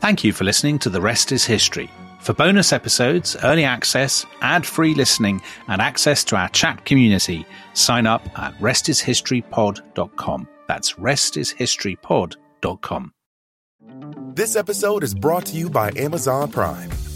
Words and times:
Thank 0.00 0.24
you 0.24 0.32
for 0.32 0.44
listening 0.44 0.78
to 0.78 0.88
The 0.88 1.02
Rest 1.02 1.30
is 1.30 1.44
History. 1.44 1.90
For 2.20 2.32
bonus 2.32 2.72
episodes, 2.72 3.36
early 3.44 3.64
access, 3.64 4.24
ad 4.40 4.64
free 4.64 4.94
listening, 4.94 5.42
and 5.68 5.82
access 5.82 6.24
to 6.24 6.36
our 6.36 6.48
chat 6.48 6.86
community, 6.86 7.44
sign 7.74 8.06
up 8.06 8.26
at 8.38 8.58
restishistorypod.com. 8.60 10.48
That's 10.66 10.94
restishistorypod.com. 10.94 13.12
This 14.34 14.56
episode 14.56 15.04
is 15.04 15.14
brought 15.14 15.44
to 15.46 15.56
you 15.56 15.68
by 15.68 15.92
Amazon 15.96 16.50
Prime. 16.50 16.90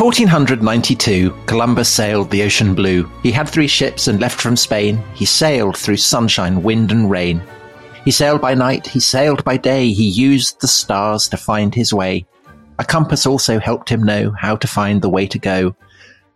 1492, 0.00 1.30
Columbus 1.44 1.86
sailed 1.86 2.30
the 2.30 2.42
ocean 2.42 2.74
blue. 2.74 3.06
He 3.22 3.30
had 3.30 3.46
three 3.46 3.66
ships 3.66 4.08
and 4.08 4.18
left 4.18 4.40
from 4.40 4.56
Spain. 4.56 4.96
He 5.12 5.26
sailed 5.26 5.76
through 5.76 5.98
sunshine, 5.98 6.62
wind, 6.62 6.90
and 6.90 7.10
rain. 7.10 7.42
He 8.06 8.10
sailed 8.10 8.40
by 8.40 8.54
night, 8.54 8.86
he 8.86 8.98
sailed 8.98 9.44
by 9.44 9.58
day. 9.58 9.92
He 9.92 10.08
used 10.08 10.58
the 10.62 10.68
stars 10.68 11.28
to 11.28 11.36
find 11.36 11.74
his 11.74 11.92
way. 11.92 12.24
A 12.78 12.84
compass 12.84 13.26
also 13.26 13.58
helped 13.58 13.90
him 13.90 14.02
know 14.02 14.30
how 14.30 14.56
to 14.56 14.66
find 14.66 15.02
the 15.02 15.10
way 15.10 15.26
to 15.26 15.38
go. 15.38 15.76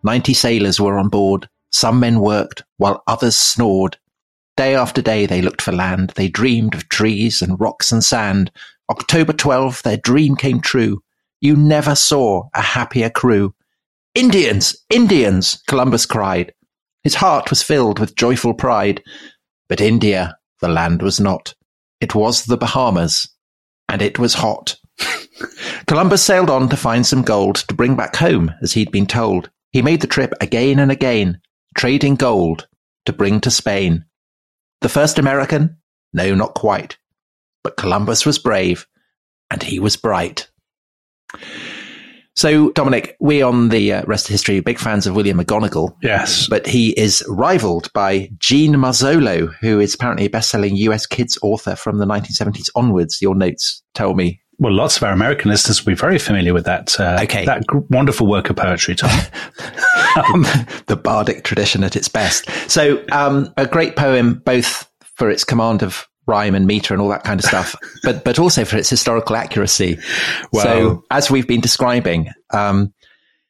Ninety 0.02 0.34
sailors 0.34 0.78
were 0.78 0.98
on 0.98 1.08
board. 1.08 1.48
Some 1.70 1.98
men 1.98 2.20
worked, 2.20 2.64
while 2.76 3.02
others 3.06 3.38
snored. 3.38 3.96
Day 4.58 4.74
after 4.74 5.00
day 5.00 5.24
they 5.24 5.40
looked 5.40 5.62
for 5.62 5.72
land. 5.72 6.10
They 6.16 6.28
dreamed 6.28 6.74
of 6.74 6.90
trees 6.90 7.40
and 7.40 7.58
rocks 7.58 7.92
and 7.92 8.04
sand. 8.04 8.52
October 8.90 9.32
12, 9.32 9.82
their 9.84 9.96
dream 9.96 10.36
came 10.36 10.60
true. 10.60 11.02
You 11.44 11.56
never 11.56 11.94
saw 11.94 12.48
a 12.54 12.62
happier 12.62 13.10
crew. 13.10 13.54
Indians! 14.14 14.76
Indians! 14.88 15.62
Columbus 15.66 16.06
cried. 16.06 16.54
His 17.02 17.16
heart 17.16 17.50
was 17.50 17.62
filled 17.62 17.98
with 17.98 18.16
joyful 18.16 18.54
pride. 18.54 19.02
But 19.68 19.82
India, 19.82 20.38
the 20.62 20.68
land 20.68 21.02
was 21.02 21.20
not. 21.20 21.54
It 22.00 22.14
was 22.14 22.46
the 22.46 22.56
Bahamas. 22.56 23.28
And 23.90 24.00
it 24.00 24.18
was 24.18 24.32
hot. 24.32 24.76
Columbus 25.86 26.22
sailed 26.22 26.48
on 26.48 26.70
to 26.70 26.78
find 26.78 27.04
some 27.04 27.20
gold 27.20 27.56
to 27.56 27.74
bring 27.74 27.94
back 27.94 28.16
home, 28.16 28.50
as 28.62 28.72
he'd 28.72 28.90
been 28.90 29.06
told. 29.06 29.50
He 29.70 29.82
made 29.82 30.00
the 30.00 30.06
trip 30.06 30.32
again 30.40 30.78
and 30.78 30.90
again, 30.90 31.42
trading 31.76 32.14
gold 32.14 32.68
to 33.04 33.12
bring 33.12 33.42
to 33.42 33.50
Spain. 33.50 34.06
The 34.80 34.88
first 34.88 35.18
American? 35.18 35.76
No, 36.10 36.34
not 36.34 36.54
quite. 36.54 36.96
But 37.62 37.76
Columbus 37.76 38.24
was 38.24 38.38
brave, 38.38 38.86
and 39.50 39.62
he 39.62 39.78
was 39.78 39.98
bright. 39.98 40.48
So, 42.36 42.70
Dominic, 42.72 43.16
we 43.20 43.42
on 43.42 43.68
the 43.68 43.92
uh, 43.92 44.02
rest 44.06 44.26
is 44.26 44.32
history 44.32 44.58
are 44.58 44.62
big 44.62 44.80
fans 44.80 45.06
of 45.06 45.14
William 45.14 45.38
McGonagall. 45.38 45.94
Yes. 46.02 46.48
But 46.48 46.66
he 46.66 46.90
is 46.98 47.24
rivaled 47.28 47.92
by 47.92 48.28
Jean 48.38 48.74
Marzollo, 48.74 49.54
who 49.60 49.78
is 49.78 49.94
apparently 49.94 50.26
a 50.26 50.30
best-selling 50.30 50.74
US 50.76 51.06
kids 51.06 51.38
author 51.42 51.76
from 51.76 51.98
the 51.98 52.06
1970s 52.06 52.70
onwards. 52.74 53.22
Your 53.22 53.36
notes 53.36 53.82
tell 53.94 54.14
me. 54.14 54.40
Well, 54.58 54.72
lots 54.72 54.96
of 54.96 55.04
our 55.04 55.12
American 55.12 55.50
listeners 55.50 55.84
will 55.84 55.92
be 55.92 55.96
very 55.96 56.18
familiar 56.18 56.54
with 56.54 56.64
that. 56.64 56.98
Uh, 56.98 57.18
Okay. 57.22 57.44
That 57.44 57.66
gr- 57.66 57.78
wonderful 57.90 58.26
work 58.26 58.50
of 58.50 58.56
poetry, 58.56 58.96
Tom. 58.96 59.10
um, 60.16 60.44
the 60.86 61.00
bardic 61.00 61.44
tradition 61.44 61.84
at 61.84 61.94
its 61.94 62.08
best. 62.08 62.48
So, 62.68 63.04
um, 63.12 63.52
a 63.56 63.66
great 63.66 63.94
poem, 63.94 64.42
both 64.44 64.90
for 65.16 65.30
its 65.30 65.44
command 65.44 65.82
of 65.84 66.08
rhyme 66.26 66.54
and 66.54 66.66
meter 66.66 66.94
and 66.94 67.00
all 67.02 67.08
that 67.10 67.24
kind 67.24 67.40
of 67.40 67.44
stuff, 67.46 67.74
but 68.02 68.24
but 68.24 68.38
also 68.38 68.64
for 68.64 68.76
its 68.76 68.90
historical 68.90 69.36
accuracy. 69.36 69.98
So, 70.52 71.04
as 71.10 71.30
we've 71.30 71.46
been 71.46 71.60
describing, 71.60 72.30
um, 72.52 72.92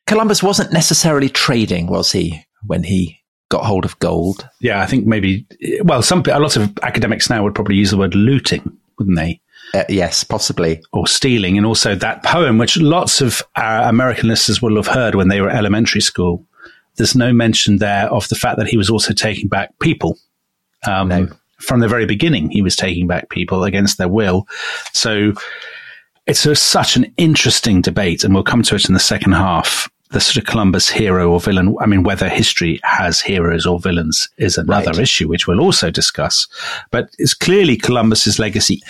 Columbus 0.06 0.42
wasn't 0.42 0.72
necessarily 0.72 1.28
trading, 1.28 1.86
was 1.86 2.12
he, 2.12 2.44
when 2.66 2.82
he 2.82 3.20
got 3.48 3.64
hold 3.64 3.84
of 3.84 3.98
gold? 3.98 4.48
yeah, 4.60 4.80
I 4.82 4.86
think 4.86 5.06
maybe, 5.06 5.46
well, 5.82 6.02
some 6.02 6.22
a 6.30 6.38
lot 6.40 6.56
of 6.56 6.72
academics 6.82 7.30
now 7.30 7.42
would 7.44 7.54
probably 7.54 7.76
use 7.76 7.90
the 7.90 7.96
word 7.96 8.14
looting, 8.14 8.76
wouldn't 8.98 9.16
they? 9.16 9.40
Uh, 9.72 9.84
yes, 9.88 10.22
possibly. 10.22 10.82
or 10.92 11.06
stealing, 11.06 11.56
and 11.56 11.66
also 11.66 11.94
that 11.94 12.22
poem, 12.22 12.58
which 12.58 12.76
lots 12.76 13.20
of 13.20 13.42
our 13.56 13.88
American 13.88 14.28
listeners 14.28 14.60
will 14.62 14.76
have 14.76 14.86
heard 14.86 15.14
when 15.14 15.28
they 15.28 15.40
were 15.40 15.50
at 15.50 15.56
elementary 15.56 16.00
school. 16.00 16.46
There's 16.96 17.16
no 17.16 17.32
mention 17.32 17.78
there 17.78 18.08
of 18.12 18.28
the 18.28 18.36
fact 18.36 18.58
that 18.58 18.68
he 18.68 18.76
was 18.76 18.88
also 18.88 19.12
taking 19.12 19.48
back 19.48 19.76
people. 19.80 20.16
Um, 20.86 21.08
No. 21.08 21.28
From 21.58 21.80
the 21.80 21.88
very 21.88 22.06
beginning, 22.06 22.50
he 22.50 22.62
was 22.62 22.76
taking 22.76 23.06
back 23.06 23.30
people 23.30 23.64
against 23.64 23.98
their 23.98 24.08
will. 24.08 24.46
So 24.92 25.32
it's 26.26 26.46
a, 26.46 26.54
such 26.54 26.96
an 26.96 27.12
interesting 27.16 27.80
debate, 27.80 28.24
and 28.24 28.34
we'll 28.34 28.42
come 28.44 28.62
to 28.62 28.74
it 28.74 28.88
in 28.88 28.94
the 28.94 29.00
second 29.00 29.32
half. 29.32 29.88
The 30.10 30.20
sort 30.20 30.36
of 30.36 30.44
Columbus 30.44 30.88
hero 30.88 31.32
or 31.32 31.40
villain. 31.40 31.74
I 31.80 31.86
mean, 31.86 32.04
whether 32.04 32.28
history 32.28 32.78
has 32.84 33.20
heroes 33.20 33.66
or 33.66 33.80
villains 33.80 34.28
is 34.38 34.56
another 34.56 34.92
Right. 34.92 35.00
issue, 35.00 35.26
which 35.28 35.48
we'll 35.48 35.60
also 35.60 35.90
discuss. 35.90 36.46
But 36.92 37.10
it's 37.18 37.34
clearly 37.34 37.76
Columbus's 37.76 38.38
legacy 38.38 38.80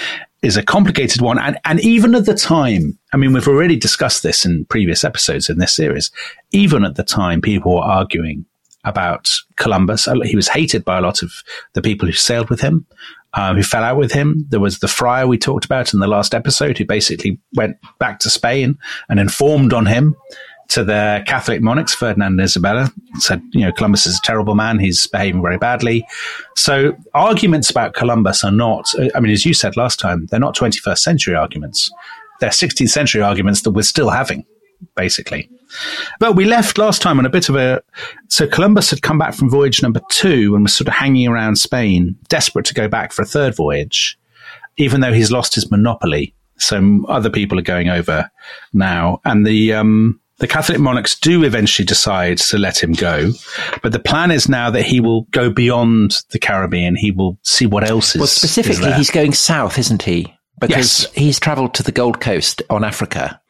is 0.42 0.58
a 0.58 0.62
complicated 0.62 1.22
one. 1.22 1.38
And, 1.38 1.56
and 1.64 1.80
even 1.80 2.14
at 2.14 2.26
the 2.26 2.34
time, 2.34 2.98
I 3.14 3.16
mean, 3.16 3.32
we've 3.32 3.48
already 3.48 3.76
discussed 3.76 4.22
this 4.22 4.44
in 4.44 4.66
previous 4.66 5.02
episodes 5.02 5.48
in 5.48 5.56
this 5.58 5.72
series. 5.74 6.10
Even 6.50 6.84
at 6.84 6.96
the 6.96 7.04
time, 7.04 7.40
people 7.40 7.76
were 7.76 7.82
arguing 7.82 8.44
about 8.84 9.30
Columbus. 9.56 10.08
He 10.24 10.36
was 10.36 10.48
hated 10.48 10.84
by 10.84 10.98
a 10.98 11.02
lot 11.02 11.22
of 11.22 11.32
the 11.72 11.82
people 11.82 12.06
who 12.06 12.12
sailed 12.12 12.50
with 12.50 12.60
him, 12.60 12.86
uh, 13.32 13.54
who 13.54 13.62
fell 13.62 13.82
out 13.82 13.96
with 13.96 14.12
him. 14.12 14.46
There 14.48 14.60
was 14.60 14.78
the 14.78 14.88
friar 14.88 15.26
we 15.26 15.38
talked 15.38 15.64
about 15.64 15.94
in 15.94 16.00
the 16.00 16.06
last 16.06 16.34
episode 16.34 16.78
who 16.78 16.84
basically 16.84 17.38
went 17.54 17.76
back 17.98 18.20
to 18.20 18.30
Spain 18.30 18.78
and 19.08 19.18
informed 19.18 19.72
on 19.72 19.86
him 19.86 20.16
to 20.68 20.84
the 20.84 21.22
Catholic 21.26 21.60
monarchs, 21.60 21.94
Ferdinand 21.94 22.32
and 22.32 22.40
Isabella, 22.40 22.90
said, 23.18 23.42
you 23.52 23.60
know, 23.60 23.72
Columbus 23.72 24.06
is 24.06 24.18
a 24.18 24.22
terrible 24.22 24.54
man. 24.54 24.78
He's 24.78 25.06
behaving 25.06 25.42
very 25.42 25.58
badly. 25.58 26.06
So 26.56 26.96
arguments 27.12 27.70
about 27.70 27.94
Columbus 27.94 28.44
are 28.44 28.50
not, 28.50 28.92
I 29.14 29.20
mean, 29.20 29.32
as 29.32 29.44
you 29.44 29.54
said 29.54 29.76
last 29.76 29.98
time, 29.98 30.26
they're 30.30 30.40
not 30.40 30.56
21st 30.56 30.98
century 30.98 31.34
arguments. 31.34 31.90
They're 32.40 32.50
16th 32.50 32.88
century 32.88 33.22
arguments 33.22 33.62
that 33.62 33.72
we're 33.72 33.82
still 33.82 34.10
having, 34.10 34.44
basically. 34.94 35.48
But 36.20 36.36
we 36.36 36.44
left 36.44 36.78
last 36.78 37.02
time 37.02 37.18
on 37.18 37.26
a 37.26 37.30
bit 37.30 37.48
of 37.48 37.56
a. 37.56 37.82
So 38.28 38.46
Columbus 38.46 38.90
had 38.90 39.02
come 39.02 39.18
back 39.18 39.34
from 39.34 39.50
voyage 39.50 39.82
number 39.82 40.00
two 40.10 40.54
and 40.54 40.64
was 40.64 40.74
sort 40.74 40.88
of 40.88 40.94
hanging 40.94 41.28
around 41.28 41.56
Spain, 41.56 42.16
desperate 42.28 42.64
to 42.66 42.74
go 42.74 42.88
back 42.88 43.12
for 43.12 43.22
a 43.22 43.26
third 43.26 43.54
voyage, 43.56 44.18
even 44.76 45.00
though 45.00 45.12
he's 45.12 45.32
lost 45.32 45.54
his 45.54 45.70
monopoly. 45.70 46.34
So 46.58 47.04
other 47.08 47.30
people 47.30 47.58
are 47.58 47.62
going 47.62 47.88
over 47.88 48.30
now, 48.72 49.20
and 49.24 49.44
the 49.44 49.72
um, 49.74 50.20
the 50.38 50.46
Catholic 50.46 50.78
monarchs 50.78 51.18
do 51.18 51.42
eventually 51.44 51.84
decide 51.86 52.38
to 52.38 52.58
let 52.58 52.82
him 52.82 52.92
go. 52.92 53.32
But 53.82 53.92
the 53.92 53.98
plan 53.98 54.30
is 54.30 54.48
now 54.48 54.70
that 54.70 54.82
he 54.82 55.00
will 55.00 55.22
go 55.32 55.50
beyond 55.50 56.16
the 56.30 56.38
Caribbean. 56.38 56.94
He 56.96 57.10
will 57.10 57.38
see 57.42 57.66
what 57.66 57.88
else 57.88 58.10
is. 58.14 58.16
Well, 58.16 58.24
is 58.24 58.32
specifically, 58.32 58.84
there. 58.86 58.96
he's 58.96 59.10
going 59.10 59.32
south, 59.32 59.78
isn't 59.78 60.02
he? 60.02 60.32
Because 60.60 61.02
Yes. 61.04 61.12
he's 61.14 61.40
travelled 61.40 61.74
to 61.74 61.82
the 61.82 61.92
Gold 61.92 62.20
Coast 62.20 62.62
on 62.70 62.84
Africa. 62.84 63.40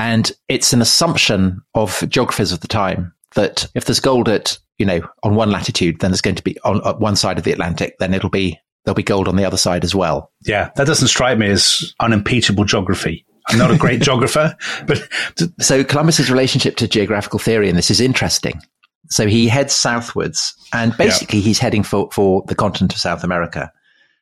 And 0.00 0.32
it's 0.48 0.72
an 0.72 0.80
assumption 0.80 1.60
of 1.74 2.02
geographers 2.08 2.52
of 2.52 2.60
the 2.60 2.68
time 2.68 3.12
that 3.34 3.66
if 3.74 3.84
there's 3.84 4.00
gold 4.00 4.30
at, 4.30 4.58
you 4.78 4.86
know, 4.86 5.06
on 5.22 5.34
one 5.34 5.50
latitude, 5.50 6.00
then 6.00 6.10
there's 6.10 6.22
going 6.22 6.36
to 6.36 6.42
be 6.42 6.58
on, 6.60 6.80
on 6.80 6.98
one 6.98 7.16
side 7.16 7.36
of 7.36 7.44
the 7.44 7.52
Atlantic, 7.52 7.98
then 7.98 8.14
it'll 8.14 8.30
be, 8.30 8.58
there'll 8.84 8.94
be 8.94 9.02
gold 9.02 9.28
on 9.28 9.36
the 9.36 9.44
other 9.44 9.58
side 9.58 9.84
as 9.84 9.94
well. 9.94 10.32
yeah, 10.46 10.70
that 10.76 10.86
doesn't 10.86 11.08
strike 11.08 11.36
me 11.36 11.50
as 11.50 11.94
unimpeachable 12.00 12.64
geography. 12.64 13.26
I'm 13.48 13.58
not 13.58 13.70
a 13.70 13.76
great 13.76 14.00
geographer, 14.02 14.56
but 14.86 15.06
So 15.60 15.84
Columbus's 15.84 16.30
relationship 16.30 16.76
to 16.76 16.88
geographical 16.88 17.38
theory 17.38 17.68
in 17.68 17.76
this 17.76 17.90
is 17.90 18.00
interesting. 18.00 18.58
So 19.10 19.26
he 19.26 19.48
heads 19.48 19.74
southwards 19.74 20.54
and 20.72 20.96
basically 20.96 21.40
he's 21.40 21.58
heading 21.58 21.82
for, 21.82 22.10
for 22.10 22.42
the 22.46 22.54
continent 22.54 22.94
of 22.94 23.00
South 23.00 23.22
America. 23.22 23.70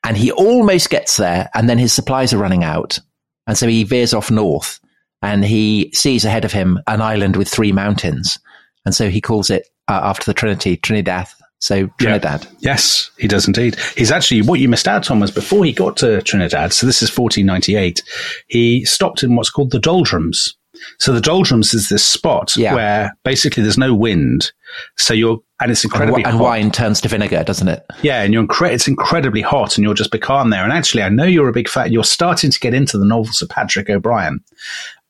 And 0.03 0.17
he 0.17 0.33
almost 0.33 0.91
gets 0.91 1.19
there 1.19 1.51
and 1.55 1.71
then 1.71 1.79
his 1.79 1.93
supplies 1.93 2.33
are 2.33 2.39
running 2.39 2.65
out. 2.65 2.99
And 3.47 3.57
so 3.57 3.69
he 3.69 3.85
veers 3.85 4.13
off 4.13 4.29
north 4.29 4.81
and 5.23 5.45
he 5.45 5.91
sees 5.95 6.25
ahead 6.25 6.45
of 6.45 6.53
him 6.53 6.79
an 6.87 7.01
island 7.01 7.37
with 7.37 7.49
three 7.49 7.73
mountains. 7.73 8.39
And 8.85 8.95
so 8.95 9.09
he 9.11 9.21
calls 9.21 9.51
it, 9.51 9.69
uh, 9.89 10.01
after 10.03 10.25
the 10.25 10.35
Trinity, 10.35 10.77
Trinidad 10.77 11.29
So 11.61 11.89
Trinidad. 11.99 12.45
Yeah. 12.45 12.73
Yes, 12.73 13.11
he 13.19 13.27
does 13.27 13.47
indeed. 13.47 13.77
He's 13.97 14.13
actually, 14.13 14.43
what 14.43 14.61
you 14.61 14.69
missed 14.69 14.87
out 14.87 15.11
on 15.11 15.21
was 15.21 15.31
before 15.31 15.65
he 15.65 15.73
got 15.73 15.97
to 15.99 16.23
Trinidad, 16.23 16.73
so 16.73 16.87
this 16.87 17.03
is 17.03 17.11
1498, 17.17 18.03
he 18.47 18.85
stopped 18.85 19.23
in 19.23 19.35
what's 19.35 19.51
called 19.51 19.73
the 19.73 19.81
doldrums. 19.81 20.55
So 20.99 21.13
the 21.13 21.21
doldrums 21.21 21.75
is 21.75 21.89
this 21.89 22.07
spot 22.07 22.57
yeah. 22.57 22.75
where 22.75 23.17
basically 23.25 23.63
there's 23.63 23.79
no 23.79 23.95
wind. 23.95 24.53
So 24.97 25.15
you're, 25.15 25.41
and 25.61 25.71
it's 25.71 25.85
incredibly 25.85 26.23
and, 26.25 26.35
and 26.35 26.41
wine 26.41 26.71
turns 26.71 27.01
to 27.01 27.09
vinegar, 27.09 27.43
doesn't 27.43 27.69
it? 27.69 27.85
Yeah, 28.03 28.23
and 28.23 28.33
you're 28.33 28.45
incre- 28.45 28.73
it's 28.73 28.87
incredibly 28.87 29.41
hot, 29.41 29.77
and 29.77 29.85
you're 29.85 29.95
just 29.95 30.13
becalmed 30.13 30.53
there. 30.53 30.63
And 30.63 30.73
actually, 30.73 31.03
I 31.03 31.09
know 31.09 31.25
you're 31.25 31.49
a 31.49 31.53
big 31.53 31.69
fan. 31.69 31.93
You're 31.93 32.05
starting 32.05 32.51
to 32.51 32.61
get 32.61 32.75
into 32.75 32.99
the 32.99 33.05
novels 33.05 33.43
of 33.43 33.49
Patrick 33.49 33.91
O'Brian, 33.91 34.45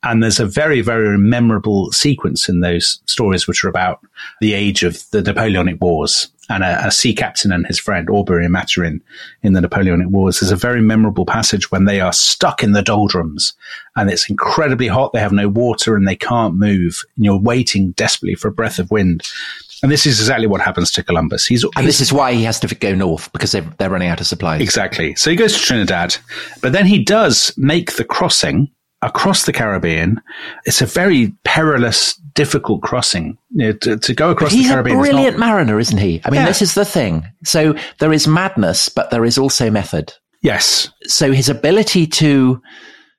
and 0.03 0.23
there's 0.23 0.39
a 0.39 0.45
very, 0.45 0.81
very 0.81 1.17
memorable 1.17 1.91
sequence 1.91 2.47
in 2.47 2.61
those 2.61 3.01
stories, 3.05 3.47
which 3.47 3.63
are 3.63 3.69
about 3.69 3.99
the 4.41 4.53
age 4.53 4.83
of 4.83 5.03
the 5.11 5.21
Napoleonic 5.21 5.81
Wars 5.81 6.29
and 6.49 6.63
a, 6.63 6.87
a 6.87 6.91
sea 6.91 7.13
captain 7.13 7.51
and 7.51 7.65
his 7.67 7.79
friend 7.79 8.09
Aubrey 8.09 8.43
and 8.43 8.53
Maturin 8.53 9.01
in 9.43 9.53
the 9.53 9.61
Napoleonic 9.61 10.09
Wars. 10.09 10.39
There's 10.39 10.51
a 10.51 10.55
very 10.55 10.81
memorable 10.81 11.25
passage 11.25 11.71
when 11.71 11.85
they 11.85 12.01
are 12.01 12.11
stuck 12.11 12.63
in 12.63 12.71
the 12.71 12.81
doldrums 12.81 13.53
and 13.95 14.09
it's 14.09 14.29
incredibly 14.29 14.87
hot. 14.87 15.13
They 15.13 15.19
have 15.19 15.31
no 15.31 15.47
water 15.47 15.95
and 15.95 16.07
they 16.07 16.15
can't 16.15 16.55
move. 16.55 17.03
And 17.15 17.25
you're 17.25 17.39
waiting 17.39 17.91
desperately 17.91 18.35
for 18.35 18.47
a 18.47 18.51
breath 18.51 18.79
of 18.79 18.89
wind. 18.91 19.21
And 19.81 19.91
this 19.91 20.05
is 20.05 20.19
exactly 20.19 20.47
what 20.47 20.59
happens 20.59 20.91
to 20.93 21.03
Columbus. 21.03 21.45
He's, 21.45 21.63
and 21.77 21.87
this 21.87 22.01
is 22.01 22.11
why 22.11 22.33
he 22.33 22.43
has 22.43 22.59
to 22.61 22.75
go 22.75 22.93
north 22.93 23.31
because 23.31 23.51
they're, 23.51 23.69
they're 23.77 23.89
running 23.89 24.09
out 24.09 24.19
of 24.19 24.27
supplies. 24.27 24.61
Exactly. 24.61 25.15
So 25.15 25.29
he 25.29 25.35
goes 25.35 25.53
to 25.53 25.59
Trinidad, 25.59 26.17
but 26.61 26.73
then 26.73 26.85
he 26.85 27.03
does 27.03 27.53
make 27.57 27.93
the 27.93 28.03
crossing 28.03 28.69
across 29.01 29.45
the 29.45 29.53
Caribbean. 29.53 30.21
It's 30.65 30.81
a 30.81 30.85
very 30.85 31.33
perilous, 31.43 32.15
difficult 32.33 32.81
crossing 32.81 33.37
you 33.51 33.67
know, 33.67 33.71
to, 33.73 33.97
to, 33.97 34.13
go 34.13 34.31
across 34.31 34.51
the 34.51 34.63
Caribbean. 34.63 34.97
He's 34.97 35.07
a 35.07 35.11
brilliant 35.11 35.39
not, 35.39 35.47
mariner, 35.47 35.79
isn't 35.79 35.97
he? 35.97 36.21
I 36.25 36.29
mean, 36.29 36.41
yeah. 36.41 36.47
this 36.47 36.61
is 36.61 36.73
the 36.73 36.85
thing. 36.85 37.25
So 37.43 37.75
there 37.99 38.13
is 38.13 38.27
madness, 38.27 38.89
but 38.89 39.09
there 39.09 39.25
is 39.25 39.37
also 39.37 39.69
method. 39.69 40.13
Yes. 40.41 40.89
So 41.03 41.31
his 41.31 41.49
ability 41.49 42.07
to, 42.07 42.61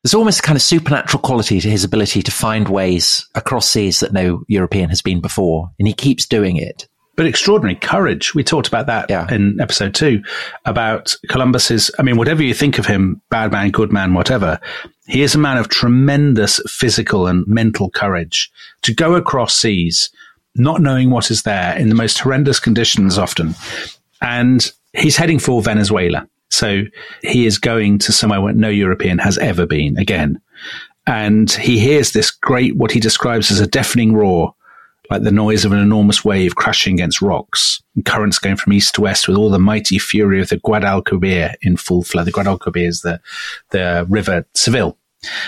there's 0.02 0.14
almost 0.14 0.40
a 0.40 0.42
kind 0.42 0.56
of 0.56 0.62
supernatural 0.62 1.22
quality 1.22 1.60
to 1.60 1.70
his 1.70 1.84
ability 1.84 2.22
to 2.22 2.30
find 2.30 2.68
ways 2.68 3.26
across 3.34 3.68
seas 3.68 4.00
that 4.00 4.12
no 4.12 4.42
European 4.48 4.88
has 4.90 5.02
been 5.02 5.20
before. 5.20 5.70
And 5.78 5.88
he 5.88 5.94
keeps 5.94 6.26
doing 6.26 6.56
it 6.56 6.88
but 7.20 7.26
extraordinary 7.26 7.74
courage. 7.74 8.34
We 8.34 8.42
talked 8.42 8.66
about 8.66 8.86
that 8.86 9.10
yeah. 9.10 9.30
in 9.30 9.60
episode 9.60 9.94
two 9.94 10.22
about 10.64 11.14
Columbus's. 11.28 11.90
I 11.98 12.02
mean, 12.02 12.16
whatever 12.16 12.42
you 12.42 12.54
think 12.54 12.78
of 12.78 12.86
him, 12.86 13.20
bad 13.28 13.52
man, 13.52 13.72
good 13.72 13.92
man, 13.92 14.14
whatever, 14.14 14.58
he 15.06 15.20
is 15.20 15.34
a 15.34 15.38
man 15.38 15.58
of 15.58 15.68
tremendous 15.68 16.62
physical 16.66 17.26
and 17.26 17.46
mental 17.46 17.90
courage 17.90 18.50
to 18.80 18.94
go 18.94 19.16
across 19.16 19.54
seas, 19.54 20.08
not 20.54 20.80
knowing 20.80 21.10
what 21.10 21.30
is 21.30 21.42
there 21.42 21.76
in 21.76 21.90
the 21.90 21.94
most 21.94 22.18
horrendous 22.20 22.58
conditions 22.58 23.18
often. 23.18 23.54
And 24.22 24.72
he's 24.94 25.18
heading 25.18 25.38
for 25.38 25.60
Venezuela. 25.60 26.26
So 26.48 26.84
he 27.22 27.44
is 27.44 27.58
going 27.58 27.98
to 27.98 28.12
somewhere 28.12 28.40
where 28.40 28.54
no 28.54 28.70
European 28.70 29.18
has 29.18 29.36
ever 29.36 29.66
been 29.66 29.98
again. 29.98 30.40
And 31.06 31.52
he 31.52 31.80
hears 31.80 32.12
this 32.12 32.30
great, 32.30 32.76
what 32.76 32.92
he 32.92 32.98
describes 32.98 33.50
as 33.50 33.60
a 33.60 33.66
deafening 33.66 34.14
roar 34.14 34.54
like 35.10 35.22
the 35.22 35.32
noise 35.32 35.64
of 35.64 35.72
an 35.72 35.78
enormous 35.78 36.24
wave 36.24 36.54
crashing 36.54 36.94
against 36.94 37.20
rocks, 37.20 37.82
and 37.94 38.04
currents 38.04 38.38
going 38.38 38.56
from 38.56 38.72
east 38.72 38.94
to 38.94 39.00
west 39.00 39.26
with 39.26 39.36
all 39.36 39.50
the 39.50 39.58
mighty 39.58 39.98
fury 39.98 40.40
of 40.40 40.48
the 40.48 40.58
Guadalquivir 40.60 41.54
in 41.62 41.76
full 41.76 42.02
flow. 42.02 42.24
The 42.24 42.32
Guadalquivir 42.32 42.86
is 42.86 43.02
the, 43.02 43.20
the 43.70 44.06
river 44.08 44.46
Seville. 44.54 44.96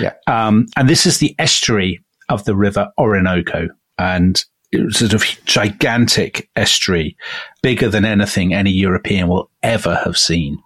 Yeah. 0.01 0.15
Um, 0.27 0.67
and 0.77 0.89
this 0.89 1.07
is 1.07 1.19
the 1.19 1.35
estuary 1.39 2.03
of 2.29 2.45
the 2.45 2.57
river 2.57 2.93
Orinoco. 2.99 3.69
And 3.99 4.45
it 4.73 4.95
sort 4.95 5.13
of 5.13 5.23
gigantic 5.45 6.49
estuary, 6.57 7.17
bigger 7.63 7.89
than 7.89 8.05
anything 8.05 8.55
any 8.55 8.71
European 8.71 9.29
will 9.29 9.51
ever 9.63 10.01
have 10.05 10.19
seen. 10.19 10.59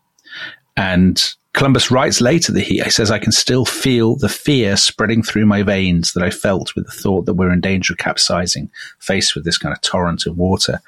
And 0.76 1.22
Columbus 1.56 1.90
writes 1.90 2.20
later 2.20 2.52
that 2.52 2.60
he, 2.60 2.80
he, 2.80 2.90
says, 2.90 3.10
I 3.10 3.18
can 3.18 3.32
still 3.32 3.64
feel 3.64 4.14
the 4.14 4.28
fear 4.28 4.76
spreading 4.76 5.22
through 5.22 5.46
my 5.46 5.62
veins 5.62 6.12
that 6.12 6.22
I 6.22 6.28
felt 6.28 6.74
with 6.76 6.84
the 6.84 6.92
thought 6.92 7.24
that 7.24 7.34
we're 7.34 7.50
in 7.50 7.62
danger 7.62 7.94
of 7.94 7.98
capsizing, 7.98 8.70
faced 8.98 9.34
with 9.34 9.46
this 9.46 9.56
kind 9.56 9.74
of 9.74 9.80
torrent 9.80 10.26
of 10.26 10.36
water. 10.36 10.82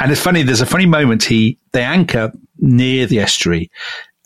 And 0.00 0.10
it's 0.10 0.20
funny, 0.20 0.42
there's 0.42 0.62
a 0.62 0.66
funny 0.66 0.86
moment. 0.86 1.22
He, 1.22 1.58
they 1.72 1.82
anchor 1.82 2.32
near 2.58 3.04
the 3.04 3.20
estuary 3.20 3.70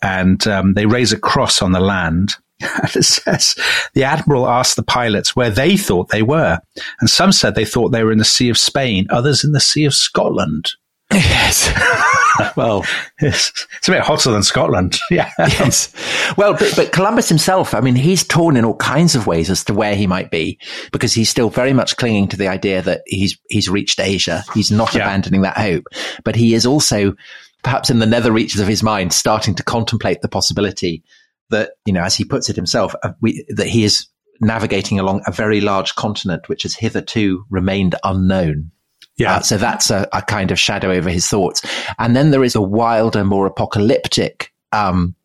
and 0.01 0.47
um, 0.47 0.75
they 0.75 0.85
raise 0.85 1.11
a 1.11 1.19
cross 1.19 1.61
on 1.61 1.73
the 1.73 1.81
land. 1.81 2.35
And 2.61 2.95
it 2.95 3.03
says 3.03 3.55
the 3.95 4.03
admiral 4.03 4.47
asked 4.47 4.75
the 4.75 4.83
pilots 4.83 5.35
where 5.35 5.49
they 5.49 5.75
thought 5.75 6.09
they 6.09 6.21
were. 6.21 6.59
And 6.99 7.09
some 7.09 7.31
said 7.31 7.55
they 7.55 7.65
thought 7.65 7.89
they 7.89 8.03
were 8.03 8.11
in 8.11 8.19
the 8.19 8.23
Sea 8.23 8.49
of 8.49 8.57
Spain, 8.57 9.07
others 9.09 9.43
in 9.43 9.51
the 9.51 9.59
Sea 9.59 9.85
of 9.85 9.95
Scotland. 9.95 10.71
Yes. 11.13 11.71
well, 12.55 12.85
it's, 13.19 13.51
it's, 13.77 13.87
a 13.87 13.91
bit 13.91 14.01
hotter 14.01 14.31
than 14.31 14.43
Scotland. 14.43 14.97
Yeah. 15.11 15.29
yes. 15.37 15.93
Well, 16.37 16.53
but, 16.53 16.73
but 16.75 16.91
Columbus 16.93 17.27
himself, 17.27 17.73
I 17.73 17.81
mean, 17.81 17.95
he's 17.95 18.23
torn 18.23 18.55
in 18.55 18.63
all 18.63 18.77
kinds 18.77 19.13
of 19.13 19.27
ways 19.27 19.49
as 19.49 19.65
to 19.65 19.73
where 19.73 19.93
he 19.93 20.07
might 20.07 20.31
be 20.31 20.57
because 20.93 21.13
he's 21.13 21.29
still 21.29 21.49
very 21.49 21.73
much 21.73 21.97
clinging 21.97 22.29
to 22.29 22.37
the 22.37 22.47
idea 22.47 22.81
that 22.81 23.01
he's, 23.07 23.37
he's 23.49 23.69
reached 23.69 23.99
Asia. 23.99 24.43
He's 24.53 24.71
not 24.71 24.93
yeah. 24.93 25.01
abandoning 25.01 25.41
that 25.41 25.57
hope, 25.57 25.83
but 26.23 26.35
he 26.35 26.53
is 26.53 26.65
also 26.65 27.13
perhaps 27.63 27.89
in 27.89 27.99
the 27.99 28.05
nether 28.05 28.31
reaches 28.31 28.61
of 28.61 28.67
his 28.67 28.81
mind 28.81 29.13
starting 29.13 29.55
to 29.55 29.63
contemplate 29.63 30.21
the 30.21 30.29
possibility 30.29 31.03
that, 31.49 31.71
you 31.85 31.93
know, 31.93 32.03
as 32.03 32.15
he 32.15 32.23
puts 32.23 32.49
it 32.49 32.55
himself, 32.55 32.95
uh, 33.03 33.11
we, 33.21 33.45
that 33.49 33.67
he 33.67 33.83
is 33.83 34.07
navigating 34.39 34.99
along 34.99 35.21
a 35.27 35.31
very 35.31 35.61
large 35.61 35.95
continent 35.95 36.49
which 36.49 36.63
has 36.63 36.75
hitherto 36.75 37.45
remained 37.49 37.95
unknown. 38.03 38.71
Yeah. 39.21 39.37
Uh, 39.37 39.41
so 39.41 39.57
that's 39.57 39.89
a, 39.89 40.07
a, 40.13 40.21
kind 40.21 40.51
of 40.51 40.59
shadow 40.59 40.91
over 40.91 41.09
his 41.09 41.27
thoughts. 41.27 41.61
And 41.99 42.15
then 42.15 42.31
there 42.31 42.43
is 42.43 42.55
a 42.55 42.61
wilder, 42.61 43.23
more 43.23 43.45
apocalyptic, 43.45 44.51
um, 44.71 45.15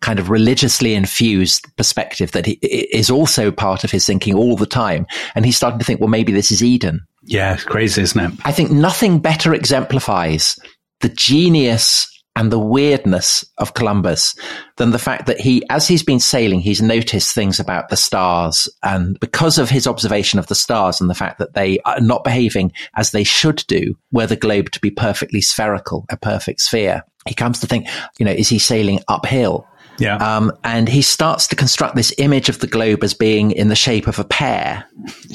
kind 0.00 0.18
of 0.18 0.30
religiously 0.30 0.94
infused 0.94 1.66
perspective 1.76 2.32
that 2.32 2.46
he, 2.46 2.52
is 2.62 3.10
also 3.10 3.50
part 3.50 3.84
of 3.84 3.90
his 3.90 4.06
thinking 4.06 4.34
all 4.34 4.56
the 4.56 4.66
time. 4.66 5.06
And 5.34 5.44
he's 5.44 5.56
starting 5.56 5.78
to 5.78 5.84
think, 5.84 6.00
well, 6.00 6.08
maybe 6.08 6.32
this 6.32 6.50
is 6.50 6.62
Eden. 6.62 7.06
Yeah, 7.22 7.54
it's 7.54 7.64
crazy, 7.64 8.02
isn't 8.02 8.20
it? 8.20 8.40
I 8.44 8.52
think 8.52 8.70
nothing 8.70 9.18
better 9.20 9.52
exemplifies 9.54 10.58
the 11.00 11.10
genius 11.10 12.06
and 12.36 12.52
the 12.52 12.58
weirdness 12.58 13.44
of 13.58 13.74
Columbus 13.74 14.34
than 14.76 14.90
the 14.90 14.98
fact 14.98 15.26
that 15.26 15.40
he, 15.40 15.62
as 15.68 15.88
he's 15.88 16.02
been 16.02 16.20
sailing, 16.20 16.60
he's 16.60 16.80
noticed 16.80 17.34
things 17.34 17.58
about 17.58 17.88
the 17.88 17.96
stars. 17.96 18.68
And 18.82 19.18
because 19.20 19.58
of 19.58 19.68
his 19.68 19.86
observation 19.86 20.38
of 20.38 20.46
the 20.46 20.54
stars 20.54 21.00
and 21.00 21.10
the 21.10 21.14
fact 21.14 21.38
that 21.38 21.54
they 21.54 21.80
are 21.80 22.00
not 22.00 22.24
behaving 22.24 22.72
as 22.96 23.10
they 23.10 23.24
should 23.24 23.64
do, 23.66 23.96
were 24.12 24.26
the 24.26 24.36
globe 24.36 24.70
to 24.70 24.80
be 24.80 24.90
perfectly 24.90 25.40
spherical, 25.40 26.06
a 26.08 26.16
perfect 26.16 26.60
sphere, 26.60 27.04
he 27.26 27.34
comes 27.34 27.60
to 27.60 27.66
think, 27.66 27.86
you 28.18 28.24
know, 28.24 28.32
is 28.32 28.48
he 28.48 28.58
sailing 28.58 29.00
uphill? 29.08 29.66
Yeah. 29.98 30.16
Um, 30.16 30.52
and 30.64 30.88
he 30.88 31.02
starts 31.02 31.46
to 31.48 31.56
construct 31.56 31.94
this 31.94 32.14
image 32.16 32.48
of 32.48 32.60
the 32.60 32.66
globe 32.66 33.04
as 33.04 33.12
being 33.12 33.50
in 33.50 33.68
the 33.68 33.76
shape 33.76 34.06
of 34.06 34.18
a 34.18 34.24
pear. 34.24 34.86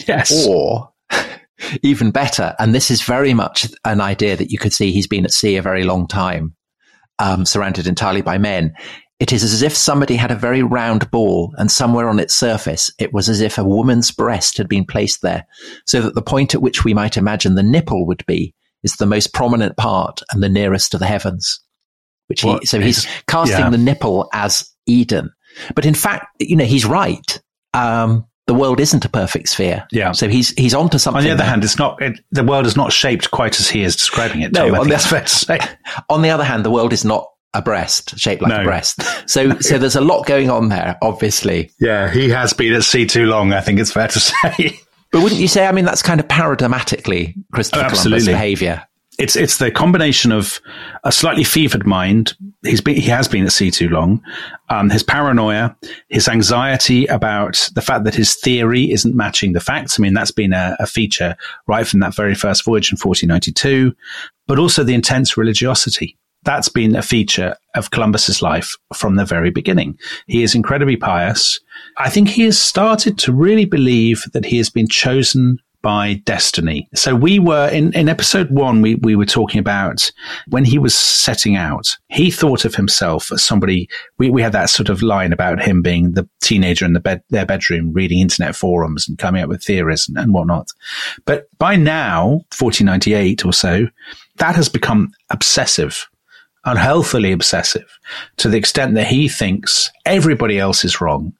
Yes. 0.08 0.48
Or 0.48 0.91
even 1.84 2.12
better. 2.12 2.55
And 2.58 2.74
this 2.74 2.89
is 2.89 3.03
very 3.03 3.34
much 3.34 3.67
an 3.84 4.01
idea 4.01 4.36
that 4.38 4.50
you 4.50 4.58
could 4.58 4.74
see 4.74 4.91
he's 4.91 5.08
been 5.08 5.25
at 5.25 5.31
sea 5.31 5.58
a 5.58 5.62
very 5.62 5.84
long 5.84 6.08
time 6.08 6.55
um, 7.19 7.45
surrounded 7.45 7.88
entirely 7.88 8.22
by 8.22 8.38
men. 8.38 8.74
It 9.19 9.31
is 9.31 9.43
as 9.43 9.62
if 9.62 9.75
somebody 9.75 10.15
had 10.15 10.31
a 10.31 10.36
very 10.36 10.62
round 10.62 11.10
ball 11.10 11.53
and 11.57 11.72
somewhere 11.72 12.10
on 12.10 12.19
its 12.19 12.36
surface, 12.36 12.91
it 13.00 13.13
was 13.13 13.29
as 13.29 13.39
if 13.39 13.57
a 13.57 13.63
woman's 13.63 14.12
breast 14.12 14.57
had 14.57 14.67
been 14.67 14.86
placed 14.86 15.22
there 15.22 15.45
so 15.86 16.01
that 16.01 16.15
the 16.15 16.22
point 16.22 16.53
at 16.53 16.62
which 16.62 16.84
we 16.84 16.93
might 16.93 17.15
imagine 17.15 17.55
the 17.55 17.63
nipple 17.63 18.05
would 18.05 18.25
be 18.25 18.53
is 18.84 18.98
the 18.98 19.05
most 19.05 19.34
prominent 19.34 19.77
part 19.77 20.22
and 20.31 20.43
the 20.43 20.50
nearest 20.50 20.91
to 20.91 20.98
the 20.98 21.05
heavens. 21.05 21.62
Which 22.27 22.41
he, 22.41 22.65
so 22.65 22.79
he's 22.79 23.07
casting 23.27 23.60
yeah. 23.60 23.69
the 23.69 23.77
nipple 23.77 24.29
as 24.34 24.69
Eden. 24.86 25.31
But 25.75 25.86
in 25.86 25.93
fact, 25.93 26.25
you 26.39 26.55
know, 26.55 26.65
he's 26.65 26.86
right. 26.86 27.41
Um, 27.74 28.25
the 28.47 28.53
world 28.53 28.79
isn't 28.79 29.03
a 29.05 29.09
perfect 29.09 29.49
sphere. 29.49 29.87
Yeah. 29.91 30.11
So 30.11 30.29
he's 30.29 30.49
he's 30.51 30.73
onto 30.73 30.97
something. 30.97 31.19
On 31.19 31.23
the 31.23 31.31
other 31.31 31.39
there. 31.39 31.47
hand, 31.47 31.63
it's 31.63 31.77
not. 31.77 32.01
It, 32.01 32.19
the 32.31 32.43
world 32.43 32.65
is 32.65 32.75
not 32.75 32.91
shaped 32.91 33.31
quite 33.31 33.59
as 33.59 33.69
he 33.69 33.83
is 33.83 33.95
describing 33.95 34.41
it. 34.41 34.51
No, 34.51 34.75
on 34.75 34.87
the, 34.87 34.89
that's 34.91 35.07
fair 35.07 35.21
to 35.21 35.27
say. 35.27 35.59
On 36.09 36.21
the 36.21 36.29
other 36.29 36.43
hand, 36.43 36.63
the 36.63 36.71
world 36.71 36.93
is 36.93 37.03
not 37.03 37.29
a 37.53 37.61
breast 37.61 38.19
shaped 38.19 38.41
like 38.41 38.49
no. 38.49 38.61
a 38.61 38.63
breast. 38.63 39.01
So 39.27 39.57
so 39.59 39.79
there's 39.79 39.95
a 39.95 40.01
lot 40.01 40.27
going 40.27 40.51
on 40.51 40.69
there. 40.69 40.97
Obviously. 41.01 41.71
Yeah, 41.79 42.11
he 42.11 42.29
has 42.29 42.53
been 42.53 42.73
at 42.73 42.83
sea 42.83 43.07
too 43.07 43.25
long. 43.25 43.53
I 43.53 43.61
think 43.61 43.79
it's 43.79 43.91
fair 43.91 44.07
to 44.07 44.19
say. 44.19 44.79
But 45.11 45.23
wouldn't 45.23 45.41
you 45.41 45.47
say? 45.47 45.65
I 45.65 45.71
mean, 45.71 45.85
that's 45.85 46.03
kind 46.03 46.19
of 46.19 46.27
paradigmatically 46.27 47.33
Christopher 47.51 47.85
oh, 47.85 47.89
Columbus' 47.89 48.25
behavior 48.27 48.85
it's 49.17 49.36
it's 49.36 49.57
the 49.57 49.72
combination 49.72 50.31
of 50.31 50.60
a 51.03 51.12
slightly 51.12 51.43
fevered 51.43 51.86
mind. 51.86 52.34
He's 52.63 52.81
been, 52.81 52.95
he 52.95 53.10
has 53.10 53.27
been 53.27 53.45
at 53.45 53.51
sea 53.51 53.72
too 53.72 53.89
long. 53.89 54.22
Um, 54.69 54.89
his 54.89 55.03
paranoia, 55.03 55.75
his 56.10 56.27
anxiety 56.27 57.05
about 57.05 57.69
the 57.75 57.81
fact 57.81 58.03
that 58.05 58.15
his 58.15 58.36
theory 58.36 58.91
isn't 58.91 59.15
matching 59.15 59.53
the 59.53 59.60
facts. 59.60 60.00
I 60.00 60.01
mean, 60.01 60.13
that's 60.13 60.31
been 60.31 60.53
a, 60.53 60.75
a 60.79 60.88
feature 60.88 61.36
right 61.67 61.88
from 61.88 62.00
that 62.01 62.15
very 62.15 62.36
first 62.36 62.65
voyage 62.65 62.91
in 62.91 62.98
1492, 62.98 63.95
but 64.48 64.60
also 64.60 64.84
the 64.84 64.93
intense 64.93 65.38
religiosity. 65.38 66.17
That's 66.43 66.69
been 66.69 66.95
a 66.95 67.01
feature 67.01 67.55
of 67.74 67.89
Columbus's 67.89 68.41
life 68.41 68.75
from 68.93 69.15
the 69.15 69.25
very 69.25 69.50
beginning. 69.50 69.98
He 70.27 70.43
is 70.43 70.53
incredibly 70.53 70.95
pious. 70.95 71.60
I 71.98 72.10
think 72.10 72.29
he 72.29 72.43
has 72.43 72.60
started 72.60 73.17
to 73.19 73.34
really 73.34 73.65
believe 73.65 74.24
that 74.34 74.45
he 74.45 74.57
has 74.57 74.69
been 74.69 74.88
chosen 74.88 75.57
by 75.86 76.15
destiny. 76.25 76.89
So 76.96 77.13
we 77.13 77.38
were 77.38 77.70
in, 77.70 77.94
in 77.94 78.10
episode 78.10 78.50
one, 78.50 78.82
we, 78.82 78.96
we 78.96 79.15
were 79.15 79.24
talking 79.24 79.60
about 79.60 80.12
when 80.48 80.65
he 80.65 80.80
was 80.80 80.98
setting 80.98 81.56
out, 81.56 81.96
he 82.08 82.32
thought 82.32 82.65
of 82.65 82.74
himself 82.74 83.32
as 83.32 83.44
somebody, 83.44 83.88
we, 84.18 84.32
we 84.32 84.42
had 84.42 84.54
that 84.54 84.72
sort 84.72 84.89
of 84.89 85.04
line 85.04 85.32
about 85.32 85.62
him 85.62 85.84
being 85.84 86.13
the 86.13 86.27
teenager 86.42 86.86
in 86.86 86.94
the 86.94 87.00
bed, 87.00 87.22
their 87.30 87.46
bedroom, 87.46 87.94
reading 87.94 88.20
internet 88.20 88.56
forums 88.56 89.08
and 89.08 89.20
coming 89.20 89.44
up 89.44 89.48
with 89.48 89.63
theories 89.63 90.08
and, 90.08 90.18
and 90.18 90.34
whatnot. 90.34 90.72
But 91.24 91.50
by 91.60 91.75
now, 91.75 92.30
1498 92.58 93.46
or 93.46 93.54
so, 93.54 93.86
that 94.38 94.56
has 94.56 94.70
become 94.70 95.13
obsessive 95.30 96.08
unhealthily 96.68 97.32
obsessive 97.32 98.00
to 98.38 98.50
the 98.50 98.58
extent 98.58 98.96
that 98.96 99.06
he 99.06 99.30
thinks 99.30 99.92
everybody 100.04 100.58
else 100.58 100.84
is 100.84 101.00
wrong 101.00 101.32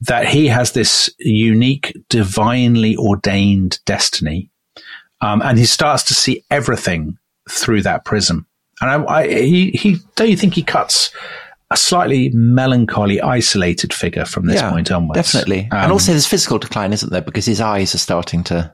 that 0.00 0.28
he 0.28 0.46
has 0.46 0.72
this 0.72 1.10
unique, 1.18 1.96
divinely 2.08 2.96
ordained 2.96 3.80
destiny. 3.84 4.50
Um, 5.20 5.42
and 5.42 5.58
he 5.58 5.64
starts 5.64 6.04
to 6.04 6.14
see 6.14 6.44
everything 6.50 7.18
through 7.50 7.82
that 7.82 8.04
prism. 8.04 8.46
And 8.80 8.90
I, 8.90 9.12
I, 9.12 9.28
he, 9.28 9.70
he, 9.70 9.96
don't 10.14 10.30
you 10.30 10.36
think 10.36 10.54
he 10.54 10.62
cuts 10.62 11.10
a 11.70 11.76
slightly 11.76 12.30
melancholy, 12.30 13.20
isolated 13.20 13.92
figure 13.92 14.24
from 14.24 14.46
this 14.46 14.60
Yeah, 14.60 14.70
point 14.70 14.92
onwards? 14.92 15.16
Definitely. 15.16 15.68
Um, 15.72 15.78
and 15.78 15.92
also 15.92 16.12
there's 16.12 16.26
physical 16.26 16.58
decline, 16.58 16.92
isn't 16.92 17.10
there? 17.10 17.20
Because 17.20 17.44
his 17.44 17.60
eyes 17.60 17.94
are 17.94 17.98
starting 17.98 18.44
to 18.44 18.72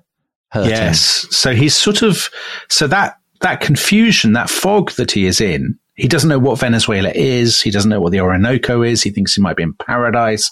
hurt 0.51 0.67
him. 0.67 0.71
Yes. 0.71 1.27
So 1.31 1.55
he's 1.55 1.75
sort 1.75 2.03
of, 2.03 2.29
so 2.69 2.87
that, 2.89 3.19
that 3.41 3.63
confusion, 3.63 4.35
that 4.35 4.51
fog 4.51 4.91
that 4.93 5.11
he 5.11 5.25
is 5.25 5.41
in, 5.41 5.79
he 5.95 6.09
doesn't 6.09 6.29
know 6.29 6.39
what 6.39 6.59
Venezuela 6.59 7.11
is. 7.15 7.61
He 7.61 7.71
doesn't 7.71 7.89
know 7.89 8.01
what 8.01 8.13
the 8.13 8.21
Orinoco 8.21 8.83
is. 8.83 9.03
He 9.03 9.11
thinks 9.11 9.35
he 9.35 9.41
might 9.41 9.57
be 9.57 9.63
in 9.63 9.75
paradise 9.75 10.51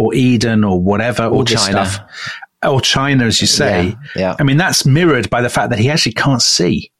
or 0.00 0.14
Eden 0.14 0.64
or 0.64 0.80
whatever, 0.80 1.26
all 1.26 1.44
this 1.44 1.66
China. 1.66 1.84
stuff. 1.84 2.34
Or 2.62 2.80
China, 2.80 3.26
as 3.26 3.40
you 3.40 3.46
say. 3.46 3.88
Yeah, 3.88 3.94
yeah. 4.16 4.36
I 4.40 4.44
mean, 4.44 4.56
that's 4.56 4.86
mirrored 4.86 5.28
by 5.28 5.42
the 5.42 5.50
fact 5.50 5.70
that 5.70 5.78
he 5.78 5.90
actually 5.90 6.12
can't 6.12 6.42
see 6.42 6.90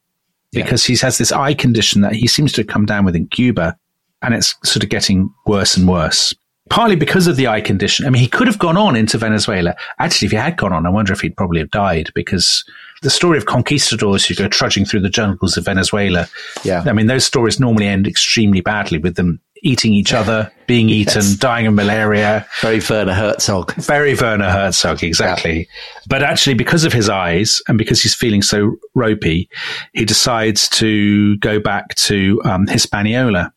because 0.53 0.85
he 0.85 0.97
has 0.97 1.17
this 1.17 1.33
eye 1.33 1.55
condition 1.55 2.03
that 2.03 2.13
he 2.13 2.27
seems 2.27 2.53
to 2.53 2.61
have 2.61 2.69
come 2.69 2.85
down 2.85 3.05
with 3.05 3.17
in 3.17 3.27
Cuba 3.29 3.77
and 4.21 4.35
it's 4.35 4.55
sort 4.65 4.83
of 4.83 4.91
getting 4.91 5.33
worse 5.47 5.77
and 5.77 5.89
worse. 5.89 6.35
Partly 6.69 6.95
because 6.95 7.27
of 7.27 7.37
the 7.37 7.49
eye 7.49 7.61
condition. 7.61 8.07
I 8.07 8.11
mean, 8.11 8.21
he 8.21 8.29
could 8.29 8.47
have 8.47 8.59
gone 8.59 8.77
on 8.77 8.95
into 8.97 9.17
Venezuela. 9.17 9.75
Actually, 9.99 10.27
if 10.27 10.33
he 10.33 10.37
had 10.37 10.57
gone 10.57 10.73
on, 10.73 10.87
I 10.87 10.91
wonder 10.91 11.13
if 11.13 11.21
he'd 11.21 11.37
probably 11.37 11.61
have 11.61 11.71
died 11.71 12.11
because 12.15 12.65
the 13.03 13.11
story 13.11 13.39
of 13.39 13.47
conquistadors 13.47 14.27
who 14.27 14.35
go 14.35 14.47
trudging 14.47 14.85
through 14.85 15.01
the 15.01 15.09
jungles 15.09 15.57
of 15.57 15.65
Venezuela. 15.65 16.29
Yeah. 16.65 16.85
I 16.87 16.93
mean, 16.93 17.07
those 17.07 17.25
stories 17.25 17.59
normally 17.59 17.87
end 17.87 18.07
extremely 18.07 18.61
badly 18.61 18.99
with 18.99 19.17
them 19.17 19.41
eating 19.63 19.93
each 19.95 20.13
other, 20.13 20.51
being 20.67 20.89
eaten, 21.01 21.23
Yes. 21.23 21.35
dying 21.35 21.67
of 21.67 21.75
malaria. 21.75 22.47
Very 22.61 22.81
Werner 22.89 23.15
Herzog. 23.15 23.75
Very 23.75 24.15
Werner 24.15 24.51
Herzog, 24.51 25.03
exactly. 25.03 25.69
But 26.09 26.23
actually, 26.23 26.55
because 26.55 26.85
of 26.85 26.93
his 26.93 27.09
eyes 27.09 27.63
and 27.69 27.77
because 27.79 28.03
he's 28.03 28.15
feeling 28.15 28.43
so 28.43 28.77
ropey, 28.95 29.49
he 29.93 30.05
decides 30.05 30.69
to 30.71 31.37
go 31.39 31.61
back 31.61 31.95
to 31.97 32.41
um, 32.45 32.67
Hispaniola, 32.67 33.53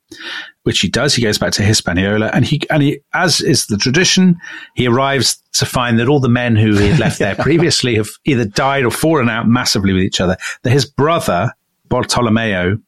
which 0.63 0.79
he 0.79 0.89
does. 0.89 1.13
He 1.15 1.21
goes 1.21 1.37
back 1.37 1.51
to 1.53 1.63
Hispaniola, 1.63 2.31
and 2.33 2.45
he 2.45 2.61
and 2.69 2.81
he, 2.83 2.99
as 3.13 3.41
is 3.41 3.67
the 3.67 3.77
tradition, 3.77 4.37
he 4.75 4.87
arrives 4.87 5.41
to 5.53 5.65
find 5.65 5.99
that 5.99 6.07
all 6.07 6.19
the 6.19 6.29
men 6.29 6.55
who 6.55 6.75
he 6.77 6.87
had 6.87 6.99
left 6.99 7.19
there 7.19 7.35
previously 7.39 7.95
have 7.95 8.09
either 8.25 8.45
died 8.45 8.85
or 8.85 8.91
fallen 8.91 9.29
out 9.29 9.47
massively 9.47 9.93
with 9.93 10.03
each 10.03 10.21
other. 10.21 10.37
That 10.63 10.71
his 10.71 10.85
brother 10.85 11.51
Bartolomeo 11.89 12.79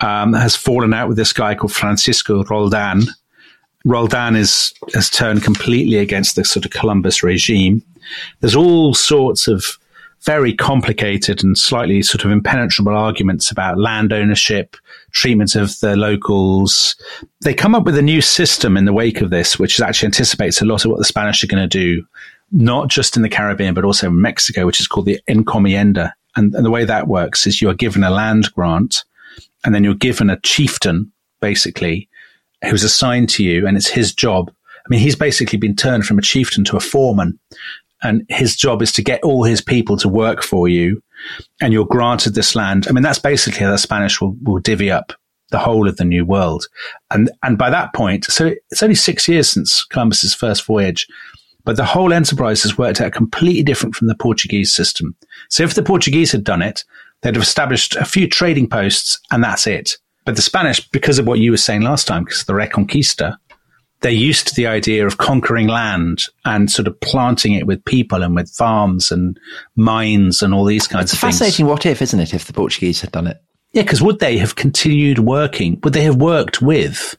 um, 0.00 0.32
has 0.32 0.56
fallen 0.56 0.94
out 0.94 1.08
with 1.08 1.16
this 1.16 1.32
guy 1.32 1.54
called 1.54 1.72
Francisco 1.72 2.44
Roldan. 2.44 3.02
Roldan 3.84 4.36
is 4.36 4.72
has 4.94 5.08
turned 5.08 5.42
completely 5.42 5.98
against 5.98 6.36
the 6.36 6.44
sort 6.44 6.64
of 6.64 6.70
Columbus 6.70 7.22
regime. 7.22 7.82
There's 8.40 8.56
all 8.56 8.94
sorts 8.94 9.48
of 9.48 9.64
very 10.22 10.54
complicated 10.54 11.42
and 11.42 11.56
slightly 11.56 12.02
sort 12.02 12.24
of 12.24 12.30
impenetrable 12.30 12.94
arguments 12.94 13.50
about 13.50 13.78
land 13.78 14.12
ownership, 14.12 14.76
treatment 15.12 15.54
of 15.54 15.78
the 15.80 15.96
locals. 15.96 16.94
They 17.40 17.54
come 17.54 17.74
up 17.74 17.84
with 17.84 17.96
a 17.96 18.02
new 18.02 18.20
system 18.20 18.76
in 18.76 18.84
the 18.84 18.92
wake 18.92 19.22
of 19.22 19.30
this, 19.30 19.58
which 19.58 19.80
actually 19.80 20.08
anticipates 20.08 20.60
a 20.60 20.66
lot 20.66 20.84
of 20.84 20.90
what 20.90 20.98
the 20.98 21.06
Spanish 21.06 21.42
are 21.42 21.46
going 21.46 21.66
to 21.66 21.78
do, 21.78 22.04
not 22.52 22.88
just 22.88 23.16
in 23.16 23.22
the 23.22 23.30
Caribbean, 23.30 23.72
but 23.72 23.84
also 23.84 24.08
in 24.08 24.20
Mexico, 24.20 24.66
which 24.66 24.80
is 24.80 24.86
called 24.86 25.06
the 25.06 25.20
encomienda. 25.26 26.12
And, 26.36 26.54
and 26.54 26.64
the 26.64 26.70
way 26.70 26.84
that 26.84 27.08
works 27.08 27.46
is 27.46 27.62
you 27.62 27.70
are 27.70 27.74
given 27.74 28.04
a 28.04 28.10
land 28.10 28.52
grant 28.52 29.04
and 29.64 29.74
then 29.74 29.84
you're 29.84 29.94
given 29.94 30.30
a 30.30 30.40
chieftain, 30.40 31.12
basically, 31.40 32.08
who's 32.64 32.84
assigned 32.84 33.28
to 33.30 33.44
you, 33.44 33.66
and 33.66 33.76
it's 33.76 33.88
his 33.88 34.12
job. 34.12 34.50
I 34.76 34.88
mean, 34.88 35.00
he's 35.00 35.16
basically 35.16 35.58
been 35.58 35.76
turned 35.76 36.06
from 36.06 36.18
a 36.18 36.22
chieftain 36.22 36.64
to 36.64 36.76
a 36.76 36.80
foreman, 36.80 37.38
and 38.02 38.24
his 38.28 38.56
job 38.56 38.82
is 38.82 38.92
to 38.92 39.02
get 39.02 39.22
all 39.22 39.44
his 39.44 39.60
people 39.60 39.96
to 39.98 40.08
work 40.08 40.42
for 40.42 40.68
you, 40.68 41.02
and 41.60 41.72
you're 41.72 41.86
granted 41.86 42.34
this 42.34 42.54
land. 42.54 42.86
I 42.88 42.92
mean, 42.92 43.02
that's 43.02 43.18
basically 43.18 43.60
how 43.60 43.70
the 43.70 43.78
Spanish 43.78 44.20
will, 44.20 44.36
will 44.42 44.58
divvy 44.58 44.90
up 44.90 45.12
the 45.50 45.58
whole 45.58 45.88
of 45.88 45.96
the 45.96 46.04
New 46.04 46.24
World. 46.24 46.66
And, 47.10 47.30
and 47.42 47.58
by 47.58 47.70
that 47.70 47.92
point, 47.92 48.24
so 48.26 48.54
it's 48.70 48.82
only 48.82 48.94
six 48.94 49.28
years 49.28 49.50
since 49.50 49.84
Columbus's 49.84 50.34
first 50.34 50.64
voyage, 50.64 51.06
but 51.64 51.76
the 51.76 51.84
whole 51.84 52.12
enterprise 52.12 52.62
has 52.62 52.78
worked 52.78 53.00
out 53.00 53.12
completely 53.12 53.62
different 53.62 53.94
from 53.94 54.08
the 54.08 54.14
Portuguese 54.14 54.72
system. 54.72 55.14
So 55.48 55.62
if 55.62 55.74
the 55.74 55.82
Portuguese 55.82 56.32
had 56.32 56.44
done 56.44 56.62
it, 56.62 56.84
they'd 57.22 57.34
have 57.34 57.42
established 57.42 57.96
a 57.96 58.04
few 58.04 58.28
trading 58.28 58.68
posts 58.68 59.20
and 59.30 59.42
that's 59.42 59.66
it. 59.66 59.96
But 60.24 60.36
the 60.36 60.42
Spanish, 60.42 60.86
because 60.90 61.18
of 61.18 61.26
what 61.26 61.38
you 61.38 61.50
were 61.50 61.56
saying 61.56 61.82
last 61.82 62.06
time, 62.06 62.24
because 62.24 62.40
of 62.40 62.46
the 62.46 62.52
Reconquista, 62.52 63.36
they're 64.00 64.12
used 64.12 64.48
to 64.48 64.54
the 64.54 64.66
idea 64.66 65.06
of 65.06 65.18
conquering 65.18 65.66
land 65.66 66.20
and 66.44 66.70
sort 66.70 66.88
of 66.88 66.98
planting 67.00 67.52
it 67.52 67.66
with 67.66 67.84
people 67.84 68.22
and 68.22 68.34
with 68.34 68.50
farms 68.50 69.10
and 69.10 69.38
mines 69.76 70.42
and 70.42 70.54
all 70.54 70.64
these 70.64 70.86
kinds 70.86 71.04
It's 71.04 71.12
of 71.14 71.20
things. 71.20 71.34
It's 71.34 71.38
fascinating 71.40 71.66
what 71.66 71.84
if, 71.86 72.00
isn't 72.00 72.20
it, 72.20 72.32
if 72.32 72.46
the 72.46 72.52
Portuguese 72.52 73.00
had 73.00 73.12
done 73.12 73.26
it? 73.26 73.42
Yeah, 73.72 73.82
because 73.82 74.02
would 74.02 74.18
they 74.18 74.38
have 74.38 74.56
continued 74.56 75.20
working? 75.20 75.78
Would 75.84 75.92
they 75.92 76.02
have 76.02 76.16
worked 76.16 76.60
with 76.62 77.16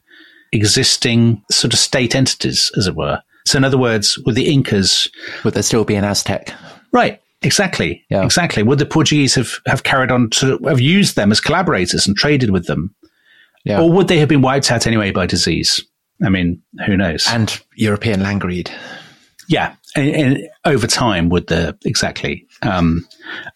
existing 0.50 1.42
sort 1.50 1.72
of 1.72 1.78
state 1.78 2.14
entities, 2.14 2.70
as 2.76 2.86
it 2.86 2.94
were? 2.94 3.22
So, 3.46 3.56
in 3.56 3.64
other 3.64 3.78
words, 3.78 4.18
would 4.26 4.34
the 4.34 4.52
Incas, 4.52 5.08
Would 5.44 5.54
there 5.54 5.62
still 5.62 5.84
be 5.84 5.94
an 5.94 6.04
Aztec? 6.04 6.52
right? 6.92 7.21
Exactly, 7.42 8.04
Yeah. 8.10 8.24
exactly. 8.24 8.62
Would 8.62 8.78
the 8.78 8.86
Portuguese 8.86 9.34
have, 9.34 9.50
have 9.66 9.82
carried 9.82 10.10
on 10.10 10.30
to 10.30 10.58
have 10.66 10.80
used 10.80 11.16
them 11.16 11.30
as 11.32 11.40
collaborators 11.40 12.06
and 12.06 12.16
traded 12.16 12.50
with 12.50 12.66
them, 12.66 12.94
Yeah. 13.64 13.80
or 13.80 13.90
would 13.92 14.08
they 14.08 14.18
have 14.18 14.28
been 14.28 14.42
wiped 14.42 14.70
out 14.70 14.86
anyway 14.86 15.10
by 15.10 15.26
disease? 15.26 15.80
I 16.24 16.28
mean, 16.28 16.62
who 16.86 16.96
knows? 16.96 17.26
and 17.28 17.60
European 17.76 18.22
land 18.22 18.40
greed. 18.42 18.70
Yeah, 19.48 19.74
and, 19.96 20.14
and 20.14 20.48
over 20.64 20.86
time, 20.86 21.28
would 21.30 21.48
the 21.48 21.76
exactly, 21.84 22.46
um, 22.62 23.06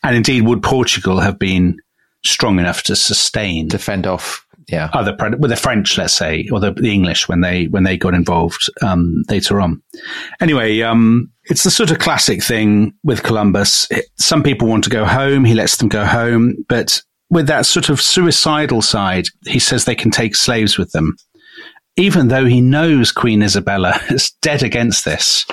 and 0.03 0.17
indeed, 0.17 0.43
would 0.43 0.63
Portugal 0.63 1.21
have 1.21 1.39
been 1.39 1.79
strong 2.25 2.59
enough 2.59 2.83
to 2.85 2.97
sustain 2.97 3.69
to 3.69 3.79
fend 3.79 4.07
off. 4.07 4.43
Yeah. 4.69 4.91
other 4.93 5.13
pred- 5.13 5.39
with 5.39 5.51
the 5.51 5.57
French, 5.57 5.97
let's 5.97 6.13
say, 6.13 6.49
or 6.51 6.59
the, 6.59 6.73
the 6.73 6.91
English 6.93 7.29
when 7.29 7.41
they 7.41 7.67
when 7.67 7.85
they 7.85 7.97
got 7.97 8.15
involved 8.15 8.69
um, 8.83 9.23
later 9.31 9.61
on. 9.61 9.81
Anyway, 10.41 10.81
um, 10.83 11.31
it's 11.49 11.65
the 11.65 11.71
sort 11.71 11.91
of 11.91 11.99
classic 11.99 12.43
thing 12.43 12.93
with 13.05 13.23
Columbus. 13.23 13.89
Some 14.17 14.43
people 14.43 14.69
want 14.69 14.85
to 14.85 14.91
go 14.91 15.05
home; 15.05 15.45
he 15.45 15.55
lets 15.55 15.77
them 15.77 15.89
go 15.89 16.05
home, 16.05 16.57
but 16.69 17.03
with 17.31 17.47
that 17.49 17.67
sort 17.67 17.89
of 17.89 18.01
suicidal 18.01 18.83
side, 18.83 19.27
he 19.47 19.59
says 19.59 19.85
they 19.85 19.95
can 19.95 20.11
take 20.11 20.37
slaves 20.37 20.79
with 20.79 20.93
them. 20.93 21.17
Even 21.97 22.29
though 22.29 22.45
he 22.45 22.61
knows 22.61 23.11
Queen 23.11 23.43
Isabella 23.43 23.99
is 24.11 24.33
dead 24.43 24.63
against 24.63 25.05
this. 25.05 25.47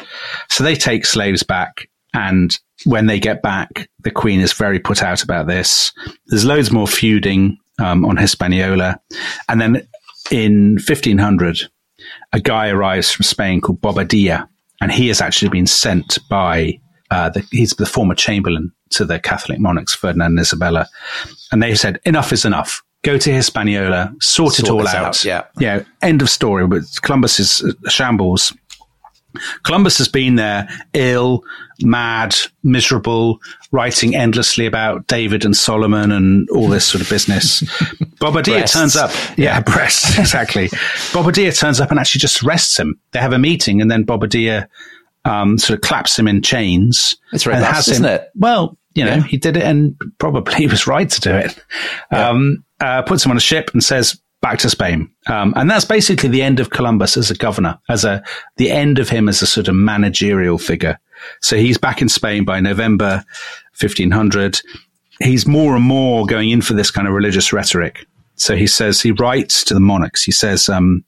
So 0.49 0.63
they 0.63 0.75
take 0.75 1.05
slaves 1.05 1.43
back. 1.43 1.87
And 2.13 2.55
when 2.85 3.07
they 3.07 3.19
get 3.19 3.41
back, 3.41 3.89
the 3.99 4.11
Queen 4.11 4.39
is 4.39 4.53
very 4.53 4.79
put 4.79 5.01
out 5.01 5.23
about 5.23 5.47
this. 5.47 5.91
There's 6.27 6.45
loads 6.45 6.71
more 6.71 6.85
feuding 6.85 7.57
um, 7.79 8.05
on 8.05 8.17
Hispaniola. 8.17 8.99
And 9.49 9.59
then 9.59 9.87
in 10.29 10.73
1500, 10.73 11.59
a 12.33 12.39
guy 12.39 12.69
arrives 12.69 13.11
from 13.11 13.23
Spain 13.23 13.61
called 13.61 13.81
Bobadilla. 13.81 14.47
And 14.83 14.91
he 14.91 15.07
has 15.07 15.21
actually 15.21 15.47
been 15.47 15.65
sent 15.65 16.19
by, 16.27 16.77
uh, 17.09 17.29
the, 17.29 17.47
he's 17.51 17.71
the 17.71 17.85
former 17.85 18.15
chamberlain 18.15 18.69
to 18.89 19.05
the 19.05 19.17
Catholic 19.17 19.57
monarchs, 19.57 19.95
Ferdinand 19.95 20.31
and 20.31 20.39
Isabella. 20.41 20.89
And 21.53 21.63
they 21.63 21.73
said, 21.73 22.01
enough 22.03 22.33
is 22.33 22.43
enough. 22.43 22.83
Go 23.01 23.17
to 23.17 23.33
Hispaniola, 23.33 24.13
sort, 24.19 24.59
it 24.59 24.69
all 24.69 24.85
out. 24.85 24.95
out, 24.95 25.23
yeah. 25.23 25.45
Yeah. 25.57 25.83
End 26.01 26.21
of 26.21 26.29
story. 26.29 26.67
But 26.67 26.81
Columbus 27.01 27.39
is 27.39 27.63
a 27.85 27.89
shambles. 27.89 28.51
Columbus 29.63 29.97
has 29.97 30.07
been 30.07 30.35
there 30.35 30.67
ill, 30.93 31.43
mad, 31.81 32.35
miserable, 32.63 33.39
writing 33.71 34.15
endlessly 34.15 34.65
about 34.65 35.07
David 35.07 35.43
and 35.45 35.55
Solomon 35.55 36.11
and 36.11 36.49
all 36.51 36.67
this 36.67 36.85
sort 36.85 37.01
of 37.01 37.09
business. 37.09 37.61
Bobadilla 38.19 38.43
Breasts. 38.59 38.73
turns 38.75 38.95
up. 38.95 39.11
Yeah, 39.37 39.59
breasts, 39.61 40.17
exactly. 40.17 40.67
Bobadilla 41.11 41.57
turns 41.57 41.79
up 41.81 41.91
and 41.91 41.99
actually 41.99 42.19
just 42.19 42.43
arrests 42.43 42.77
him. 42.79 42.99
They 43.11 43.19
have 43.19 43.33
a 43.33 43.39
meeting 43.39 43.81
and 43.81 43.89
then 43.91 44.05
Bobadilla 44.05 44.67
um, 45.25 45.57
sort 45.57 45.77
of 45.77 45.81
claps 45.81 46.17
him 46.17 46.27
in 46.27 46.41
chains. 46.41 47.15
It's 47.31 47.43
very 47.43 47.55
and 47.55 47.63
nice, 47.63 47.75
has 47.75 47.87
isn't 47.89 48.05
it? 48.05 48.29
Well, 48.35 48.77
you 48.95 49.03
know, 49.05 49.15
Yeah. 49.15 49.23
he 49.23 49.37
did 49.37 49.57
it 49.57 49.63
and 49.63 49.95
probably 50.19 50.67
was 50.67 50.85
right 50.87 51.09
to 51.09 51.21
do 51.21 51.31
it. 51.33 51.63
Um, 52.11 52.63
uh, 52.79 53.01
puts 53.03 53.25
him 53.25 53.31
on 53.31 53.37
a 53.37 53.41
ship 53.41 53.71
and 53.73 53.83
says, 53.83 54.19
back 54.43 54.59
to 54.59 54.69
Spain. 54.69 55.09
Um, 55.27 55.53
and 55.55 55.71
that's 55.71 55.85
basically 55.85 56.27
the 56.27 56.41
end 56.43 56.59
of 56.59 56.69
Columbus 56.69 57.15
as 57.15 57.31
a 57.31 57.35
governor, 57.35 57.79
as 57.87 58.03
a, 58.03 58.21
the 58.57 58.69
end 58.69 58.99
of 58.99 59.07
him 59.07 59.29
as 59.29 59.41
a 59.41 59.47
sort 59.47 59.69
of 59.69 59.75
managerial 59.75 60.57
figure. 60.57 60.99
So 61.41 61.55
he's 61.55 61.77
back 61.77 62.01
in 62.01 62.09
Spain 62.09 62.43
by 62.43 62.59
November 62.59 63.23
1500. 63.79 64.61
He's 65.21 65.47
more 65.47 65.75
and 65.77 65.85
more 65.85 66.25
going 66.25 66.49
in 66.49 66.61
for 66.61 66.73
this 66.73 66.91
kind 66.91 67.07
of 67.07 67.13
religious 67.13 67.53
rhetoric. 67.53 68.05
So 68.35 68.57
he 68.57 68.67
says, 68.67 69.01
he 69.01 69.11
writes 69.11 69.63
to 69.63 69.73
the 69.73 69.79
monarchs, 69.79 70.23
he 70.23 70.33
says, 70.33 70.67
um, 70.67 71.05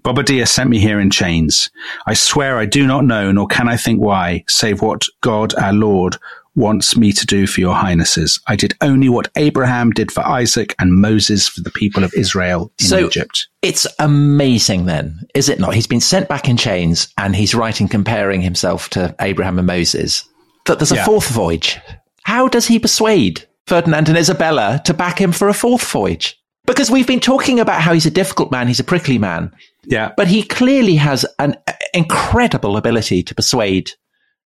Bobadilla 0.00 0.48
sent 0.48 0.70
me 0.70 0.78
here 0.78 0.98
in 0.98 1.10
chains. 1.10 1.70
I 2.06 2.14
swear 2.14 2.56
I 2.56 2.64
do 2.64 2.86
not 2.86 3.04
know, 3.04 3.30
nor 3.30 3.46
can 3.46 3.68
I 3.68 3.76
think 3.76 4.00
why, 4.00 4.44
save 4.48 4.80
what 4.80 5.04
God 5.20 5.54
our 5.56 5.74
Lord 5.74 6.16
wants 6.54 6.96
me 6.96 7.12
to 7.12 7.24
do 7.26 7.46
for 7.46 7.60
your 7.60 7.74
highnesses. 7.74 8.38
I 8.46 8.56
did 8.56 8.74
only 8.80 9.08
what 9.08 9.30
Abraham 9.36 9.90
did 9.90 10.12
for 10.12 10.20
Isaac 10.26 10.74
and 10.78 10.92
Moses 10.92 11.48
for 11.48 11.62
the 11.62 11.70
people 11.70 12.04
of 12.04 12.12
Israel 12.14 12.70
in 12.78 12.86
So- 12.86 13.06
Egypt. 13.06 13.48
It's 13.62 13.86
amazing 13.98 14.86
then, 14.86 15.20
is 15.34 15.48
it 15.48 15.58
not? 15.60 15.74
He's 15.74 15.86
been 15.86 16.00
sent 16.00 16.28
back 16.28 16.48
in 16.48 16.56
chains 16.56 17.08
and 17.16 17.34
he's 17.34 17.54
writing 17.54 17.88
comparing 17.88 18.42
himself 18.42 18.90
to 18.90 19.14
Abraham 19.20 19.58
and 19.58 19.66
Moses. 19.66 20.24
That 20.66 20.78
there's 20.78 20.92
a 20.92 20.96
Yeah. 20.96 21.04
fourth 21.04 21.28
voyage. 21.28 21.78
How 22.24 22.48
does 22.48 22.66
he 22.66 22.78
persuade 22.78 23.44
Ferdinand 23.66 24.08
and 24.08 24.18
Isabella 24.18 24.80
to 24.84 24.92
back 24.94 25.20
him 25.20 25.32
for 25.32 25.48
a 25.48 25.54
fourth 25.54 25.84
voyage? 25.90 26.36
Because 26.66 26.90
we've 26.90 27.06
been 27.06 27.18
talking 27.20 27.58
about 27.58 27.80
how 27.82 27.92
he's 27.92 28.06
a 28.06 28.10
difficult 28.10 28.52
man, 28.52 28.68
he's 28.68 28.78
a 28.78 28.84
prickly 28.84 29.18
man, 29.18 29.50
Yeah. 29.86 30.10
but 30.16 30.28
he 30.28 30.42
clearly 30.44 30.94
has 30.96 31.24
an 31.40 31.56
incredible 31.94 32.76
ability 32.76 33.22
to 33.24 33.34
persuade 33.34 33.90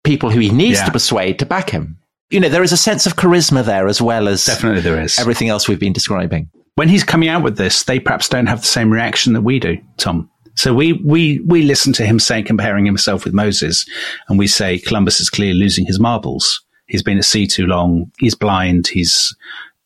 people 0.06 0.30
who 0.30 0.40
he 0.40 0.48
needs 0.50 0.78
Yeah. 0.78 0.86
to 0.86 0.92
persuade 0.92 1.38
to 1.40 1.46
back 1.46 1.68
him. 1.70 1.98
You 2.30 2.40
know, 2.40 2.48
there 2.48 2.62
is 2.64 2.72
a 2.72 2.76
sense 2.76 3.04
of 3.06 3.16
charisma 3.16 3.64
there 3.64 3.86
as 3.88 4.00
well 4.00 4.26
as 4.28 4.44
Definitely 4.44 4.80
there 4.80 5.00
is. 5.00 5.18
everything 5.18 5.48
else 5.48 5.68
we've 5.68 5.78
been 5.78 5.92
describing. 5.92 6.48
when 6.76 6.88
he's 6.88 7.04
coming 7.04 7.28
out 7.28 7.42
with 7.42 7.56
this, 7.56 7.84
they 7.84 7.98
perhaps 8.00 8.28
don't 8.28 8.46
have 8.46 8.60
the 8.60 8.66
same 8.66 8.90
reaction 8.92 9.32
that 9.34 9.40
we 9.42 9.58
do, 9.58 9.76
Tom. 9.98 10.28
So 10.56 10.72
we, 10.74 10.94
we, 11.04 11.40
we 11.46 11.62
listen 11.62 11.92
to 11.94 12.06
him 12.06 12.18
saying, 12.18 12.44
comparing 12.46 12.84
himself 12.86 13.24
with 13.24 13.32
Moses, 13.34 13.84
and 14.28 14.38
we 14.38 14.46
say 14.46 14.78
Columbus 14.78 15.20
is 15.20 15.28
clearly 15.30 15.58
losing 15.58 15.86
his 15.86 15.98
marbles. 16.00 16.62
He's 16.86 17.02
been 17.02 17.18
at 17.18 17.24
sea 17.24 17.46
too 17.46 17.66
long. 17.66 18.10
He's 18.18 18.34
blind. 18.34 18.88
He's 18.88 19.34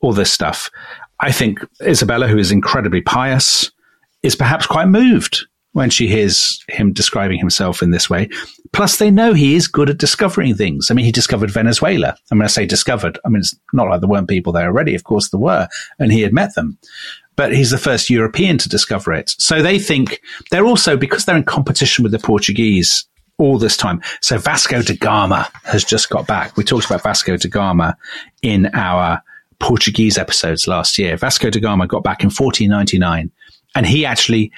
all 0.00 0.12
this 0.12 0.31
stuff. 0.33 0.71
I 1.21 1.33
think 1.33 1.59
Isabella, 1.83 2.27
who 2.29 2.39
is 2.39 2.50
incredibly 2.53 3.00
pious, 3.03 3.71
is 4.23 4.35
perhaps 4.37 4.67
quite 4.67 4.89
moved 4.89 5.47
when 5.73 5.91
she 5.91 6.09
hears 6.09 6.62
him 6.69 6.93
describing 6.93 7.39
himself 7.39 7.83
in 7.83 7.91
this 7.91 8.11
way. 8.11 8.29
Plus, 8.73 8.97
they 8.97 9.11
know 9.11 9.33
he 9.33 9.55
is 9.55 9.69
good 9.69 9.91
at 9.91 9.99
discovering 9.99 10.55
things. 10.55 10.91
I 10.91 10.95
mean, 10.95 11.05
he 11.05 11.12
discovered 11.12 11.50
Venezuela. 11.50 12.17
I 12.31 12.35
mean, 12.35 12.43
I 12.43 12.49
say 12.49 12.67
discovered. 12.67 13.19
I 13.25 13.29
mean, 13.29 13.41
it's 13.41 13.55
not 13.73 13.89
like 13.89 14.00
there 14.00 14.09
weren't 14.09 14.29
people 14.29 14.53
there 14.53 14.67
already. 14.67 14.95
Of 14.95 15.05
course, 15.05 15.31
there 15.31 15.41
were, 15.41 15.69
and 15.99 16.12
he 16.12 16.23
had 16.23 16.33
met 16.33 16.55
them. 16.55 16.79
But 17.37 17.55
he's 17.55 17.71
the 17.71 17.79
first 17.79 18.11
European 18.11 18.59
to 18.59 18.69
discover 18.69 19.12
it. 19.12 19.31
So 19.39 19.62
they 19.62 19.79
think 19.79 20.21
they're 20.50 20.67
also, 20.67 20.97
because 20.97 21.25
they're 21.25 21.37
in 21.37 21.45
competition 21.45 22.03
with 22.03 22.12
the 22.12 22.19
Portuguese 22.19 23.07
all 23.39 23.59
this 23.59 23.77
time. 23.77 24.03
So 24.21 24.39
Vasco 24.39 24.83
da 24.83 24.95
Gama 24.97 25.49
has 25.65 25.83
just 25.83 26.11
got 26.11 26.27
back. 26.27 26.57
We 26.57 26.65
talked 26.65 26.87
about 26.87 27.03
Vasco 27.03 27.37
da 27.37 27.49
Gama 27.49 27.97
in 28.43 28.67
our 28.75 29.23
Portuguese 29.59 30.19
episodes 30.19 30.69
last 30.69 30.99
year. 30.99 31.17
Vasco 31.17 31.49
da 31.49 31.61
Gama 31.61 31.87
got 31.87 32.05
back 32.05 32.23
in 32.23 32.27
1499. 32.29 33.31
And 33.77 33.87
he 33.87 34.05
actually, 34.05 34.50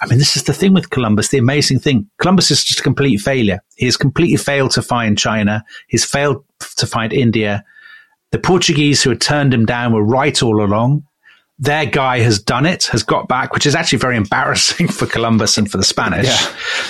I 0.00 0.06
mean, 0.06 0.18
this 0.18 0.36
is 0.36 0.44
the 0.44 0.54
thing 0.54 0.72
with 0.72 0.88
Columbus, 0.90 1.28
the 1.28 1.38
amazing 1.38 1.78
thing. 1.78 2.08
Columbus 2.18 2.50
is 2.50 2.64
just 2.64 2.80
a 2.80 2.82
complete 2.82 3.18
failure. 3.20 3.60
He 3.76 3.84
has 3.84 3.96
completely 3.98 4.38
failed 4.38 4.70
to 4.72 4.82
find 4.82 5.18
China. 5.18 5.62
He's 5.88 6.04
failed 6.06 6.42
to 6.76 6.86
find 6.86 7.12
India. 7.12 7.64
The 8.30 8.38
Portuguese 8.38 9.02
who 9.02 9.10
had 9.10 9.20
turned 9.20 9.52
him 9.52 9.66
down 9.66 9.92
were 9.92 10.02
right 10.02 10.42
all 10.42 10.64
along. 10.64 11.04
Their 11.58 11.86
guy 11.86 12.20
has 12.20 12.38
done 12.38 12.66
it, 12.66 12.84
has 12.86 13.02
got 13.02 13.28
back, 13.28 13.52
which 13.52 13.66
is 13.66 13.74
actually 13.74 13.98
very 13.98 14.16
embarrassing 14.24 14.88
for 14.88 15.06
Columbus 15.06 15.58
and 15.58 15.70
for 15.70 15.76
the 15.76 15.84
Spanish. 15.84 16.28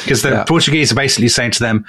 Because 0.04 0.22
the 0.22 0.30
Yeah. 0.30 0.44
Portuguese 0.44 0.92
are 0.92 0.96
basically 0.96 1.28
saying 1.28 1.50
to 1.52 1.60
them, 1.60 1.84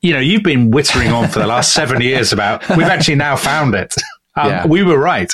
you 0.00 0.14
know, 0.14 0.20
you've 0.20 0.42
been 0.42 0.70
whittering 0.70 1.08
on 1.12 1.28
for 1.28 1.38
the 1.40 1.46
last 1.46 1.72
seven 1.74 2.00
years 2.00 2.32
about, 2.32 2.66
we've 2.70 2.86
actually 2.86 3.16
now 3.16 3.36
found 3.36 3.74
it. 3.74 3.94
Um, 4.36 4.48
Yeah. 4.48 4.66
We 4.66 4.84
were 4.84 4.96
right 4.96 5.30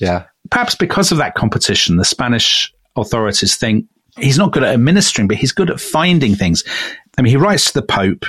Yeah. 0.00 0.24
perhaps 0.50 0.74
because 0.74 1.12
of 1.12 1.18
that 1.18 1.34
competition, 1.34 1.96
the 1.96 2.06
Spanish 2.06 2.72
authorities 2.96 3.56
think 3.56 3.86
he's 4.18 4.38
not 4.38 4.52
good 4.52 4.62
at 4.64 4.74
administering, 4.74 5.28
but 5.28 5.36
he's 5.36 5.52
good 5.52 5.70
at 5.70 5.80
finding 5.80 6.34
things. 6.34 6.64
I 7.18 7.22
mean, 7.22 7.30
he 7.30 7.36
writes 7.36 7.66
to 7.66 7.74
the 7.74 7.86
Pope, 7.86 8.24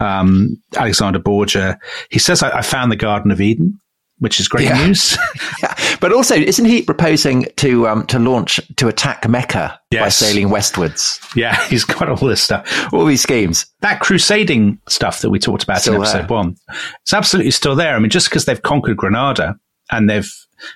um, 0.00 0.56
Alexander 0.76 1.18
Borgia. 1.18 1.78
He 2.10 2.18
says, 2.18 2.42
I, 2.42 2.58
I 2.58 2.62
found 2.62 2.90
the 2.90 2.96
Garden 2.96 3.30
of 3.30 3.40
Eden, 3.40 3.78
which 4.18 4.40
is 4.40 4.48
great 4.48 4.64
Yeah. 4.64 4.86
news. 4.86 5.16
Yeah. 5.62 5.74
But 6.00 6.12
also, 6.14 6.34
isn't 6.34 6.64
he 6.64 6.80
proposing 6.80 7.46
to 7.56 7.86
um, 7.86 8.06
to 8.06 8.18
launch 8.18 8.58
to 8.76 8.88
attack 8.88 9.28
Mecca 9.28 9.78
by 9.90 10.08
sailing 10.08 10.48
westwards? 10.48 11.20
yeah, 11.36 11.62
he's 11.68 11.84
got 11.84 12.08
all 12.08 12.26
this 12.26 12.42
stuff. 12.42 12.90
All 12.94 13.04
these 13.04 13.20
schemes. 13.20 13.66
That 13.80 14.00
crusading 14.00 14.78
stuff 14.88 15.20
that 15.20 15.28
we 15.28 15.38
talked 15.38 15.62
about 15.62 15.82
Still 15.82 15.96
in 15.96 16.00
episode 16.00 16.18
there. 16.20 16.26
one, 16.28 16.56
it's 17.02 17.12
absolutely 17.12 17.50
still 17.50 17.76
there. 17.76 17.94
I 17.94 17.98
mean, 17.98 18.08
just 18.08 18.30
because 18.30 18.46
they've 18.46 18.62
conquered 18.62 18.96
Granada 18.96 19.56
and 19.90 20.08
they've 20.08 20.32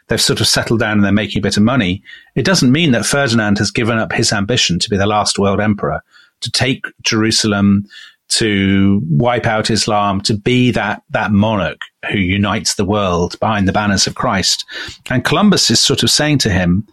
they've 0.08 0.20
sort 0.20 0.40
of 0.40 0.46
settled 0.46 0.80
down 0.80 0.98
and 0.98 1.04
they're 1.04 1.12
making 1.12 1.40
a 1.40 1.42
bit 1.42 1.56
of 1.56 1.62
money, 1.62 2.02
it 2.34 2.44
doesn't 2.44 2.72
mean 2.72 2.92
that 2.92 3.06
Ferdinand 3.06 3.58
has 3.58 3.70
given 3.70 3.98
up 3.98 4.12
his 4.12 4.32
ambition 4.32 4.78
to 4.78 4.90
be 4.90 4.96
the 4.96 5.06
last 5.06 5.38
world 5.38 5.60
emperor, 5.60 6.02
to 6.40 6.50
take 6.50 6.86
Jerusalem, 7.02 7.86
to 8.28 9.02
wipe 9.08 9.46
out 9.46 9.70
Islam, 9.70 10.20
to 10.22 10.34
be 10.36 10.70
that 10.72 11.02
that 11.10 11.30
monarch 11.30 11.80
who 12.10 12.18
unites 12.18 12.74
the 12.74 12.84
world 12.84 13.38
behind 13.40 13.68
the 13.68 13.72
banners 13.72 14.06
of 14.06 14.14
Christ. 14.14 14.64
And 15.10 15.24
Columbus 15.24 15.70
is 15.70 15.80
sort 15.80 16.02
of 16.02 16.10
saying 16.10 16.38
to 16.38 16.50
him, 16.50 16.86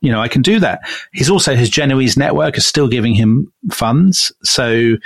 you 0.00 0.12
know, 0.12 0.20
I 0.20 0.28
can 0.28 0.42
do 0.42 0.60
that. 0.60 0.80
He's 1.12 1.30
also 1.30 1.56
his 1.56 1.70
Genoese 1.70 2.16
network 2.16 2.58
is 2.58 2.66
still 2.66 2.88
giving 2.88 3.14
him 3.14 3.50
funds, 3.72 4.30
so 4.42 4.96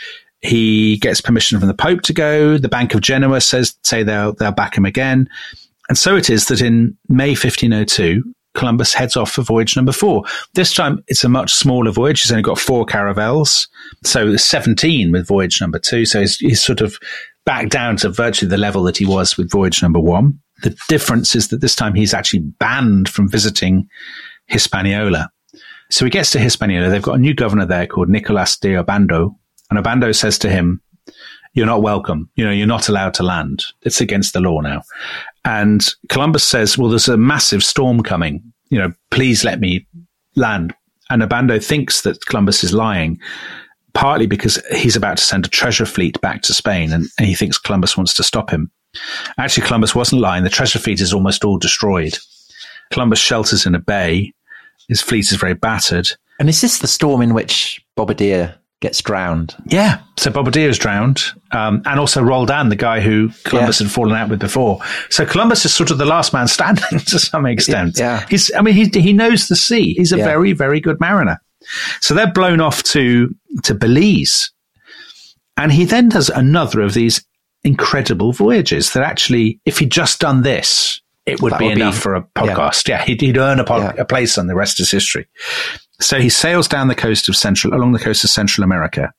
he 0.40 0.98
gets 0.98 1.20
permission 1.20 1.58
from 1.58 1.68
the 1.68 1.74
Pope 1.74 2.02
to 2.02 2.12
go. 2.12 2.58
The 2.58 2.68
Bank 2.68 2.94
of 2.94 3.00
Genoa 3.00 3.40
says 3.40 3.76
say 3.84 4.02
they'll 4.02 4.32
they'll 4.32 4.52
back 4.52 4.76
him 4.76 4.84
again, 4.84 5.28
and 5.88 5.96
so 5.96 6.16
it 6.16 6.30
is 6.30 6.46
that 6.46 6.60
in 6.60 6.96
May 7.08 7.30
1502, 7.30 8.22
Columbus 8.54 8.92
heads 8.92 9.16
off 9.16 9.30
for 9.30 9.42
voyage 9.42 9.76
number 9.76 9.92
four. 9.92 10.24
This 10.54 10.74
time 10.74 11.02
it's 11.06 11.22
a 11.22 11.28
much 11.28 11.52
smaller 11.52 11.90
voyage. 11.90 12.22
He's 12.22 12.32
only 12.32 12.42
got 12.42 12.58
four 12.58 12.84
caravels, 12.84 13.68
so 14.04 14.28
there's 14.28 14.44
17 14.44 15.12
with 15.12 15.26
voyage 15.26 15.60
number 15.60 15.78
two. 15.78 16.04
So 16.04 16.20
he's, 16.20 16.36
he's 16.38 16.62
sort 16.62 16.80
of 16.80 16.98
back 17.46 17.68
down 17.68 17.96
to 17.98 18.10
virtually 18.10 18.48
the 18.48 18.58
level 18.58 18.82
that 18.84 18.96
he 18.96 19.06
was 19.06 19.36
with 19.36 19.50
voyage 19.50 19.82
number 19.82 20.00
one. 20.00 20.38
The 20.62 20.76
difference 20.88 21.36
is 21.36 21.48
that 21.48 21.60
this 21.60 21.76
time 21.76 21.94
he's 21.94 22.12
actually 22.12 22.40
banned 22.40 23.08
from 23.08 23.28
visiting 23.28 23.88
Hispaniola. 24.46 25.30
So 25.90 26.04
he 26.04 26.10
gets 26.10 26.30
to 26.32 26.40
Hispaniola. 26.40 26.90
They've 26.90 27.00
got 27.00 27.16
a 27.16 27.20
new 27.20 27.34
governor 27.34 27.64
there 27.64 27.86
called 27.86 28.08
Nicolas 28.08 28.56
de 28.58 28.76
Ovando. 28.76 29.36
And 29.70 29.78
Ovando 29.78 30.12
says 30.12 30.38
to 30.40 30.50
him, 30.50 30.82
you're 31.54 31.66
not 31.66 31.82
welcome. 31.82 32.30
You 32.34 32.44
know, 32.44 32.50
you're 32.50 32.66
not 32.66 32.88
allowed 32.88 33.14
to 33.14 33.22
land. 33.22 33.64
It's 33.82 34.00
against 34.00 34.32
the 34.32 34.40
law 34.40 34.60
now. 34.60 34.82
And 35.44 35.86
Columbus 36.08 36.44
says, 36.44 36.76
well, 36.76 36.90
there's 36.90 37.08
a 37.08 37.16
massive 37.16 37.64
storm 37.64 38.02
coming. 38.02 38.42
You 38.70 38.78
know, 38.78 38.92
please 39.10 39.44
let 39.44 39.60
me 39.60 39.86
land. 40.36 40.74
And 41.10 41.22
Ovando 41.22 41.58
thinks 41.58 42.02
that 42.02 42.24
Columbus 42.26 42.62
is 42.62 42.74
lying, 42.74 43.18
partly 43.94 44.26
because 44.26 44.62
he's 44.76 44.96
about 44.96 45.16
to 45.18 45.24
send 45.24 45.46
a 45.46 45.48
treasure 45.48 45.86
fleet 45.86 46.20
back 46.20 46.42
to 46.42 46.54
Spain 46.54 46.92
and, 46.92 47.06
and 47.18 47.26
he 47.26 47.34
thinks 47.34 47.58
Columbus 47.58 47.96
wants 47.96 48.14
to 48.14 48.22
stop 48.22 48.50
him. 48.50 48.70
Actually, 49.38 49.66
Columbus 49.66 49.94
wasn't 49.94 50.20
lying. 50.20 50.44
The 50.44 50.50
treasure 50.50 50.78
fleet 50.78 51.00
is 51.00 51.12
almost 51.12 51.44
all 51.44 51.58
destroyed. 51.58 52.18
Columbus 52.90 53.18
shelters 53.18 53.66
in 53.66 53.74
a 53.74 53.78
bay. 53.78 54.32
His 54.88 55.00
fleet 55.00 55.30
is 55.30 55.36
very 55.36 55.54
battered. 55.54 56.08
And 56.38 56.48
is 56.48 56.60
this 56.60 56.78
the 56.78 56.86
storm 56.86 57.20
in 57.22 57.34
which 57.34 57.84
Bobadilla 57.96 58.57
gets 58.80 59.02
drowned? 59.02 59.56
Yeah. 59.66 60.00
So 60.16 60.30
Bobadilla 60.30 60.68
is 60.68 60.78
drowned, 60.78 61.22
um, 61.52 61.82
and 61.86 61.98
also 61.98 62.22
Roldan, 62.22 62.68
the 62.68 62.76
guy 62.76 63.00
who 63.00 63.30
Columbus 63.44 63.80
Yeah. 63.80 63.86
had 63.86 63.92
fallen 63.92 64.16
out 64.16 64.28
with 64.28 64.38
before. 64.40 64.80
So 65.10 65.26
Columbus 65.26 65.64
is 65.64 65.74
sort 65.74 65.90
of 65.90 65.98
the 65.98 66.04
last 66.04 66.32
man 66.32 66.46
standing 66.48 66.98
to 67.00 67.18
some 67.18 67.46
extent. 67.46 67.98
Yeah. 67.98 68.24
He's, 68.28 68.52
I 68.54 68.60
mean, 68.62 68.74
he, 68.74 68.84
he 69.00 69.12
knows 69.12 69.48
the 69.48 69.56
sea. 69.56 69.94
He's 69.94 70.12
a 70.12 70.18
Yeah. 70.18 70.24
very, 70.24 70.52
very 70.52 70.80
good 70.80 71.00
mariner. 71.00 71.40
So 72.00 72.14
they're 72.14 72.32
blown 72.32 72.60
off 72.60 72.82
to, 72.84 73.34
to 73.64 73.74
Belize. 73.74 74.50
And 75.56 75.72
he 75.72 75.84
then 75.84 76.08
does 76.08 76.28
another 76.30 76.80
of 76.82 76.94
these 76.94 77.24
incredible 77.64 78.32
voyages 78.32 78.92
that 78.92 79.02
actually, 79.02 79.60
if 79.66 79.78
he'd 79.80 79.90
just 79.90 80.20
done 80.20 80.42
this, 80.42 81.00
it 81.26 81.42
would 81.42 81.52
That 81.52 81.58
be 81.58 81.66
would 81.66 81.74
be- 81.74 81.80
enough 81.80 81.98
for 81.98 82.14
a 82.14 82.22
podcast. 82.22 82.86
Yeah, 82.88 83.02
he'd, 83.04 83.20
he'd 83.20 83.36
earn 83.36 83.58
a, 83.58 83.64
pod, 83.64 83.82
Yeah. 83.96 84.02
a 84.02 84.04
place 84.04 84.38
on 84.38 84.46
the 84.46 84.54
rest 84.54 84.78
is 84.80 84.90
history. 84.90 85.26
So 86.00 86.20
he 86.20 86.28
sails 86.28 86.68
down 86.68 86.88
the 86.88 86.94
coast 86.94 87.28
of 87.28 87.36
Central, 87.36 87.74
along 87.74 87.92
the 87.92 87.98
coast 87.98 88.22
of 88.24 88.30
Central 88.30 88.64
America. 88.64 89.12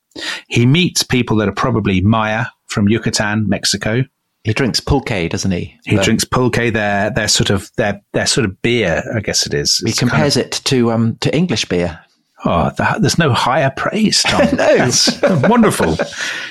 He 0.48 0.66
meets 0.66 1.04
people 1.04 1.36
that 1.38 1.48
are 1.50 1.54
probably 1.54 2.02
Maya 2.02 2.46
from 2.68 2.88
Yucatan, 2.88 3.48
Mexico. 3.50 4.04
He 4.46 4.54
drinks 4.54 4.80
pulque, 4.80 5.30
doesn't 5.30 5.52
he? 5.52 5.76
He 5.86 5.98
The- 5.98 6.04
drinks 6.04 6.24
pulque. 6.24 6.72
Their 6.74 7.10
their 7.10 7.28
sort 7.28 7.50
of 7.50 7.70
their 7.76 8.02
their 8.14 8.26
sort 8.26 8.46
of 8.46 8.62
beer, 8.62 9.04
I 9.16 9.20
guess 9.20 9.46
it 9.46 9.54
is. 9.54 9.78
He 9.84 9.90
It's 9.90 10.00
kind 10.00 10.10
compares 10.12 10.38
it 10.38 10.52
to 10.66 10.92
um 10.92 11.18
to 11.22 11.36
English 11.36 11.66
beer. 11.66 12.00
Oh, 12.46 12.72
that, 12.78 13.02
there's 13.02 13.18
no 13.18 13.34
higher 13.34 13.70
praise, 13.76 14.24
Tom. 14.24 14.48
No. 14.56 14.78
That's 14.78 15.22
wonderful. 15.50 15.98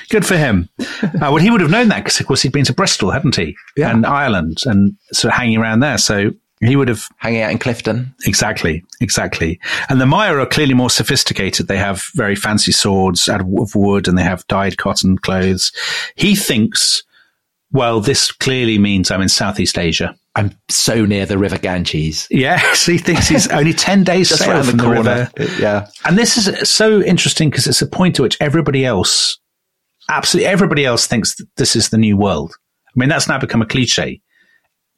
Good 0.09 0.23
for 0.23 0.37
him. 0.37 0.69
Uh, 0.79 1.09
well, 1.19 1.37
he 1.37 1.49
would 1.49 1.61
have 1.61 1.71
known 1.71 1.87
that 1.87 2.03
because, 2.03 2.19
of 2.19 2.27
course, 2.27 2.43
he'd 2.43 2.51
been 2.51 2.65
to 2.65 2.73
Bristol, 2.73 3.09
hadn't 3.09 3.35
he? 3.35 3.55
Yeah. 3.75 3.89
And 3.89 4.05
Ireland 4.05 4.59
and 4.67 4.93
sort 5.13 5.33
of 5.33 5.39
hanging 5.39 5.57
around 5.57 5.79
there. 5.79 5.97
So 5.97 6.29
He 6.61 6.75
would 6.75 6.89
have 6.89 7.07
hanging 7.17 7.41
out 7.41 7.51
in 7.51 7.57
Clifton. 7.57 8.13
Exactly, 8.25 8.83
exactly. 8.99 9.59
And 9.87 10.01
the 10.01 10.05
Maya 10.05 10.35
are 10.37 10.45
clearly 10.45 10.73
more 10.73 10.89
sophisticated. 10.89 11.67
They 11.67 11.77
have 11.77 12.03
very 12.15 12.35
fancy 12.35 12.73
swords 12.73 13.29
out 13.29 13.39
of 13.41 13.75
wood 13.75 14.07
and 14.09 14.17
they 14.17 14.23
have 14.23 14.45
dyed 14.47 14.77
cotton 14.77 15.17
clothes. 15.17 15.71
He 16.15 16.35
thinks, 16.35 17.03
well, 17.71 18.01
this 18.01 18.31
clearly 18.33 18.77
means 18.77 19.09
I'm 19.09 19.21
in 19.21 19.29
Southeast 19.29 19.77
Asia. 19.77 20.17
I'm 20.35 20.51
so 20.69 21.05
near 21.05 21.25
the 21.25 21.37
River 21.37 21.57
Ganges. 21.57 22.27
Yes, 22.29 22.85
he 22.85 22.97
thinks 22.97 23.29
he's 23.29 23.47
only 23.51 23.73
10 23.73 24.03
days 24.03 24.27
Just 24.29 24.43
sail 24.43 24.61
from 24.63 24.77
the 24.77 24.83
the, 24.83 24.93
corner. 24.93 25.31
river. 25.37 25.61
Yeah. 25.61 25.87
And 26.05 26.17
this 26.17 26.35
is 26.37 26.69
so 26.69 27.01
interesting 27.01 27.49
because 27.49 27.67
it's 27.67 27.81
a 27.81 27.87
point 27.87 28.15
to 28.17 28.21
which 28.21 28.37
everybody 28.41 28.85
else, 28.85 29.39
absolutely 30.09 30.47
everybody 30.47 30.85
else 30.85 31.07
thinks 31.07 31.35
that 31.35 31.47
this 31.55 31.75
is 31.75 31.89
the 31.89 31.97
new 31.97 32.17
world. 32.17 32.53
I 32.87 32.91
mean, 32.95 33.07
that's 33.09 33.27
now 33.29 33.39
become 33.39 33.61
a 33.61 33.65
cliche. 33.65 34.21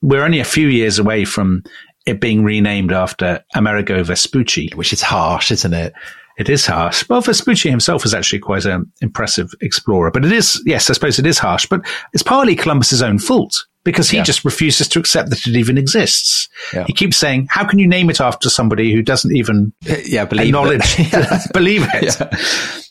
We're 0.01 0.23
only 0.23 0.39
a 0.39 0.45
few 0.45 0.67
years 0.67 0.99
away 0.99 1.25
from 1.25 1.63
it 2.05 2.19
being 2.19 2.43
renamed 2.43 2.91
after 2.91 3.43
Amerigo 3.55 4.03
Vespucci. 4.03 4.71
Which 4.75 4.93
is 4.93 5.01
harsh, 5.01 5.51
isn't 5.51 5.73
it? 5.73 5.93
It 6.37 6.49
is 6.49 6.65
harsh. 6.65 7.07
Well, 7.09 7.21
Vespucci 7.21 7.69
himself 7.69 8.03
was 8.03 8.13
actually 8.13 8.39
quite 8.39 8.65
an 8.65 8.91
impressive 9.01 9.51
explorer, 9.61 10.09
but 10.09 10.25
it 10.25 10.31
is, 10.31 10.61
yes, 10.65 10.89
I 10.89 10.93
suppose 10.93 11.19
it 11.19 11.27
is 11.27 11.37
harsh, 11.37 11.67
but 11.67 11.81
it's 12.13 12.23
partly 12.23 12.55
Columbus's 12.55 13.01
own 13.03 13.19
fault 13.19 13.65
because 13.83 14.09
he 14.09 14.17
Yeah. 14.17 14.23
just 14.23 14.45
refuses 14.45 14.87
to 14.89 14.99
accept 14.99 15.29
that 15.29 15.45
it 15.45 15.55
even 15.55 15.77
exists. 15.77 16.47
Yeah. 16.73 16.85
He 16.87 16.93
keeps 16.93 17.17
saying, 17.17 17.47
how 17.51 17.65
can 17.65 17.77
you 17.79 17.87
name 17.87 18.09
it 18.09 18.21
after 18.21 18.49
somebody 18.49 18.93
who 18.93 19.03
doesn't 19.03 19.35
even 19.35 19.73
uh, 19.89 19.95
Yeah, 20.05 20.25
believe 20.25 20.47
acknowledge, 20.47 20.95
it. 20.97 21.51
believe 21.53 21.85
it? 21.93 22.13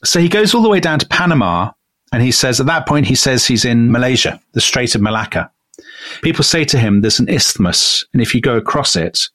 So 0.04 0.20
he 0.20 0.28
goes 0.28 0.54
all 0.54 0.62
the 0.62 0.68
way 0.68 0.80
down 0.80 0.98
to 1.00 1.08
Panama 1.08 1.72
and 2.12 2.22
he 2.22 2.30
says, 2.32 2.60
at 2.60 2.66
that 2.66 2.86
point, 2.86 3.06
he 3.06 3.14
says 3.14 3.46
he's 3.46 3.64
in 3.64 3.90
Malaysia, 3.90 4.40
the 4.52 4.60
Strait 4.60 4.94
of 4.94 5.00
Malacca. 5.00 5.50
People 6.22 6.44
say 6.44 6.64
to 6.64 6.78
him, 6.78 7.00
there's 7.00 7.20
an 7.20 7.28
isthmus, 7.28 8.04
and 8.12 8.22
if 8.22 8.34
you 8.34 8.40
go 8.40 8.56
across 8.56 8.96
it, 8.96 9.28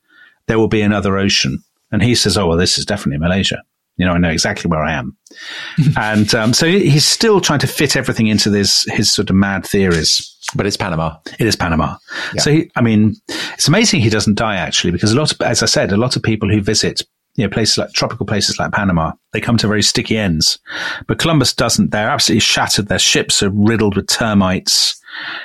there 0.48 0.60
will 0.60 0.68
be 0.68 0.82
another 0.82 1.18
ocean. 1.18 1.64
And 1.92 2.02
he 2.02 2.16
says, 2.16 2.38
oh, 2.38 2.48
well, 2.48 2.58
this 2.58 2.78
is 2.78 2.86
definitely 2.86 3.20
Malaysia. 3.20 3.62
You 3.98 4.06
know, 4.06 4.12
I 4.12 4.18
know 4.18 4.30
exactly 4.30 4.70
where 4.70 4.84
I 4.84 4.94
am. 4.94 5.16
and 5.98 6.34
um, 6.36 6.54
so 6.54 6.68
he's 6.68 7.06
still 7.06 7.40
trying 7.40 7.60
to 7.60 7.68
fit 7.68 7.96
everything 7.96 8.28
into 8.28 8.50
this, 8.50 8.84
his 8.92 9.12
sort 9.12 9.30
of 9.30 9.36
mad 9.36 9.66
theories. 9.66 10.38
but 10.56 10.66
it's 10.66 10.78
Panama. 10.78 11.16
It 11.40 11.48
is 11.48 11.56
Panama. 11.56 11.96
So, 12.38 12.52
he, 12.52 12.72
I 12.76 12.82
mean, 12.82 13.16
it's 13.54 13.68
amazing 13.68 14.02
he 14.02 14.10
doesn't 14.10 14.36
die 14.36 14.58
actually, 14.58 14.92
because 14.92 15.14
a 15.14 15.16
lot 15.16 15.32
of, 15.32 15.42
as 15.42 15.64
I 15.64 15.68
said, 15.68 15.92
a 15.92 15.98
lot 15.98 16.16
of 16.16 16.24
people 16.24 16.50
who 16.50 16.62
visit, 16.62 17.02
you 17.36 17.46
know, 17.46 17.50
places 17.50 17.78
like 17.78 17.94
tropical 17.94 18.26
places 18.26 18.60
like 18.60 18.74
Panama, 18.74 19.14
they 19.32 19.40
come 19.40 19.58
to 19.58 19.68
very 19.68 19.84
sticky 19.84 20.18
ends. 20.18 20.60
But 21.08 21.20
Columbus 21.20 21.54
doesn't. 21.54 21.92
They're 21.92 22.10
absolutely 22.10 22.42
shattered. 22.42 22.88
Their 22.88 23.00
ships 23.00 23.42
are 23.42 23.50
riddled 23.50 23.96
with 23.96 24.08
termites. 24.08 25.02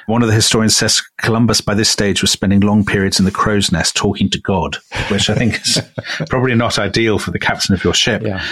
One 0.07 0.23
of 0.23 0.29
the 0.29 0.35
historians 0.35 0.77
says 0.77 1.03
Columbus 1.21 1.61
by 1.61 1.75
this 1.75 1.89
stage 1.89 2.23
was 2.23 2.31
spending 2.31 2.61
long 2.61 2.85
periods 2.85 3.19
in 3.19 3.25
the 3.25 3.31
crow's 3.31 3.71
nest 3.71 3.95
talking 3.97 4.29
to 4.31 4.41
God, 4.41 4.77
which 5.11 5.31
I 5.31 5.35
think 5.35 5.61
is 5.61 5.81
probably 6.29 6.55
not 6.55 6.79
ideal 6.79 7.19
for 7.19 7.31
the 7.31 7.39
captain 7.39 7.75
of 7.75 7.85
your 7.85 7.95
ship. 7.95 8.23
Yeah. 8.23 8.45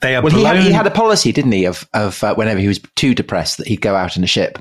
They 0.00 0.16
are 0.16 0.22
Well, 0.22 0.32
he 0.32 0.44
had, 0.44 0.56
he 0.60 0.72
had 0.72 0.86
a 0.86 0.90
policy, 0.90 1.32
didn't 1.32 1.52
he, 1.52 1.66
of, 1.66 1.88
of 1.92 2.22
uh, 2.24 2.34
whenever 2.34 2.60
he 2.60 2.68
was 2.68 2.80
too 2.96 3.14
depressed 3.14 3.58
that 3.58 3.66
he'd 3.66 3.80
go 3.82 3.94
out 3.94 4.16
in 4.16 4.24
a 4.24 4.28
ship 4.28 4.58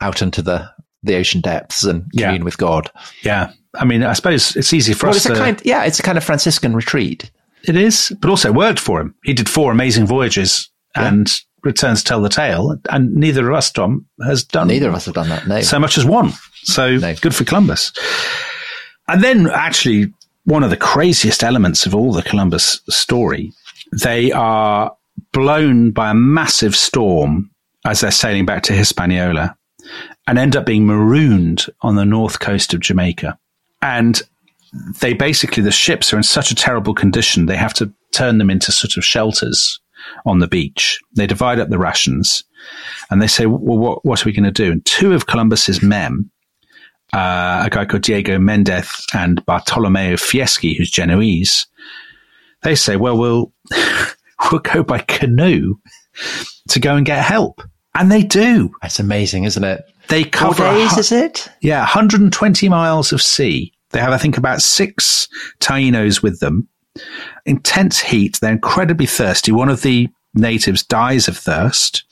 out 0.00 0.20
into 0.22 0.42
the, 0.42 0.68
the 1.02 1.16
ocean 1.16 1.40
depths 1.40 1.84
and 1.84 2.04
Yeah. 2.12 2.26
commune 2.26 2.44
with 2.44 2.58
God. 2.58 2.90
yeah. 3.22 3.52
I 3.78 3.84
mean, 3.84 4.02
I 4.02 4.14
suppose 4.14 4.56
it's 4.56 4.72
easy 4.72 4.94
for 4.94 5.06
Well, 5.08 5.16
us 5.16 5.22
to. 5.24 5.34
kind, 5.34 5.60
yeah, 5.64 5.84
it's 5.84 5.98
a 6.00 6.02
kind 6.02 6.16
of 6.16 6.24
Franciscan 6.24 6.74
retreat. 6.74 7.30
It 7.64 7.76
is, 7.76 8.10
but 8.20 8.30
also 8.30 8.50
worked 8.50 8.78
for 8.78 9.00
him. 9.00 9.14
He 9.24 9.34
did 9.34 9.48
four 9.50 9.70
amazing 9.70 10.06
voyages 10.06 10.70
and 10.94 11.30
returns 11.62 12.00
to 12.02 12.04
tell 12.08 12.22
the 12.22 12.28
tale. 12.28 12.76
And 12.90 13.14
neither 13.14 13.48
of 13.50 13.56
us, 13.56 13.70
Tom, 13.70 14.06
has 14.24 14.44
done 14.44 14.68
Neither 14.68 14.88
of 14.88 14.94
us 14.94 15.06
have 15.06 15.14
done 15.14 15.28
that. 15.28 15.46
No. 15.46 15.60
so 15.62 15.78
much 15.78 15.98
as 15.98 16.04
one. 16.04 16.32
So 16.62 16.96
No. 16.96 17.14
good 17.16 17.34
for 17.34 17.44
Columbus. 17.44 17.92
And 19.08 19.22
then 19.22 19.48
actually 19.48 20.12
one 20.44 20.62
of 20.62 20.70
the 20.70 20.76
craziest 20.76 21.42
elements 21.42 21.86
of 21.86 21.94
all 21.94 22.12
the 22.12 22.22
Columbus 22.22 22.80
story, 22.88 23.52
they 23.92 24.30
are 24.32 24.94
blown 25.32 25.90
by 25.90 26.10
a 26.10 26.14
massive 26.14 26.76
storm 26.76 27.50
as 27.84 28.00
they're 28.00 28.10
sailing 28.10 28.46
back 28.46 28.62
to 28.64 28.72
Hispaniola 28.72 29.56
and 30.26 30.38
end 30.38 30.56
up 30.56 30.66
being 30.66 30.86
marooned 30.86 31.66
on 31.82 31.94
the 31.96 32.04
north 32.04 32.40
coast 32.40 32.74
of 32.74 32.80
Jamaica. 32.80 33.38
And 33.82 34.20
they 35.00 35.14
basically, 35.14 35.62
the 35.62 35.70
ships 35.70 36.12
are 36.12 36.16
in 36.16 36.22
such 36.24 36.50
a 36.50 36.54
terrible 36.54 36.94
condition, 36.94 37.46
they 37.46 37.56
have 37.56 37.74
to 37.74 37.92
turn 38.12 38.38
them 38.38 38.50
into 38.50 38.72
sort 38.72 38.96
of 38.96 39.04
shelters 39.04 39.78
on 40.24 40.38
the 40.38 40.48
beach. 40.48 41.00
They 41.14 41.26
divide 41.26 41.58
up 41.58 41.68
the 41.68 41.78
rations 41.78 42.44
and 43.10 43.20
they 43.20 43.26
say, 43.26 43.46
well, 43.46 43.78
what, 43.78 44.04
what 44.04 44.22
are 44.22 44.28
we 44.28 44.32
going 44.32 44.44
to 44.44 44.50
do? 44.50 44.72
And 44.72 44.84
two 44.84 45.14
of 45.14 45.26
Columbus's 45.26 45.82
men, 45.82 46.30
uh, 47.12 47.62
a 47.66 47.70
guy 47.70 47.84
called 47.84 48.02
Diego 48.02 48.38
Mendez 48.38 49.06
and 49.14 49.44
Bartolomeo 49.46 50.14
Fieschi, 50.14 50.76
who's 50.76 50.90
Genoese, 50.90 51.66
they 52.62 52.74
say, 52.74 52.96
well, 52.96 53.16
we'll, 53.16 53.52
we'll 54.50 54.60
go 54.60 54.82
by 54.82 54.98
canoe 54.98 55.76
to 56.68 56.80
go 56.80 56.96
and 56.96 57.06
get 57.06 57.24
help. 57.24 57.62
And 57.94 58.12
they 58.12 58.22
do. 58.22 58.72
That's 58.82 58.98
amazing, 58.98 59.44
isn't 59.44 59.64
it? 59.64 59.84
They 60.08 60.24
cover 60.24 60.64
a 60.64 60.74
days, 60.74 60.94
hu- 60.94 61.00
is 61.00 61.12
it? 61.12 61.48
yeah, 61.62 61.80
120 61.80 62.68
miles 62.68 63.12
of 63.12 63.22
sea. 63.22 63.72
They 63.90 64.00
have, 64.00 64.12
I 64.12 64.18
think, 64.18 64.36
about 64.36 64.60
six 64.60 65.28
Tainos 65.60 66.22
with 66.22 66.40
them. 66.40 66.68
Intense 67.44 68.00
heat. 68.00 68.38
They're 68.40 68.52
incredibly 68.52 69.06
thirsty. 69.06 69.52
One 69.52 69.68
of 69.68 69.82
the 69.82 70.08
natives 70.34 70.82
dies 70.82 71.28
of 71.28 71.36
thirst. 71.36 72.04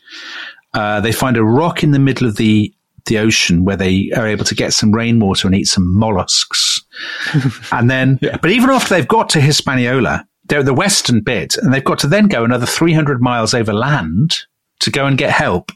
Uh, 0.73 1.01
they 1.01 1.13
find 1.13 1.37
a 1.37 1.45
rock 1.45 1.83
in 1.83 1.93
the 1.93 1.99
middle 1.99 2.27
of 2.27 2.37
the 2.37 2.73
the 3.07 3.19
ocean 3.19 3.67
where 3.67 3.77
they 3.77 4.11
are 4.17 4.27
able 4.27 4.47
to 4.47 4.55
get 4.55 4.73
some 4.73 4.91
rainwater 4.91 5.47
and 5.47 5.55
eat 5.55 5.67
some 5.67 5.95
mollusks. 5.95 6.81
and 7.73 7.91
then, 7.91 8.19
but 8.21 8.51
even 8.51 8.71
after 8.71 8.95
they've 8.95 9.07
got 9.07 9.29
to 9.31 9.43
Hispaniola, 9.43 10.27
they're 10.47 10.63
the 10.63 10.75
western 10.75 11.21
bit, 11.21 11.57
and 11.57 11.73
they've 11.73 11.85
got 11.85 11.99
to 12.01 12.07
then 12.07 12.29
go 12.29 12.45
another 12.45 12.67
300 12.67 13.21
miles 13.21 13.55
over 13.55 13.73
land 13.73 14.37
to 14.81 14.91
go 14.91 15.07
and 15.07 15.19
get 15.19 15.31
help. 15.31 15.71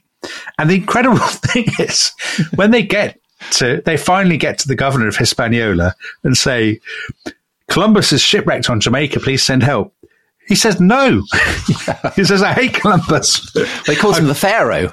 And 0.59 0.69
the 0.69 0.77
incredible 0.77 1.19
thing 1.27 1.67
is, 1.79 2.13
when 2.55 2.71
they 2.71 2.83
get 2.83 3.19
to, 3.53 3.83
they 3.85 3.97
finally 3.97 4.37
get 4.37 4.59
to 4.61 4.69
the 4.69 4.75
governor 4.75 5.09
of 5.09 5.17
Hispaniola 5.17 5.95
and 6.25 6.37
say, 6.37 6.81
Columbus 7.69 8.13
is 8.13 8.21
shipwrecked 8.21 8.71
on 8.71 8.81
Jamaica, 8.81 9.21
please 9.21 9.43
send 9.43 9.63
help. 9.63 9.95
He 10.47 10.55
says 10.55 10.81
no. 10.81 11.23
he 12.17 12.25
says, 12.25 12.43
I 12.43 12.55
hate 12.55 12.75
Columbus. 12.75 13.53
They 13.87 13.95
calls 13.95 14.19
him 14.19 14.27
the 14.27 14.35
Pharaoh. 14.35 14.91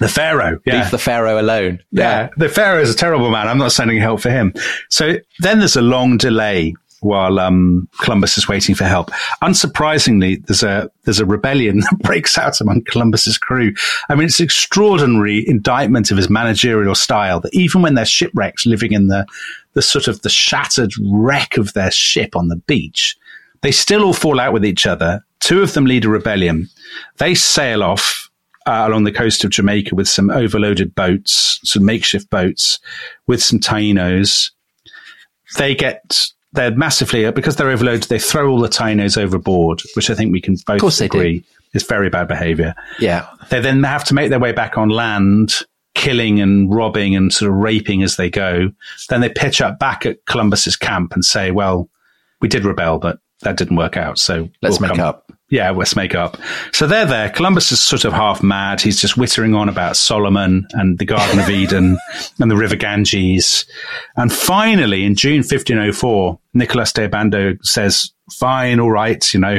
The 0.00 0.08
Pharaoh. 0.08 0.58
Yeah. 0.64 0.82
Leave 0.82 0.90
the 0.90 0.98
Pharaoh 0.98 1.40
alone. 1.40 1.78
Yeah, 1.92 2.30
the 2.36 2.48
Pharaoh 2.48 2.80
is 2.80 2.90
a 2.90 2.96
terrible 2.96 3.30
man. 3.30 3.46
I'm 3.46 3.58
not 3.58 3.70
sending 3.70 3.98
help 3.98 4.20
for 4.20 4.30
him. 4.30 4.54
So 4.88 5.16
then 5.38 5.58
there's 5.58 5.76
a 5.76 5.82
long 5.82 6.16
delay 6.16 6.74
while 7.00 7.38
um, 7.38 7.88
Columbus 8.00 8.38
is 8.38 8.48
waiting 8.48 8.74
for 8.74 8.84
help. 8.84 9.10
Unsurprisingly, 9.42 10.44
there's 10.46 10.62
a 10.62 10.90
there's 11.04 11.20
a 11.20 11.26
rebellion 11.26 11.80
that 11.90 11.98
breaks 12.00 12.38
out 12.38 12.60
among 12.60 12.82
Columbus's 12.84 13.38
crew. 13.38 13.72
I 14.08 14.14
mean, 14.14 14.26
it's 14.26 14.40
an 14.40 14.44
extraordinary 14.44 15.46
indictment 15.46 16.10
of 16.10 16.16
his 16.16 16.30
managerial 16.30 16.94
style 16.94 17.40
that 17.40 17.54
even 17.54 17.82
when 17.82 17.94
they're 17.94 18.04
shipwrecked, 18.04 18.66
living 18.66 18.92
in 18.92 19.08
the 19.08 19.26
the 19.74 19.82
sort 19.82 20.08
of 20.08 20.22
the 20.22 20.28
shattered 20.28 20.92
wreck 21.00 21.56
of 21.56 21.72
their 21.72 21.90
ship 21.90 22.36
on 22.36 22.48
the 22.48 22.56
beach, 22.56 23.16
they 23.62 23.70
still 23.70 24.04
all 24.04 24.12
fall 24.12 24.40
out 24.40 24.52
with 24.52 24.64
each 24.64 24.86
other. 24.86 25.24
Two 25.40 25.62
of 25.62 25.72
them 25.74 25.84
lead 25.84 26.04
a 26.04 26.08
rebellion. 26.08 26.68
They 27.18 27.34
sail 27.34 27.82
off 27.82 28.30
uh, 28.66 28.84
along 28.86 29.04
the 29.04 29.12
coast 29.12 29.44
of 29.44 29.50
Jamaica 29.50 29.94
with 29.94 30.08
some 30.08 30.30
overloaded 30.30 30.94
boats, 30.94 31.60
some 31.64 31.84
makeshift 31.84 32.28
boats, 32.30 32.78
with 33.26 33.42
some 33.42 33.58
Tainos. 33.58 34.50
They 35.56 35.74
get 35.74 36.30
they're 36.52 36.74
massively 36.74 37.30
because 37.30 37.56
they're 37.56 37.70
overloaded. 37.70 38.04
They 38.04 38.18
throw 38.18 38.50
all 38.50 38.60
the 38.60 38.68
Tainos 38.68 39.16
overboard, 39.16 39.82
which 39.94 40.10
I 40.10 40.14
think 40.14 40.32
we 40.32 40.40
can 40.40 40.56
both 40.66 40.80
course 40.80 40.98
they 40.98 41.08
do. 41.08 41.18
agree 41.18 41.44
is 41.74 41.84
very 41.84 42.10
bad 42.10 42.28
behaviour. 42.28 42.74
Yeah. 42.98 43.28
They 43.50 43.60
then 43.60 43.82
have 43.84 44.04
to 44.04 44.14
make 44.14 44.30
their 44.30 44.40
way 44.40 44.52
back 44.52 44.76
on 44.76 44.88
land, 44.88 45.54
killing 45.94 46.40
and 46.40 46.72
robbing 46.72 47.16
and 47.16 47.32
sort 47.32 47.50
of 47.50 47.56
raping 47.56 48.02
as 48.02 48.16
they 48.16 48.30
go. 48.30 48.70
Then 49.08 49.20
they 49.20 49.28
pitch 49.28 49.60
up 49.60 49.78
back 49.78 50.06
at 50.06 50.24
Columbus's 50.26 50.76
camp 50.76 51.12
and 51.14 51.24
say, 51.24 51.50
"Well, 51.50 51.88
we 52.40 52.48
did 52.48 52.64
rebel, 52.64 52.98
but 52.98 53.18
that 53.42 53.56
didn't 53.56 53.76
work 53.76 53.96
out. 53.96 54.18
So 54.18 54.48
Let's 54.62 54.78
we'll 54.80 54.88
make 54.90 54.96
come- 54.98 55.06
up. 55.06 55.32
Yeah, 55.48 55.70
let's 55.70 55.96
make 55.96 56.14
up. 56.14 56.36
So 56.70 56.86
they're 56.86 57.06
there. 57.06 57.28
Columbus 57.28 57.72
is 57.72 57.80
sort 57.80 58.04
of 58.04 58.12
half 58.12 58.40
mad. 58.40 58.80
He's 58.80 59.00
just 59.00 59.16
whittering 59.16 59.52
on 59.56 59.68
about 59.68 59.96
Solomon 59.96 60.64
and 60.74 60.96
the 61.00 61.04
Garden 61.04 61.40
of 61.40 61.50
Eden 61.50 61.98
and 62.38 62.48
the 62.50 62.56
River 62.56 62.76
Ganges. 62.76 63.64
And 64.16 64.32
finally, 64.32 65.04
in 65.04 65.16
June 65.16 65.38
1504, 65.38 66.38
Nicholas 66.54 66.92
de 66.92 67.06
Ovando 67.06 67.54
says, 67.62 68.12
fine, 68.32 68.78
all 68.78 68.92
right, 68.92 69.34
you 69.34 69.40
know, 69.40 69.58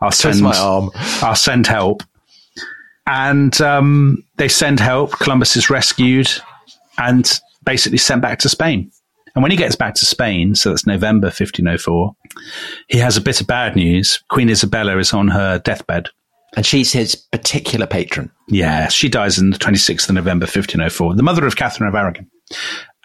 I'll 0.00 0.12
send, 0.12 0.40
my 0.40 0.56
arm. 0.56 0.90
I'll 1.20 1.34
send 1.34 1.66
help. 1.66 2.02
And 3.08 3.58
um, 3.60 4.22
they 4.36 4.48
send 4.48 4.80
help. 4.80 5.12
Columbus 5.12 5.56
is 5.56 5.70
rescued 5.70 6.28
and 6.98 7.40
basically 7.64 7.98
sent 7.98 8.22
back 8.22 8.38
to 8.40 8.48
Spain. 8.48 8.90
And 9.34 9.42
when 9.42 9.50
he 9.50 9.56
gets 9.56 9.76
back 9.76 9.94
to 9.94 10.04
Spain, 10.04 10.54
so 10.54 10.70
that's 10.70 10.86
November 10.86 11.26
1504, 11.26 12.12
he 12.88 12.98
has 12.98 13.16
a 13.16 13.20
bit 13.20 13.40
of 13.40 13.46
bad 13.46 13.76
news. 13.76 14.22
Queen 14.30 14.50
Isabella 14.50 14.98
is 14.98 15.12
on 15.12 15.28
her 15.28 15.58
deathbed. 15.58 16.08
And 16.56 16.66
she's 16.66 16.92
his 16.92 17.14
particular 17.14 17.86
patron. 17.86 18.30
Yeah, 18.48 18.88
she 18.88 19.08
dies 19.08 19.38
on 19.38 19.50
the 19.50 19.58
26th 19.58 20.08
of 20.08 20.14
November 20.14 20.44
1504, 20.44 21.14
the 21.14 21.22
mother 21.22 21.46
of 21.46 21.56
Catherine 21.56 21.88
of 21.88 21.94
Aragon. 21.94 22.28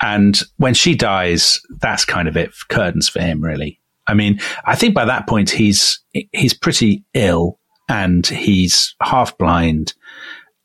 And 0.02 0.42
when 0.58 0.74
she 0.74 0.96
dies, 0.96 1.60
that's 1.82 2.06
kind 2.06 2.28
of 2.28 2.36
it, 2.36 2.52
curtains 2.70 3.10
for 3.10 3.22
him, 3.22 3.44
really. 3.44 3.80
I 4.08 4.14
mean, 4.14 4.40
I 4.66 4.76
think 4.76 4.94
by 4.94 5.06
that 5.06 5.28
point 5.28 5.50
he's 5.50 6.00
he's 6.32 6.54
pretty 6.54 7.06
ill 7.14 7.60
and 7.90 8.26
he's 8.26 8.96
half 9.02 9.38
blind, 9.38 9.94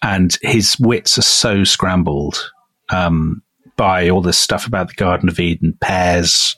and 0.03 0.37
his 0.43 0.79
wits 0.79 1.19
are 1.19 1.23
so 1.23 1.65
scrambled 1.65 2.51
um, 2.91 3.43
by 3.77 4.09
all 4.09 4.21
this 4.21 4.39
stuff 4.39 4.67
about 4.67 4.89
the 4.89 4.95
Garden 4.95 5.29
of 5.29 5.41
Eden, 5.41 5.77
pears, 5.81 6.57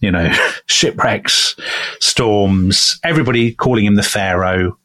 you 0.00 0.10
know, 0.10 0.32
shipwrecks, 0.66 1.56
storms, 2.00 2.98
everybody 3.04 3.54
calling 3.54 3.84
him 3.84 3.94
the 3.94 4.02
Pharaoh. 4.02 4.76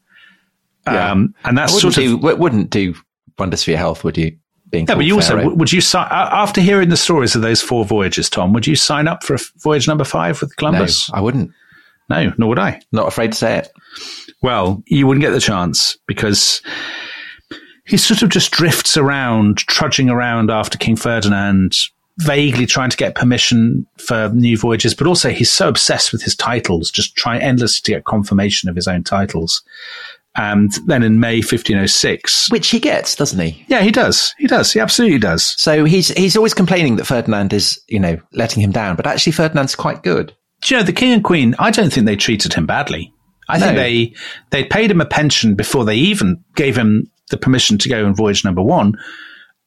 Yeah. 0.86 1.10
Um, 1.10 1.34
and 1.44 1.58
that's 1.58 1.72
wouldn't 1.74 1.94
sort 1.94 2.04
of 2.04 2.10
do, 2.10 2.16
w- 2.16 2.36
wouldn't 2.36 2.70
do 2.70 2.94
wonders 3.38 3.64
for 3.64 3.70
your 3.70 3.78
health, 3.78 4.04
would 4.04 4.16
you? 4.16 4.36
Being 4.68 4.86
yeah, 4.88 4.96
but 4.96 5.04
you 5.04 5.14
also 5.14 5.36
Pharaoh? 5.36 5.54
would 5.54 5.72
you 5.72 5.80
sign 5.80 6.08
after 6.10 6.60
hearing 6.60 6.88
the 6.88 6.96
stories 6.96 7.36
of 7.36 7.42
those 7.42 7.62
four 7.62 7.84
voyages, 7.84 8.28
Tom? 8.28 8.52
Would 8.52 8.66
you 8.66 8.74
sign 8.74 9.06
up 9.06 9.22
for 9.22 9.34
a 9.34 9.38
voyage 9.58 9.86
number 9.86 10.04
five 10.04 10.40
with 10.40 10.50
no, 10.50 10.54
Columbus? 10.56 11.10
I 11.12 11.20
wouldn't. 11.20 11.52
No, 12.08 12.32
nor 12.36 12.48
would 12.48 12.58
I. 12.58 12.80
Not 12.92 13.06
afraid 13.06 13.32
to 13.32 13.38
say 13.38 13.58
it. 13.58 13.68
Well, 14.42 14.82
you 14.86 15.06
wouldn't 15.06 15.22
get 15.22 15.30
the 15.30 15.40
chance 15.40 15.96
because 16.06 16.62
he 17.86 17.96
sort 17.96 18.22
of 18.22 18.28
just 18.28 18.50
drifts 18.52 18.96
around, 18.96 19.58
trudging 19.58 20.10
around 20.10 20.50
after 20.50 20.76
King 20.78 20.96
Ferdinand, 20.96 21.76
vaguely 22.18 22.66
trying 22.66 22.90
to 22.90 22.96
get 22.96 23.14
permission 23.14 23.86
for 23.98 24.30
new 24.30 24.56
voyages, 24.56 24.94
but 24.94 25.06
also 25.06 25.30
he's 25.30 25.50
so 25.50 25.68
obsessed 25.68 26.12
with 26.12 26.22
his 26.22 26.34
titles, 26.36 26.90
just 26.90 27.16
trying 27.16 27.40
endlessly 27.42 27.82
to 27.84 27.92
get 27.96 28.04
confirmation 28.04 28.68
of 28.68 28.76
his 28.76 28.88
own 28.88 29.04
titles. 29.04 29.62
And 30.38 30.70
then 30.86 31.02
in 31.02 31.18
May 31.18 31.36
1506, 31.36 32.50
Which 32.50 32.68
he 32.68 32.78
gets, 32.78 33.14
doesn't 33.14 33.38
he? 33.40 33.64
yeah, 33.68 33.80
he 33.82 33.90
does. 33.90 34.34
He 34.38 34.46
does. 34.46 34.70
He 34.72 34.80
absolutely 34.80 35.18
does. 35.18 35.54
So 35.58 35.84
he's 35.84 36.08
he's 36.08 36.36
always 36.36 36.52
complaining 36.52 36.96
that 36.96 37.06
Ferdinand 37.06 37.54
is, 37.54 37.80
you 37.88 37.98
know, 37.98 38.18
letting 38.32 38.62
him 38.62 38.70
down, 38.70 38.96
but 38.96 39.06
actually 39.06 39.32
Ferdinand's 39.32 39.74
quite 39.74 40.02
good. 40.02 40.34
Do 40.60 40.74
you 40.74 40.80
know, 40.80 40.84
the 40.86 40.92
king 40.92 41.12
and 41.12 41.24
queen, 41.24 41.54
I 41.58 41.70
don't 41.70 41.90
think 41.92 42.04
they 42.06 42.16
treated 42.16 42.52
him 42.52 42.66
badly. 42.66 43.12
I 43.48 43.58
think 43.58 43.76
they 43.76 44.14
they 44.50 44.64
paid 44.64 44.90
him 44.90 45.00
a 45.00 45.06
pension 45.06 45.54
before 45.54 45.84
they 45.84 45.96
even 45.96 46.42
gave 46.54 46.76
him 46.76 47.10
the 47.30 47.36
permission 47.36 47.78
to 47.78 47.88
go 47.88 48.04
on 48.06 48.14
voyage 48.14 48.44
number 48.44 48.62
one. 48.62 48.94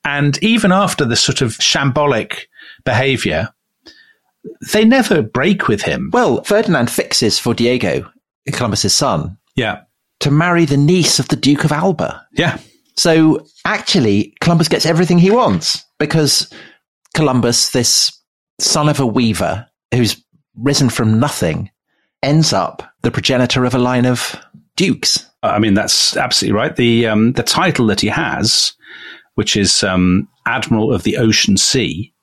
And 0.06 0.42
even 0.44 0.72
after 0.72 1.06
the 1.06 1.15
sort 1.15 1.42
of 1.42 1.52
shambolic 1.58 2.46
behavior, 2.86 3.50
they 4.72 4.86
never 4.86 5.22
break 5.22 5.68
with 5.68 5.82
him. 5.82 6.10
Well, 6.13 6.44
Ferdinand 6.44 6.89
fixes 6.89 7.38
for 7.38 7.54
Diego, 7.54 8.10
Columbus's 8.52 8.96
son, 8.96 9.38
Yeah. 9.56 9.82
to 10.22 10.32
marry 10.32 10.65
the 10.65 10.78
niece 10.78 11.20
of 11.20 11.28
the 11.28 11.36
Duke 11.36 11.63
of 11.65 11.72
Alba. 11.72 12.26
Yeah. 12.34 12.58
So 12.98 13.46
actually, 13.65 14.34
Columbus 14.42 14.68
gets 14.70 14.86
everything 14.86 15.20
he 15.20 15.32
wants 15.32 15.84
because 16.00 16.52
Columbus, 17.13 17.72
this 17.72 18.12
son 18.60 18.89
of 18.89 19.00
a 19.00 19.06
weaver 19.06 19.68
who's 19.94 20.22
risen 20.56 20.89
from 20.89 21.20
nothing, 21.20 21.70
ends 22.23 22.53
up 22.53 22.84
the 23.01 23.12
progenitor 23.12 23.65
of 23.65 23.73
a 23.73 23.79
line 23.79 24.05
of 24.05 24.36
dukes. 24.75 25.25
I 25.41 25.60
mean, 25.60 25.73
that's 25.73 26.17
absolutely 26.17 26.58
right. 26.58 26.75
The, 26.75 27.08
um, 27.08 27.34
the 27.34 27.43
title 27.43 27.88
that 27.88 28.01
he 28.01 28.08
has, 28.08 28.73
which 29.36 29.55
is, 29.55 29.84
um, 29.84 30.27
Admiral 30.45 30.93
of 30.93 31.03
the 31.03 31.17
Ocean 31.17 31.58
Sea, 31.58 32.13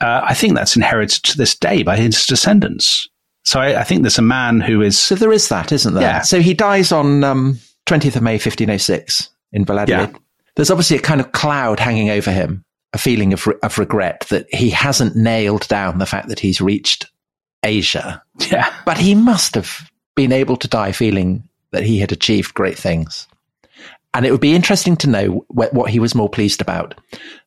uh, 0.00 0.20
I 0.22 0.34
think 0.34 0.54
that's 0.54 0.76
inherited 0.76 1.24
to 1.24 1.36
this 1.36 1.56
day 1.56 1.82
by 1.82 1.96
his 1.96 2.24
descendants. 2.26 3.08
So 3.44 3.60
I, 3.60 3.80
I 3.80 3.84
think 3.84 4.02
there's 4.02 4.18
a 4.18 4.22
man 4.22 4.60
who 4.60 4.82
is 4.82 4.98
So 4.98 5.14
there 5.14 5.32
is 5.32 5.48
that, 5.48 5.72
isn't 5.72 5.94
there? 5.94 6.02
Yeah. 6.02 6.22
So 6.22 6.40
he 6.40 6.54
dies 6.54 6.92
on 6.92 7.24
um, 7.24 7.58
20th 7.86 8.16
of 8.16 8.22
May, 8.22 8.34
1506 8.34 9.30
in 9.52 9.64
Valladolid. 9.64 10.10
Yeah. 10.10 10.18
There's 10.54 10.70
obviously 10.70 10.98
a 10.98 11.00
kind 11.00 11.20
of 11.20 11.32
cloud 11.32 11.80
hanging 11.80 12.10
over 12.10 12.30
him, 12.30 12.64
a 12.92 12.98
feeling 12.98 13.32
of, 13.32 13.46
re- 13.46 13.54
of 13.62 13.78
regret 13.78 14.26
that 14.28 14.52
he 14.52 14.70
hasn't 14.70 15.16
nailed 15.16 15.66
down 15.68 15.98
the 15.98 16.06
fact 16.06 16.28
that 16.28 16.40
he's 16.40 16.60
reached 16.60 17.06
Asia. 17.62 18.22
Yeah. 18.50 18.72
But 18.84 18.98
he 18.98 19.14
must 19.14 19.54
have 19.54 19.90
been 20.14 20.32
able 20.32 20.56
to 20.56 20.68
die 20.68 20.92
feeling 20.92 21.48
that 21.72 21.82
he 21.82 21.98
had 21.98 22.12
achieved 22.12 22.54
great 22.54 22.78
things. 22.78 23.26
And 24.14 24.24
it 24.24 24.32
would 24.32 24.40
be 24.40 24.54
interesting 24.54 24.96
to 24.98 25.10
know 25.10 25.44
wh- 25.48 25.72
what 25.72 25.90
he 25.90 26.00
was 26.00 26.14
more 26.14 26.28
pleased 26.28 26.60
about. 26.60 26.94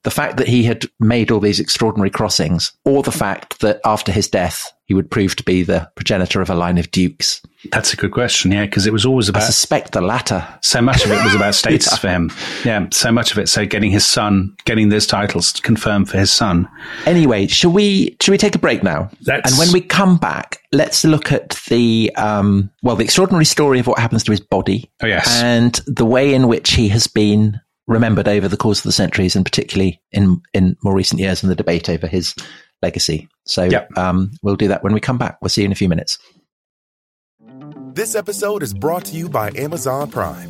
The 0.04 0.12
fact 0.12 0.38
that 0.38 0.48
he 0.48 0.64
had 0.64 0.86
made 1.00 1.30
all 1.30 1.40
these 1.40 1.60
extraordinary 1.60 2.10
crossings, 2.10 2.72
or 2.86 3.04
the 3.04 3.12
fact 3.12 3.60
that 3.60 3.80
after 3.86 4.12
his 4.12 4.28
death, 4.28 4.72
he 4.86 4.96
would 4.96 5.12
prove 5.12 5.36
to 5.36 5.44
be 5.44 5.62
the 5.62 5.90
progenitor 5.96 6.42
of 6.42 6.50
a 6.50 6.56
line 6.56 6.80
of 6.80 6.90
dukes. 6.90 7.40
That's 7.72 7.94
a 7.94 7.96
good 7.98 8.12
question. 8.12 8.52
Yeah, 8.52 8.66
because 8.66 8.88
it 8.88 8.94
was 8.94 9.06
always 9.06 9.30
about. 9.30 9.44
I 9.44 9.46
suspect 9.46 9.92
the 9.92 10.02
latter. 10.02 10.44
so 10.64 10.82
much 10.82 11.06
of 11.06 11.12
it 11.12 11.24
was 11.24 11.36
about 11.36 11.54
status 11.64 11.98
for 12.00 12.10
him. 12.10 12.32
Yeah, 12.66 12.88
so 12.92 13.12
much 13.12 13.32
of 13.32 13.38
it. 13.38 13.48
So 13.48 13.66
getting 13.68 13.92
his 13.92 14.06
son, 14.06 14.56
getting 14.66 14.90
those 14.90 15.06
titles 15.06 15.52
confirmed 15.54 16.10
for 16.10 16.18
his 16.18 16.32
son. 16.34 16.68
Anyway, 17.06 17.46
shall 17.46 17.72
we 17.72 18.18
shall 18.22 18.32
we 18.34 18.40
take 18.40 18.56
a 18.56 18.60
break 18.60 18.82
now? 18.82 19.12
Let's- 19.28 19.52
And 19.52 19.60
when 19.60 19.72
we 19.72 19.82
come 19.82 20.18
back, 20.18 20.62
let's 20.72 21.04
look 21.06 21.32
at 21.32 21.52
the 21.70 22.12
um, 22.16 22.72
well, 22.82 22.96
the 22.96 23.04
extraordinary 23.04 23.46
story 23.46 23.80
of 23.80 23.86
what 23.86 24.00
happens 24.00 24.24
to 24.24 24.32
his 24.32 24.42
body. 24.42 24.90
Oh, 25.04 25.06
yes. 25.06 25.42
and 25.44 25.74
the 25.86 26.06
way 26.06 26.34
in 26.34 26.48
which 26.48 26.72
he 26.74 26.90
has 26.90 27.06
been 27.06 27.62
remembered 27.92 28.28
over 28.28 28.48
the 28.48 28.58
course 28.58 28.80
of 28.80 28.84
the 28.84 28.92
centuries, 28.92 29.36
and 29.36 29.46
particularly 29.46 30.02
in 30.12 30.42
in 30.54 30.78
more 30.84 30.96
recent 30.96 31.20
years, 31.20 31.44
in 31.44 31.50
the 31.50 31.56
debate 31.56 31.90
over 31.90 32.08
his 32.08 32.34
legacy. 32.82 33.28
So, 33.46 33.64
Yep. 33.66 33.98
um, 33.98 34.32
we'll 34.42 34.56
do 34.56 34.70
that 34.70 34.84
when 34.84 34.94
we 34.94 35.00
come 35.00 35.18
back. 35.18 35.38
We'll 35.42 35.50
see 35.50 35.62
you 35.62 35.66
in 35.66 35.72
a 35.72 35.76
few 35.76 35.90
minutes. 35.90 36.18
This 37.94 38.16
episode 38.16 38.64
is 38.64 38.74
brought 38.74 39.06
to 39.06 39.16
you 39.16 39.30
by 39.30 39.52
Amazon 39.56 40.10
Prime. 40.10 40.50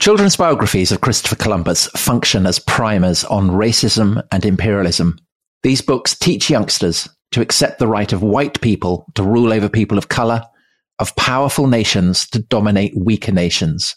Children's 0.00 0.34
biographies 0.34 0.92
of 0.92 1.02
Christopher 1.02 1.36
Columbus 1.36 1.86
function 1.88 2.46
as 2.46 2.58
primers 2.58 3.22
on 3.24 3.50
racism 3.50 4.26
and 4.32 4.46
imperialism. 4.46 5.18
These 5.62 5.82
books 5.82 6.18
teach 6.18 6.48
youngsters 6.48 7.06
to 7.32 7.42
accept 7.42 7.78
the 7.78 7.86
right 7.86 8.10
of 8.10 8.22
white 8.22 8.62
people 8.62 9.04
to 9.14 9.22
rule 9.22 9.52
over 9.52 9.68
people 9.68 9.98
of 9.98 10.08
color, 10.08 10.42
of 11.00 11.14
powerful 11.16 11.66
nations 11.66 12.26
to 12.30 12.38
dominate 12.38 12.94
weaker 12.96 13.30
nations. 13.30 13.94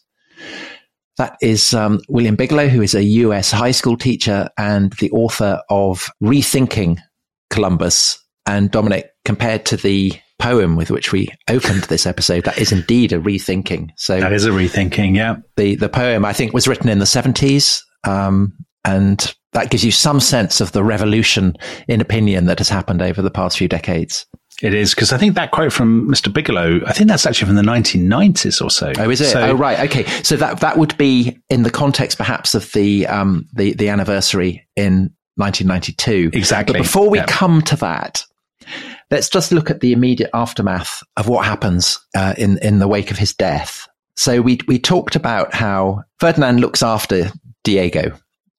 That 1.16 1.38
is 1.42 1.74
um, 1.74 2.02
William 2.10 2.36
Bigelow, 2.36 2.68
who 2.68 2.82
is 2.82 2.96
a 2.96 3.04
US 3.04 3.50
high 3.50 3.72
school 3.72 3.96
teacher 3.96 4.50
and 4.58 4.92
the 5.00 5.12
author 5.12 5.62
of 5.70 6.10
Rethinking 6.22 6.98
Columbus. 7.50 8.20
And 8.46 8.70
Dominic, 8.70 9.10
compared 9.24 9.66
to 9.68 9.78
the 9.78 10.12
poem 10.44 10.76
with 10.76 10.92
which 10.92 11.12
we 11.12 11.30
opened 11.50 11.84
this 11.84 12.06
episode, 12.06 12.44
that 12.44 12.58
is 12.58 12.72
indeed 12.72 13.14
a 13.14 13.20
rethinking. 13.20 13.90
So 13.96 14.20
that 14.20 14.34
is 14.34 14.46
a 14.46 14.50
rethinking. 14.50 15.16
Yeah. 15.16 15.38
The, 15.56 15.76
the 15.76 15.90
poem, 15.90 16.26
I 16.26 16.34
think, 16.34 16.54
was 16.54 16.68
written 16.68 16.90
in 16.90 17.00
the 17.00 17.06
70s. 17.06 17.82
Um, 18.06 18.54
and 18.84 19.34
that 19.54 19.70
gives 19.70 19.86
you 19.86 19.92
some 19.92 20.20
sense 20.20 20.60
of 20.60 20.74
the 20.74 20.84
revolution 20.84 21.56
in 21.88 22.02
opinion 22.02 22.48
that 22.48 22.58
has 22.58 22.68
happened 22.68 23.02
over 23.02 23.22
the 23.22 23.32
past 23.32 23.58
few 23.58 23.70
decades. 23.70 24.26
It 24.62 24.74
is 24.74 24.94
because 24.94 25.14
I 25.14 25.18
think 25.18 25.36
that 25.36 25.52
quote 25.52 25.72
from 25.72 26.08
Mr. 26.10 26.32
Bigelow, 26.32 26.82
I 26.86 26.92
think 26.94 27.10
that's 27.10 27.26
actually 27.26 27.48
from 27.48 27.56
the 27.56 27.62
1990s 27.64 28.62
or 28.64 28.70
so. 28.70 28.92
Oh, 28.98 29.10
is 29.10 29.22
it? 29.22 29.32
So, 29.32 29.42
oh, 29.42 29.54
right. 29.54 29.80
Okay. 29.90 30.06
So 30.24 30.36
that 30.36 30.60
that 30.60 30.78
would 30.78 30.96
be 30.98 31.38
in 31.50 31.64
the 31.64 31.72
context, 31.72 32.18
perhaps, 32.18 32.54
of 32.54 32.72
the 32.74 33.08
um 33.08 33.48
the 33.54 33.74
the 33.74 33.90
anniversary 33.90 34.68
in 34.76 35.12
1992. 35.38 36.30
Exactly. 36.34 36.74
But 36.74 36.84
before 36.84 37.10
we 37.10 37.18
Yeah. 37.20 37.26
come 37.28 37.62
to 37.64 37.76
that, 37.78 38.24
let's 39.14 39.30
just 39.30 39.52
look 39.52 39.70
at 39.70 39.80
the 39.80 39.94
immediate 39.94 40.32
aftermath 40.34 41.04
of 41.18 41.28
what 41.28 41.46
happens 41.46 42.00
uh, 42.18 42.34
in 42.38 42.58
in 42.58 42.80
the 42.80 42.88
wake 42.88 43.12
of 43.12 43.18
his 43.18 43.34
death. 43.34 43.88
So 44.16 44.42
we 44.42 44.60
we 44.68 44.80
talked 44.80 45.16
about 45.16 45.54
how 45.54 46.04
Ferdinand 46.20 46.60
looks 46.60 46.82
after 46.82 47.32
Diego 47.64 48.18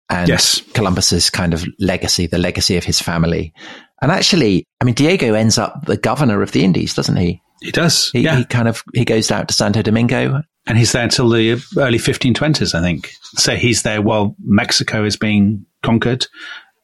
and 0.09 0.29
Yes. 0.29 0.61
Columbus's 0.75 1.29
kind 1.29 1.55
of 1.55 1.65
legacy, 1.81 2.27
the 2.27 2.39
legacy 2.39 2.77
of 2.77 2.85
his 2.85 3.01
family. 3.01 3.53
And 4.01 4.13
actually, 4.13 4.65
I 4.81 4.85
mean, 4.85 4.95
Diego 4.95 5.35
ends 5.35 5.59
up 5.59 5.87
the 5.87 5.97
governor 5.97 6.41
of 6.43 6.53
the 6.53 6.63
Indies, 6.63 6.95
doesn't 6.95 7.17
he? 7.17 7.41
He 7.61 7.73
does. 7.73 8.11
He, 8.13 8.21
yeah. 8.21 8.37
he 8.37 8.45
kind 8.45 8.69
of 8.69 8.83
he 8.95 9.05
goes 9.05 9.31
out 9.31 9.49
to 9.49 9.55
Santo 9.55 9.83
Domingo. 9.83 10.43
and 10.67 10.79
he's 10.79 10.93
there 10.93 11.05
until 11.05 11.29
the 11.31 11.53
early 11.79 11.99
1520s, 11.99 12.75
I 12.75 12.81
think. 12.81 13.13
So 13.37 13.57
he's 13.57 13.83
there 13.83 14.03
while 14.03 14.37
Mexico 14.45 15.05
is 15.05 15.17
being 15.17 15.67
conquered. 15.83 16.27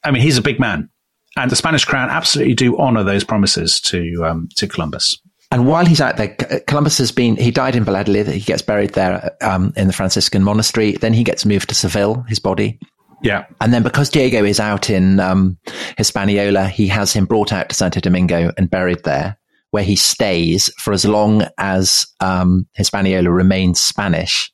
I 0.02 0.10
mean, 0.10 0.22
he's 0.22 0.38
a 0.38 0.42
big 0.42 0.58
man. 0.58 0.88
And 1.36 1.50
the 1.50 1.56
Spanish 1.56 1.84
crown 1.84 2.10
absolutely 2.10 2.54
do 2.54 2.76
honor 2.78 3.04
those 3.04 3.24
promises 3.24 3.80
to, 3.82 4.24
um, 4.24 4.48
to 4.56 4.66
Columbus. 4.66 5.18
And 5.52 5.66
while 5.66 5.84
he's 5.84 6.00
out 6.00 6.16
there, 6.16 6.28
Columbus 6.66 6.98
has 6.98 7.10
been 7.10 7.36
he 7.36 7.50
died 7.50 7.74
in 7.74 7.84
Valladolid. 7.84 8.28
He 8.28 8.40
gets 8.40 8.62
buried 8.62 8.90
there 8.90 9.36
um, 9.40 9.72
in 9.76 9.88
the 9.88 9.92
Franciscan 9.92 10.44
monastery. 10.44 10.92
Then 10.92 11.12
he 11.12 11.24
gets 11.24 11.44
moved 11.44 11.68
to 11.70 11.74
Seville, 11.74 12.22
his 12.28 12.38
body. 12.38 12.78
Yeah. 13.22 13.46
And 13.60 13.72
then 13.72 13.82
because 13.82 14.08
Diego 14.08 14.44
is 14.44 14.60
out 14.60 14.90
in 14.90 15.18
um, 15.18 15.58
Hispaniola, 15.96 16.68
he 16.68 16.86
has 16.88 17.12
him 17.12 17.26
brought 17.26 17.52
out 17.52 17.68
to 17.68 17.74
Santo 17.74 18.00
Domingo 18.00 18.52
and 18.56 18.70
buried 18.70 19.02
there, 19.04 19.38
where 19.72 19.82
he 19.82 19.96
stays 19.96 20.72
for 20.78 20.92
as 20.92 21.04
long 21.04 21.44
as 21.58 22.06
um, 22.20 22.66
Hispaniola 22.74 23.30
remains 23.30 23.80
Spanish. 23.80 24.52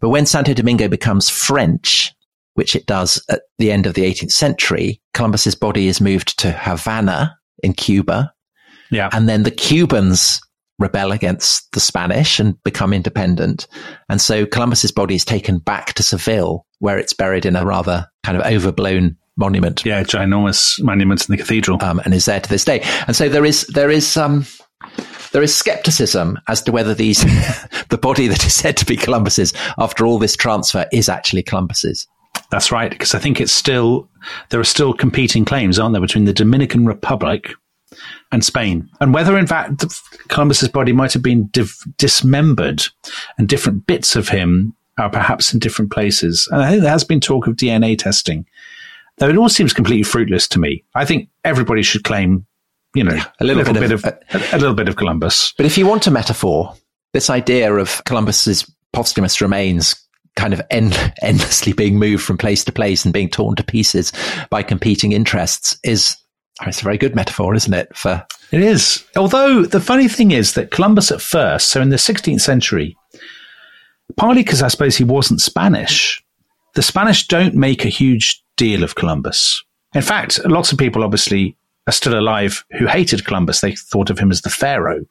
But 0.00 0.10
when 0.10 0.26
Santo 0.26 0.54
Domingo 0.54 0.88
becomes 0.88 1.28
French, 1.28 2.14
which 2.54 2.74
it 2.74 2.86
does 2.86 3.22
at 3.28 3.42
the 3.58 3.70
end 3.70 3.86
of 3.86 3.94
the 3.94 4.02
18th 4.02 4.32
century, 4.32 5.00
Columbus's 5.14 5.54
body 5.54 5.88
is 5.88 6.00
moved 6.00 6.38
to 6.40 6.50
Havana 6.50 7.38
in 7.62 7.72
Cuba. 7.72 8.32
Yeah. 8.90 9.08
And 9.12 9.28
then 9.28 9.44
the 9.44 9.50
Cubans 9.50 10.40
rebel 10.78 11.12
against 11.12 11.70
the 11.72 11.80
Spanish 11.80 12.40
and 12.40 12.60
become 12.64 12.92
independent. 12.92 13.68
And 14.08 14.20
so 14.20 14.46
Columbus's 14.46 14.90
body 14.90 15.14
is 15.14 15.24
taken 15.24 15.58
back 15.58 15.92
to 15.94 16.02
Seville, 16.02 16.66
where 16.78 16.98
it's 16.98 17.12
buried 17.12 17.44
in 17.44 17.54
a 17.54 17.64
rather 17.64 18.08
kind 18.24 18.36
of 18.36 18.44
overblown 18.44 19.16
monument. 19.36 19.84
yeah. 19.84 20.02
Ginormous 20.02 20.82
monuments 20.82 21.28
in 21.28 21.32
the 21.32 21.38
cathedral. 21.38 21.82
Um, 21.82 22.00
and 22.04 22.14
is 22.14 22.24
there 22.24 22.40
to 22.40 22.48
this 22.48 22.64
day. 22.64 22.80
And 23.06 23.14
so 23.14 23.28
there 23.28 23.44
is, 23.44 23.66
there 23.68 23.90
is, 23.90 24.16
um, 24.16 24.46
there 25.32 25.42
is 25.42 25.54
skepticism 25.54 26.38
as 26.48 26.62
to 26.62 26.72
whether 26.72 26.94
these, 26.94 27.22
the 27.88 27.98
body 27.98 28.26
that 28.26 28.44
is 28.44 28.54
said 28.54 28.76
to 28.78 28.86
be 28.86 28.96
Columbus's 28.96 29.52
after 29.78 30.06
all 30.06 30.18
this 30.18 30.36
transfer 30.36 30.86
is 30.92 31.08
actually 31.08 31.42
Columbus's. 31.42 32.06
That's 32.50 32.72
right. 32.72 32.90
Because 32.90 33.14
I 33.14 33.18
think 33.18 33.40
it's 33.40 33.52
still, 33.52 34.08
there 34.48 34.60
are 34.60 34.64
still 34.64 34.92
competing 34.92 35.44
claims, 35.44 35.78
aren't 35.78 35.92
there, 35.92 36.00
between 36.00 36.24
the 36.24 36.32
Dominican 36.32 36.84
Republic 36.86 37.52
and 38.32 38.44
Spain. 38.44 38.88
And 39.00 39.12
whether, 39.14 39.38
in 39.38 39.46
fact, 39.46 39.84
Columbus's 40.28 40.68
body 40.68 40.92
might 40.92 41.12
have 41.12 41.22
been 41.22 41.46
div- 41.48 41.76
dismembered 41.96 42.82
and 43.38 43.48
different 43.48 43.86
bits 43.86 44.16
of 44.16 44.28
him 44.28 44.74
are 44.98 45.10
perhaps 45.10 45.52
in 45.52 45.58
different 45.60 45.90
places. 45.90 46.48
And 46.52 46.62
I 46.62 46.70
think 46.70 46.82
there 46.82 46.90
has 46.90 47.04
been 47.04 47.20
talk 47.20 47.46
of 47.46 47.56
DNA 47.56 47.96
testing, 47.98 48.46
though 49.18 49.28
it 49.28 49.36
all 49.36 49.48
seems 49.48 49.72
completely 49.72 50.02
fruitless 50.02 50.46
to 50.48 50.58
me. 50.58 50.84
I 50.94 51.04
think 51.04 51.28
everybody 51.44 51.82
should 51.82 52.04
claim, 52.04 52.46
you 52.94 53.04
know, 53.04 53.18
a 53.40 53.44
little 53.44 53.62
bit 53.72 53.90
of- 53.92 54.04
of, 54.04 54.12
a, 54.52 54.56
a 54.56 54.58
little 54.58 54.74
bit 54.74 54.88
of 54.88 54.96
Columbus. 54.96 55.54
But 55.56 55.66
if 55.66 55.78
you 55.78 55.86
want 55.86 56.06
a 56.06 56.10
metaphor, 56.10 56.74
this 57.12 57.30
idea 57.30 57.72
of 57.74 58.02
Columbus's 58.04 58.70
posthumous 58.92 59.40
remains 59.40 59.96
kind 60.36 60.52
of 60.52 60.62
end, 60.70 60.96
endlessly 61.22 61.72
being 61.72 61.98
moved 61.98 62.22
from 62.22 62.38
place 62.38 62.64
to 62.64 62.72
place 62.72 63.04
and 63.04 63.14
being 63.14 63.28
torn 63.28 63.56
to 63.56 63.64
pieces 63.64 64.12
by 64.50 64.62
competing 64.62 65.12
interests 65.12 65.78
is 65.84 66.16
it's 66.66 66.80
a 66.80 66.84
very 66.84 66.98
good 66.98 67.14
metaphor, 67.14 67.54
isn't 67.54 67.72
it? 67.72 67.94
For 67.96 68.24
It 68.52 68.60
is. 68.60 69.04
Although 69.16 69.62
the 69.62 69.80
funny 69.80 70.08
thing 70.08 70.30
is 70.30 70.54
that 70.54 70.70
Columbus 70.70 71.10
at 71.10 71.22
first, 71.22 71.70
so 71.70 71.80
in 71.80 71.88
the 71.88 71.96
16th 71.96 72.40
century, 72.40 72.96
partly 74.16 74.42
because 74.42 74.62
I 74.62 74.68
suppose 74.68 74.96
he 74.96 75.04
wasn't 75.04 75.40
Spanish, 75.40 76.22
the 76.74 76.82
Spanish 76.82 77.26
don't 77.26 77.54
make 77.54 77.84
a 77.84 77.88
huge 77.88 78.42
deal 78.56 78.84
of 78.84 78.94
Columbus. 78.94 79.64
In 79.94 80.02
fact, 80.02 80.44
lots 80.44 80.70
of 80.70 80.78
people 80.78 81.02
obviously 81.02 81.56
are 81.86 81.92
still 81.92 82.18
alive 82.18 82.64
who 82.78 82.86
hated 82.86 83.24
Columbus. 83.24 83.60
They 83.60 83.74
thought 83.74 84.10
of 84.10 84.18
him 84.18 84.30
as 84.30 84.42
the 84.42 84.50
Pharaoh. 84.50 85.04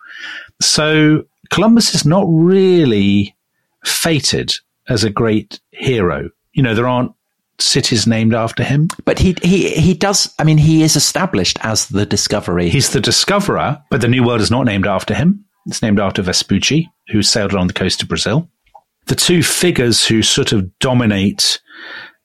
So 0.61 1.23
Columbus 1.49 1.95
is 1.95 2.05
not 2.05 2.25
really 2.29 3.35
feted 3.83 4.53
as 4.89 5.03
a 5.03 5.09
great 5.09 5.59
hero. 5.71 6.29
You 6.53 6.63
know, 6.63 6.73
there 6.75 6.87
aren't 6.87 7.13
cities 7.59 8.07
named 8.07 8.33
after 8.33 8.63
him. 8.63 8.87
but 9.05 9.19
he 9.19 9.35
he 9.41 9.69
he 9.71 9.93
does. 9.93 10.33
I 10.39 10.43
mean, 10.43 10.57
he 10.57 10.83
is 10.83 10.95
established 10.95 11.59
as 11.61 11.87
the 11.87 12.05
discovery. 12.05 12.69
He's 12.69 12.91
the 12.91 13.01
discoverer, 13.01 13.81
but 13.89 14.01
the 14.01 14.07
New 14.07 14.23
World 14.25 14.41
is 14.41 14.51
not 14.51 14.63
named 14.65 14.87
after 14.87 15.13
him. 15.13 15.45
It's 15.67 15.81
named 15.81 15.99
after 15.99 16.21
Vespucci, 16.21 16.89
who 17.09 17.21
sailed 17.21 17.53
on 17.53 17.67
the 17.67 17.73
coast 17.73 18.01
of 18.01 18.07
Brazil. 18.07 18.49
The 19.07 19.15
two 19.15 19.43
figures 19.43 20.05
who 20.05 20.21
sort 20.21 20.51
of 20.51 20.77
dominate 20.79 21.59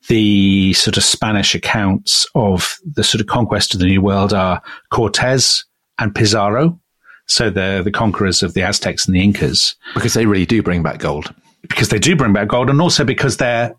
the 0.08 0.72
sort 0.74 0.96
of 0.96 1.02
Spanish 1.04 1.54
accounts 1.54 2.26
of 2.34 2.78
the 2.84 3.02
sort 3.02 3.20
of 3.20 3.26
conquest 3.26 3.74
of 3.74 3.80
the 3.80 3.86
New 3.86 4.02
World 4.02 4.32
are 4.32 4.62
Cortez 4.90 5.64
and 5.98 6.14
Pizarro. 6.14 6.78
So 7.26 7.48
they're 7.48 7.82
the 7.82 7.90
conquerors 7.90 8.42
of 8.42 8.52
the 8.52 8.62
Aztecs 8.62 9.06
and 9.06 9.14
the 9.14 9.22
Incas, 9.22 9.74
because 9.94 10.12
they 10.12 10.26
really 10.26 10.44
do 10.44 10.62
bring 10.62 10.82
back 10.82 10.98
gold. 10.98 11.34
Because 11.68 11.88
they 11.88 11.98
do 11.98 12.16
bring 12.16 12.32
back 12.32 12.48
gold, 12.48 12.70
and 12.70 12.80
also 12.80 13.04
because 13.04 13.36
they're, 13.38 13.74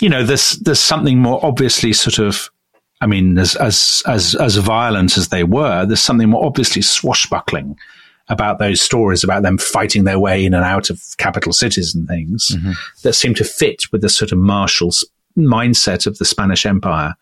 you 0.00 0.08
know, 0.08 0.24
there's 0.24 0.52
there's 0.58 0.80
something 0.80 1.18
more 1.18 1.44
obviously 1.44 1.92
sort 1.92 2.18
of, 2.18 2.50
I 3.00 3.06
mean, 3.06 3.38
as 3.38 3.56
as 3.56 4.02
as 4.06 4.34
as 4.34 4.56
violent 4.56 5.16
as 5.16 5.28
they 5.28 5.44
were, 5.44 5.86
there's 5.86 6.02
something 6.02 6.30
more 6.30 6.44
obviously 6.44 6.82
swashbuckling 6.82 7.78
about 8.28 8.58
those 8.58 8.80
stories 8.80 9.24
about 9.24 9.42
them 9.42 9.58
fighting 9.58 10.04
their 10.04 10.18
way 10.18 10.44
in 10.44 10.54
and 10.54 10.64
out 10.64 10.90
of 10.90 11.02
capital 11.16 11.52
cities 11.52 11.94
and 11.94 12.06
things 12.06 12.50
mm-hmm. 12.52 12.72
that 13.02 13.14
seem 13.14 13.34
to 13.34 13.44
fit 13.44 13.84
with 13.90 14.02
the 14.02 14.08
sort 14.08 14.32
of 14.32 14.38
martial 14.38 14.90
mindset 15.36 16.06
of 16.06 16.18
the 16.18 16.24
Spanish 16.24 16.66
Empire 16.66 17.14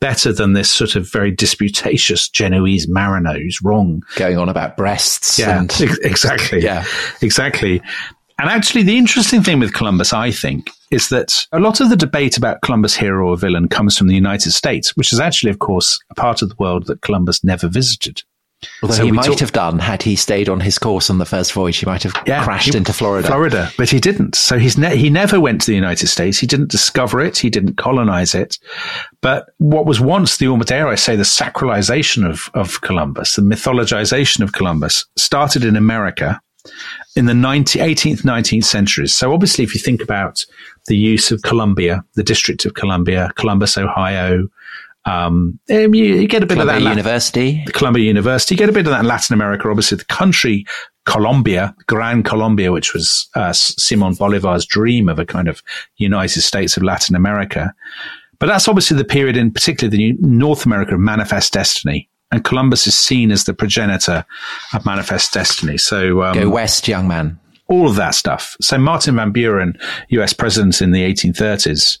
better 0.00 0.32
than 0.32 0.52
this 0.52 0.70
sort 0.70 0.96
of 0.96 1.10
very 1.10 1.30
disputatious 1.30 2.28
Genoese 2.28 2.86
mariner 2.88 3.34
who's 3.34 3.62
wrong 3.62 4.02
Going 4.16 4.38
on 4.38 4.48
about 4.48 4.76
breasts. 4.76 5.38
yeah, 5.38 5.60
and, 5.60 5.70
ex- 5.80 5.98
exactly. 5.98 6.60
Yeah. 6.62 6.84
exactly. 7.20 7.80
And 8.38 8.50
actually, 8.50 8.82
the 8.82 8.98
interesting 8.98 9.42
thing 9.42 9.60
with 9.60 9.74
Columbus, 9.74 10.12
I 10.12 10.30
think, 10.32 10.68
is 10.90 11.08
that 11.10 11.46
a 11.52 11.60
lot 11.60 11.80
of 11.80 11.88
the 11.88 11.96
debate 11.96 12.36
about 12.36 12.62
Columbus 12.62 12.96
hero 12.96 13.28
or 13.28 13.36
villain 13.36 13.68
comes 13.68 13.96
from 13.96 14.08
the 14.08 14.14
United 14.14 14.50
States, 14.52 14.96
which 14.96 15.12
is 15.12 15.20
actually, 15.20 15.50
of 15.50 15.60
course, 15.60 15.98
a 16.10 16.14
part 16.14 16.42
of 16.42 16.48
the 16.48 16.56
world 16.58 16.86
that 16.86 17.00
Columbus 17.02 17.44
never 17.44 17.68
visited. 17.68 18.22
Although 18.82 18.94
So 18.94 19.04
he 19.04 19.12
might 19.12 19.26
talk- 19.26 19.40
have 19.40 19.52
done 19.52 19.78
had 19.78 20.02
he 20.02 20.16
stayed 20.16 20.48
on 20.48 20.58
his 20.60 20.78
course 20.78 21.10
on 21.10 21.18
the 21.18 21.26
first 21.26 21.52
voyage. 21.52 21.76
He 21.76 21.86
might 21.86 22.02
have 22.02 22.14
crashed 22.14 22.72
he- 22.72 22.76
into 22.78 22.92
Florida. 22.94 23.28
Florida, 23.28 23.70
but 23.76 23.90
he 23.90 24.00
didn't. 24.00 24.34
So 24.34 24.58
he's 24.58 24.78
ne- 24.78 24.96
he 24.96 25.10
never 25.10 25.38
went 25.38 25.60
to 25.62 25.66
the 25.66 25.74
United 25.74 26.06
States. 26.08 26.38
He 26.38 26.46
didn't 26.46 26.70
discover 26.70 27.20
it. 27.20 27.36
He 27.36 27.50
didn't 27.50 27.76
colonize 27.76 28.34
it. 28.34 28.58
But 29.20 29.46
what 29.58 29.84
was 29.86 30.00
once 30.00 30.38
the 30.38 30.48
almost 30.48 30.68
dare 30.70 30.88
I 30.88 30.94
say 30.94 31.14
the 31.14 31.24
sacralization 31.24 32.28
of 32.28 32.50
of 32.54 32.80
Columbus, 32.80 33.36
the 33.36 33.42
mythologization 33.42 34.40
of 34.40 34.52
Columbus, 34.54 35.04
started 35.18 35.62
in 35.64 35.76
America 35.76 36.40
in 37.16 37.26
the 37.26 37.34
19, 37.34 37.82
18th, 37.82 38.22
19th 38.22 38.64
centuries. 38.64 39.14
So 39.14 39.32
obviously, 39.32 39.64
if 39.64 39.74
you 39.74 39.80
think 39.80 40.02
about 40.02 40.44
the 40.86 40.96
use 40.96 41.30
of 41.30 41.42
Columbia, 41.42 42.04
the 42.14 42.22
District 42.24 42.64
of 42.64 42.74
Columbia, 42.74 43.30
Columbus, 43.36 43.78
Ohio, 43.78 44.48
um, 45.06 45.58
um, 45.70 45.94
you, 45.94 46.04
you 46.04 46.26
get 46.26 46.42
a 46.42 46.46
bit 46.46 46.54
Columbia 46.54 46.76
of 46.76 46.82
that. 46.82 46.90
University. 46.90 47.64
Columbia 47.66 48.04
University. 48.04 48.54
You 48.54 48.58
get 48.58 48.68
a 48.68 48.72
bit 48.72 48.86
of 48.86 48.92
that 48.92 49.00
in 49.00 49.06
Latin 49.06 49.34
America. 49.34 49.68
Obviously, 49.68 49.98
the 49.98 50.04
country 50.06 50.64
Colombia, 51.04 51.74
Gran 51.86 52.22
Colombia, 52.22 52.72
which 52.72 52.94
was 52.94 53.28
uh, 53.34 53.52
Simon 53.52 54.14
Bolivar's 54.14 54.64
dream 54.64 55.08
of 55.08 55.18
a 55.18 55.26
kind 55.26 55.48
of 55.48 55.62
United 55.96 56.40
States 56.40 56.76
of 56.76 56.82
Latin 56.82 57.14
America. 57.14 57.74
But 58.38 58.46
that's 58.46 58.66
obviously 58.66 58.96
the 58.96 59.04
period, 59.04 59.36
in 59.36 59.52
particularly 59.52 59.96
the 59.96 60.12
New- 60.12 60.18
North 60.20 60.64
America 60.66 60.94
of 60.94 61.00
manifest 61.00 61.52
destiny. 61.52 62.08
And 62.32 62.42
Columbus 62.44 62.86
is 62.86 62.96
seen 62.96 63.30
as 63.30 63.44
the 63.44 63.54
progenitor 63.54 64.24
of 64.72 64.84
manifest 64.84 65.32
destiny. 65.32 65.78
So 65.78 66.22
um, 66.22 66.34
Go 66.34 66.48
west, 66.50 66.88
young 66.88 67.06
man. 67.06 67.38
all 67.68 67.88
of 67.88 67.96
that 67.96 68.14
stuff. 68.14 68.56
So 68.60 68.76
Martin 68.78 69.16
Van 69.16 69.30
Buren, 69.30 69.78
US 70.08 70.32
president 70.32 70.82
in 70.82 70.90
the 70.90 71.02
1830s, 71.02 71.98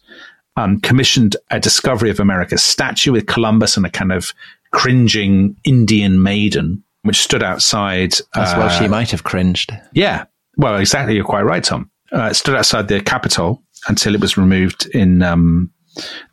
um, 0.56 0.80
commissioned 0.80 1.36
a 1.50 1.60
Discovery 1.60 2.10
of 2.10 2.20
America 2.20 2.58
statue 2.58 3.12
with 3.12 3.26
Columbus 3.26 3.76
and 3.76 3.86
a 3.86 3.90
kind 3.90 4.12
of 4.12 4.32
cringing 4.72 5.56
Indian 5.64 6.22
maiden, 6.22 6.82
which 7.02 7.20
stood 7.20 7.42
outside. 7.42 8.14
As 8.34 8.52
uh, 8.52 8.54
well, 8.58 8.68
she 8.70 8.88
might 8.88 9.10
have 9.10 9.24
cringed. 9.24 9.72
yeah. 9.92 10.24
Well, 10.56 10.76
exactly. 10.76 11.16
You're 11.16 11.24
quite 11.24 11.42
right, 11.42 11.64
Tom. 11.64 11.90
Uh, 12.12 12.26
it 12.30 12.34
stood 12.34 12.54
outside 12.54 12.86
the 12.86 13.00
Capitol 13.00 13.60
until 13.88 14.14
it 14.14 14.20
was 14.20 14.36
removed 14.36 14.86
in 14.94 15.20
um, 15.22 15.72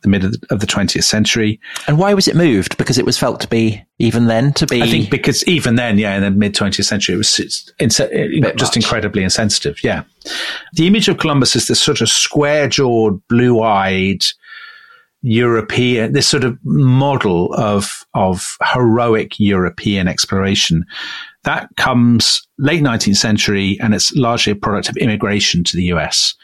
the 0.02 0.08
mid 0.08 0.24
of 0.24 0.60
the 0.60 0.66
20th 0.66 1.04
century. 1.04 1.60
And 1.86 1.98
why 1.98 2.14
was 2.14 2.28
it 2.28 2.36
moved? 2.36 2.76
Because 2.76 2.98
it 2.98 3.06
was 3.06 3.18
felt 3.18 3.40
to 3.40 3.48
be, 3.48 3.82
even 3.98 4.26
then, 4.26 4.52
to 4.54 4.66
be. 4.66 4.82
I 4.82 4.86
think 4.86 5.10
because 5.10 5.44
even 5.44 5.76
then, 5.76 5.98
yeah, 5.98 6.16
in 6.16 6.22
the 6.22 6.30
mid 6.30 6.54
20th 6.54 6.84
century, 6.84 7.14
it 7.14 7.18
was 7.18 7.38
it's, 7.38 7.72
inse- 7.78 8.08
Bit 8.40 8.56
just 8.56 8.76
much. 8.76 8.84
incredibly 8.84 9.22
insensitive. 9.22 9.82
Yeah. 9.82 10.04
The 10.74 10.86
image 10.86 11.08
of 11.08 11.18
Columbus 11.18 11.56
is 11.56 11.68
this 11.68 11.80
sort 11.80 12.00
of 12.00 12.08
square 12.08 12.68
jawed, 12.68 13.20
blue 13.28 13.62
eyed 13.62 14.24
European, 15.22 16.12
this 16.12 16.26
sort 16.26 16.44
of 16.44 16.58
model 16.64 17.54
of, 17.54 18.04
of 18.14 18.56
heroic 18.72 19.38
European 19.38 20.08
exploration. 20.08 20.84
That 21.44 21.68
comes 21.76 22.46
late 22.58 22.82
19th 22.82 23.16
century 23.16 23.78
and 23.80 23.94
it's 23.94 24.14
largely 24.14 24.52
a 24.52 24.56
product 24.56 24.88
of 24.88 24.96
immigration 24.96 25.64
to 25.64 25.76
the 25.76 25.84
US. 25.84 26.34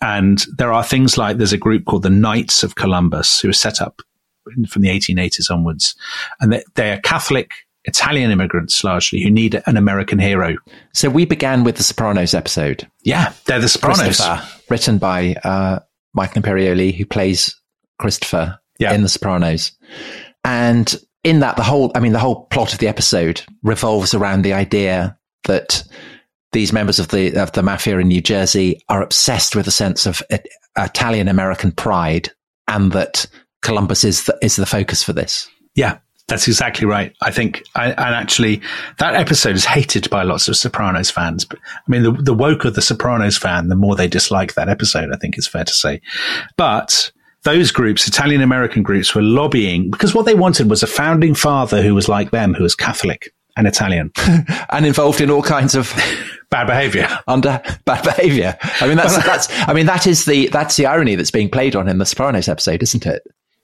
And 0.00 0.44
there 0.56 0.72
are 0.72 0.84
things 0.84 1.18
like 1.18 1.36
there's 1.38 1.52
a 1.52 1.58
group 1.58 1.84
called 1.84 2.02
the 2.04 2.10
Knights 2.10 2.62
of 2.62 2.74
Columbus 2.76 3.40
who 3.40 3.48
was 3.48 3.58
set 3.58 3.80
up 3.80 4.00
from 4.68 4.82
the 4.82 4.88
1880s 4.88 5.50
onwards. 5.50 5.94
And 6.40 6.52
they, 6.52 6.62
they 6.74 6.92
are 6.92 7.00
Catholic 7.00 7.50
Italian 7.84 8.30
immigrants 8.30 8.82
largely 8.84 9.22
who 9.22 9.30
need 9.30 9.60
an 9.66 9.76
American 9.76 10.18
hero. 10.18 10.56
so 10.94 11.08
we 11.10 11.24
began 11.24 11.64
with 11.64 11.76
the 11.76 11.82
Sopranos 11.82 12.34
episode. 12.34 12.86
Yeah, 13.02 13.32
they're 13.46 13.60
the 13.60 13.68
Sopranos. 13.68 14.20
Written 14.70 14.98
by 14.98 15.34
uh, 15.44 15.80
Michael 16.14 16.42
Imperioli, 16.42 16.94
who 16.94 17.04
plays 17.06 17.54
Christopher 17.98 18.58
Yeah. 18.78 18.92
in 18.94 19.02
The 19.02 19.08
Sopranos. 19.08 19.72
And 20.44 20.94
in 21.24 21.40
that, 21.40 21.56
the 21.56 21.62
whole, 21.62 21.90
I 21.94 22.00
mean, 22.00 22.12
the 22.12 22.18
whole 22.18 22.46
plot 22.46 22.72
of 22.72 22.78
the 22.78 22.88
episode 22.88 23.42
revolves 23.62 24.14
around 24.14 24.42
the 24.42 24.52
idea 24.52 25.18
that 25.44 25.82
these 26.52 26.72
members 26.72 26.98
of 26.98 27.08
the 27.08 27.34
of 27.34 27.52
the 27.52 27.62
mafia 27.62 27.98
in 27.98 28.08
New 28.08 28.20
Jersey 28.20 28.80
are 28.88 29.02
obsessed 29.02 29.54
with 29.54 29.66
a 29.66 29.72
sense 29.72 30.06
of 30.06 30.22
Italian 30.76 31.28
American 31.28 31.72
pride, 31.72 32.30
and 32.66 32.92
that 32.92 33.26
Columbus 33.62 34.04
is 34.04 34.24
the, 34.24 34.38
is 34.42 34.56
the 34.56 34.66
focus 34.66 35.02
for 35.02 35.12
this. 35.12 35.48
Yeah, 35.74 35.98
that's 36.28 36.46
exactly 36.46 36.86
right. 36.86 37.14
I 37.22 37.30
think, 37.30 37.62
I, 37.74 37.86
and 37.90 38.14
actually, 38.14 38.60
that 38.98 39.14
episode 39.14 39.56
is 39.56 39.64
hated 39.64 40.08
by 40.10 40.22
lots 40.22 40.48
of 40.48 40.56
Sopranos 40.56 41.10
fans. 41.10 41.44
But 41.44 41.58
I 41.58 41.90
mean, 41.90 42.02
the, 42.02 42.12
the 42.12 42.34
woker 42.34 42.70
the 42.72 42.82
Sopranos 42.82 43.38
fan, 43.38 43.68
the 43.68 43.76
more 43.76 43.96
they 43.96 44.08
dislike 44.08 44.54
that 44.54 44.68
episode. 44.68 45.10
I 45.12 45.16
think 45.16 45.36
it's 45.36 45.48
fair 45.48 45.64
to 45.64 45.72
say. 45.72 46.00
But 46.56 47.10
those 47.44 47.70
groups, 47.70 48.06
Italian 48.06 48.42
American 48.42 48.82
groups, 48.82 49.14
were 49.14 49.22
lobbying 49.22 49.90
because 49.90 50.14
what 50.14 50.26
they 50.26 50.34
wanted 50.34 50.68
was 50.68 50.82
a 50.82 50.86
founding 50.86 51.34
father 51.34 51.82
who 51.82 51.94
was 51.94 52.08
like 52.08 52.30
them, 52.30 52.54
who 52.54 52.62
was 52.62 52.74
Catholic 52.74 53.32
and 53.56 53.66
Italian. 53.66 54.12
and 54.70 54.86
involved 54.86 55.20
in 55.20 55.30
all 55.30 55.42
kinds 55.42 55.74
of 55.74 55.92
Bad 56.50 56.66
behavior. 56.66 57.08
under 57.26 57.60
bad 57.84 58.02
behavior. 58.04 58.56
I 58.80 58.86
mean, 58.88 58.96
that's 58.96 59.16
that's. 59.24 59.48
I 59.68 59.72
mean, 59.74 59.86
that 59.86 60.06
is 60.06 60.24
the 60.24 60.48
that's 60.48 60.76
the 60.76 60.86
irony 60.86 61.14
that's 61.14 61.30
being 61.30 61.50
played 61.50 61.76
on 61.76 61.88
in 61.88 61.98
the 61.98 62.06
Sopranos 62.06 62.48
episode, 62.48 62.82
isn't 62.82 63.04
it? 63.06 63.22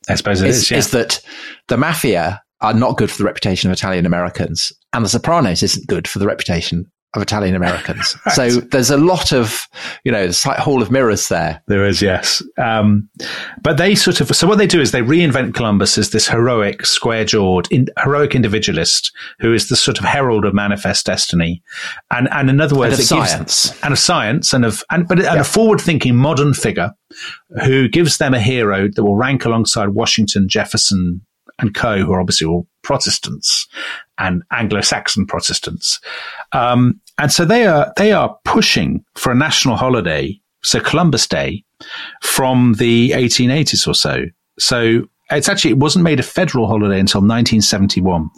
I 0.08 0.16
suppose 0.16 0.42
it 0.42 0.48
Is, 0.48 0.56
is. 0.64 0.70
yeah. 0.70 0.76
is 0.78 0.90
that 0.90 1.20
the 1.68 1.78
mafia 1.78 2.42
are 2.60 2.74
not 2.74 2.96
good 2.98 3.10
for 3.10 3.18
the 3.18 3.24
reputation 3.24 3.70
of 3.70 3.76
Italian 3.76 4.04
Americans, 4.06 4.70
and 4.92 5.04
the 5.04 5.08
Sopranos 5.08 5.62
isn't 5.62 5.86
good 5.86 6.06
for 6.06 6.18
the 6.18 6.26
reputation 6.26 6.90
of 7.14 7.22
Italian 7.22 7.54
Americans. 7.54 8.16
So 8.34 8.48
there's 8.48 8.90
a 8.90 8.96
lot 8.96 9.32
of, 9.32 9.68
you 10.04 10.10
know, 10.10 10.30
like 10.46 10.58
hall 10.58 10.82
of 10.82 10.90
mirrors 10.90 11.28
there. 11.28 11.62
There 11.68 11.86
is, 11.86 12.02
yes. 12.02 12.42
Um, 12.58 13.08
but 13.62 13.76
they 13.76 13.94
sort 13.94 14.20
of, 14.20 14.34
so 14.34 14.46
what 14.48 14.58
they 14.58 14.66
do 14.66 14.80
is 14.80 14.90
they 14.90 15.02
reinvent 15.02 15.54
Columbus 15.54 15.96
as 15.98 16.10
this 16.10 16.26
heroic, 16.28 16.84
square 16.84 17.24
jawed, 17.24 17.70
in, 17.70 17.86
heroic 18.02 18.34
individualist 18.34 19.12
who 19.38 19.52
is 19.54 19.68
the 19.68 19.76
sort 19.76 19.98
of 19.98 20.04
herald 20.04 20.44
of 20.44 20.52
manifest 20.54 21.06
destiny. 21.06 21.62
And, 22.10 22.28
and 22.32 22.50
in 22.50 22.60
other 22.60 22.74
words, 22.76 22.94
And 22.98 23.00
of 23.00 23.06
it 23.06 23.14
gives- 23.14 23.30
science. 23.30 23.82
and 23.84 23.92
of 23.92 23.98
science 23.98 24.52
and 24.52 24.64
of, 24.64 24.82
and, 24.90 25.06
but 25.06 25.20
and 25.24 25.40
a 25.40 25.44
forward 25.44 25.80
thinking 25.80 26.16
modern 26.16 26.54
figure 26.54 26.90
who 27.64 27.88
gives 27.88 28.18
them 28.18 28.34
a 28.34 28.40
hero 28.40 28.88
that 28.88 29.04
will 29.04 29.16
rank 29.16 29.44
alongside 29.44 29.90
Washington, 29.90 30.48
Jefferson, 30.48 31.20
and 31.60 31.72
co, 31.74 31.98
who 31.98 32.12
are 32.12 32.20
obviously 32.20 32.46
all 32.48 32.66
Protestants 32.82 33.66
and 34.18 34.42
Anglo-Saxon 34.52 35.26
Protestants. 35.26 36.00
Um, 36.52 37.00
and 37.18 37.32
so 37.32 37.44
they 37.44 37.66
are, 37.66 37.92
they 37.96 38.12
are 38.12 38.36
pushing 38.44 39.04
for 39.14 39.32
a 39.32 39.34
national 39.34 39.76
holiday. 39.76 40.38
So 40.62 40.80
Columbus 40.80 41.26
Day 41.26 41.64
from 42.22 42.74
the 42.74 43.10
1880s 43.10 43.86
or 43.86 43.94
so. 43.94 44.24
So 44.58 45.02
it's 45.30 45.48
actually, 45.48 45.72
it 45.72 45.78
wasn't 45.78 46.04
made 46.04 46.20
a 46.20 46.24
federal 46.24 46.66
holiday 46.66 47.00
until 47.00 47.20
1971. 47.20 48.28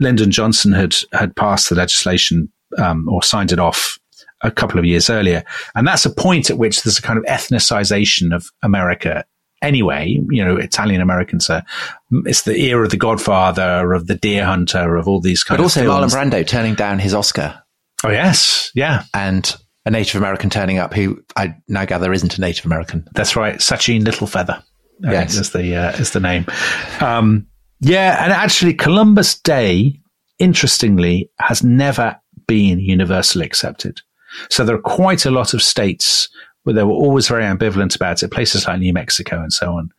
Lyndon 0.00 0.30
Johnson 0.30 0.72
had, 0.72 0.94
had 1.12 1.36
passed 1.36 1.68
the 1.68 1.76
legislation, 1.76 2.50
um, 2.78 3.08
or 3.08 3.22
signed 3.22 3.52
it 3.52 3.60
off 3.60 3.98
a 4.42 4.50
couple 4.50 4.78
of 4.78 4.84
years 4.84 5.08
earlier. 5.08 5.44
And 5.74 5.86
that's 5.86 6.04
a 6.04 6.10
point 6.10 6.50
at 6.50 6.58
which 6.58 6.82
there's 6.82 6.98
a 6.98 7.02
kind 7.02 7.18
of 7.18 7.24
ethnicization 7.24 8.34
of 8.34 8.46
America 8.62 9.24
anyway. 9.64 10.18
You 10.30 10.44
know, 10.44 10.56
Italian 10.56 11.00
Americans 11.00 11.50
are, 11.50 11.62
it's 12.24 12.42
the 12.42 12.56
era 12.58 12.84
of 12.84 12.90
the 12.90 12.96
Godfather, 12.96 13.92
of 13.92 14.06
the 14.06 14.14
Deer 14.14 14.44
Hunter, 14.44 14.96
of 14.96 15.08
all 15.08 15.20
these 15.20 15.42
kind 15.42 15.56
But 15.58 15.62
of 15.62 15.64
also 15.66 15.84
Marlon. 15.84 16.10
Brando 16.10 16.46
turning 16.46 16.74
down 16.74 16.98
his 16.98 17.14
Oscar 17.14 17.60
Oh, 18.04 18.10
yes. 18.10 18.70
Yeah. 18.74 19.04
and 19.14 19.56
a 19.86 19.90
Native 19.90 20.20
American 20.20 20.48
turning 20.50 20.78
up 20.78 20.94
who 20.94 21.22
I 21.36 21.56
now 21.68 21.84
gather 21.84 22.12
isn't 22.12 22.38
a 22.38 22.40
Native 22.40 22.64
American. 22.66 23.06
That's 23.14 23.36
right. 23.36 23.56
Sacheen 23.56 24.02
Littlefeather. 24.04 24.62
I 25.06 25.12
Yes. 25.12 25.34
is 25.36 25.50
the 25.50 25.74
uh, 25.76 25.90
is 25.92 26.12
the 26.12 26.20
name. 26.20 26.46
Um, 27.00 27.46
yeah, 27.80 28.22
and 28.24 28.32
actually, 28.32 28.72
Columbus 28.74 29.38
Day, 29.40 30.00
interestingly, 30.38 31.30
has 31.40 31.62
never 31.64 32.16
been 32.46 32.78
universally 32.78 33.44
accepted. 33.44 34.00
So 34.50 34.64
there 34.64 34.76
are 34.76 34.80
quite 34.80 35.26
a 35.26 35.30
lot 35.30 35.52
of 35.54 35.62
states 35.62 36.28
where 36.64 36.74
they 36.74 36.82
were 36.82 36.92
always 36.92 37.28
very 37.28 37.44
ambivalent 37.44 37.96
about 37.96 38.22
it. 38.22 38.30
Places 38.30 38.66
like 38.66 38.80
New 38.80 38.92
Mexico 38.92 39.40
and 39.40 39.52
so 39.52 39.74
on. 39.74 39.90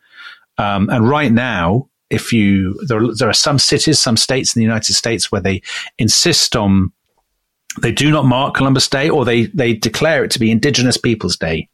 Um, 0.58 0.88
and 0.90 1.08
right 1.08 1.32
now, 1.32 1.88
if 2.10 2.32
you 2.32 2.74
there 2.86 3.00
there 3.14 3.28
are 3.28 3.34
some 3.34 3.58
cities, 3.58 3.98
some 3.98 4.16
states 4.16 4.54
in 4.54 4.60
the 4.60 4.64
United 4.64 4.94
States 4.94 5.32
where 5.32 5.40
they 5.40 5.62
insist 5.98 6.54
on 6.54 6.92
they 7.82 7.92
do 7.92 8.10
not 8.10 8.24
mark 8.24 8.54
Columbus 8.54 8.88
Day 8.88 9.08
or 9.08 9.24
they 9.24 9.46
they 9.46 9.74
declare 9.74 10.24
it 10.24 10.30
to 10.32 10.38
be 10.38 10.50
Indigenous 10.50 10.96
Peoples 10.96 11.36
Day 11.36 11.68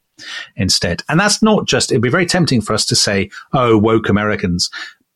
instead. 0.55 1.01
And 1.09 1.19
that's 1.19 1.41
not 1.41 1.65
just, 1.65 1.91
it'd 1.91 2.01
be 2.01 2.09
very 2.09 2.25
tempting 2.25 2.61
for 2.61 2.73
us 2.73 2.85
to 2.87 2.95
say, 2.95 3.29
oh, 3.53 3.77
woke 3.77 4.09
Americans. 4.09 4.69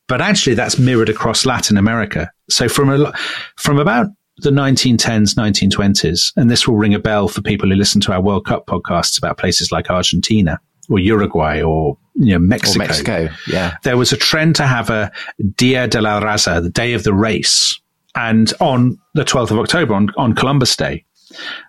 But 0.07 0.21
actually, 0.21 0.55
that's 0.55 0.80
mirrored 0.80 1.09
across 1.09 1.45
Latin 1.45 1.78
America. 1.78 2.32
So 2.49 2.69
from 2.69 2.89
a, 2.89 3.13
from 3.57 3.80
about 3.80 4.07
the 4.40 4.52
1910s, 4.52 5.36
1920s, 5.36 6.32
and 6.36 6.50
this 6.50 6.68
will 6.68 6.78
ring 6.78 6.94
a 6.94 7.00
bell 7.00 7.28
for 7.28 7.42
people 7.42 7.70
who 7.70 7.76
listen 7.76 8.02
to 8.02 8.14
our 8.14 8.22
World 8.22 8.46
Cup 8.46 8.68
podcasts 8.68 9.18
about 9.18 9.38
places 9.38 9.72
like 9.72 9.90
Argentina 9.90 10.60
or 10.90 11.00
Uruguay 11.00 11.62
or 11.62 11.98
you 12.16 12.32
know 12.32 12.38
Or 12.38 12.40
Mexico. 12.40 12.80
Mexico, 12.80 13.30
yeah. 13.48 13.76
There 13.84 13.98
was 13.98 14.12
a 14.12 14.18
trend 14.18 14.56
to 14.58 14.68
have 14.68 14.90
a 14.90 15.12
Dia 15.56 15.88
de 15.88 16.02
la 16.02 16.20
Raza, 16.20 16.62
the 16.62 16.70
day 16.70 16.94
of 16.94 17.04
the 17.04 17.14
race, 17.14 17.80
and 18.16 18.52
on 18.60 19.00
the 19.14 19.24
12th 19.24 19.52
of 19.52 19.60
October, 19.60 19.94
on, 19.94 20.10
on 20.18 20.34
Columbus 20.34 20.76
Day, 20.76 21.04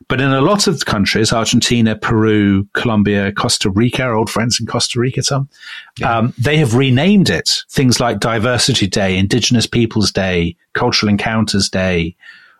But 0.08 0.20
in 0.20 0.30
a 0.30 0.40
lot 0.40 0.66
of 0.66 0.84
countries, 0.86 1.32
Argentina, 1.32 1.96
Peru, 1.96 2.66
Colombia, 2.74 3.32
Costa 3.32 3.70
Rica, 3.70 4.02
our 4.04 4.14
old 4.14 4.30
friends 4.30 4.58
in 4.60 4.66
Costa 4.66 5.00
Rica, 5.00 5.22
Tom, 5.22 5.48
yeah. 5.98 6.18
um, 6.18 6.34
they 6.38 6.56
have 6.56 6.74
renamed 6.74 7.30
it 7.30 7.64
things 7.70 8.00
like 8.00 8.20
Diversity 8.20 8.86
Day, 8.86 9.16
Indigenous 9.16 9.66
Peoples 9.66 10.12
Day, 10.12 10.56
Cultural 10.74 11.10
Encounters 11.10 11.68
Day, 11.68 12.16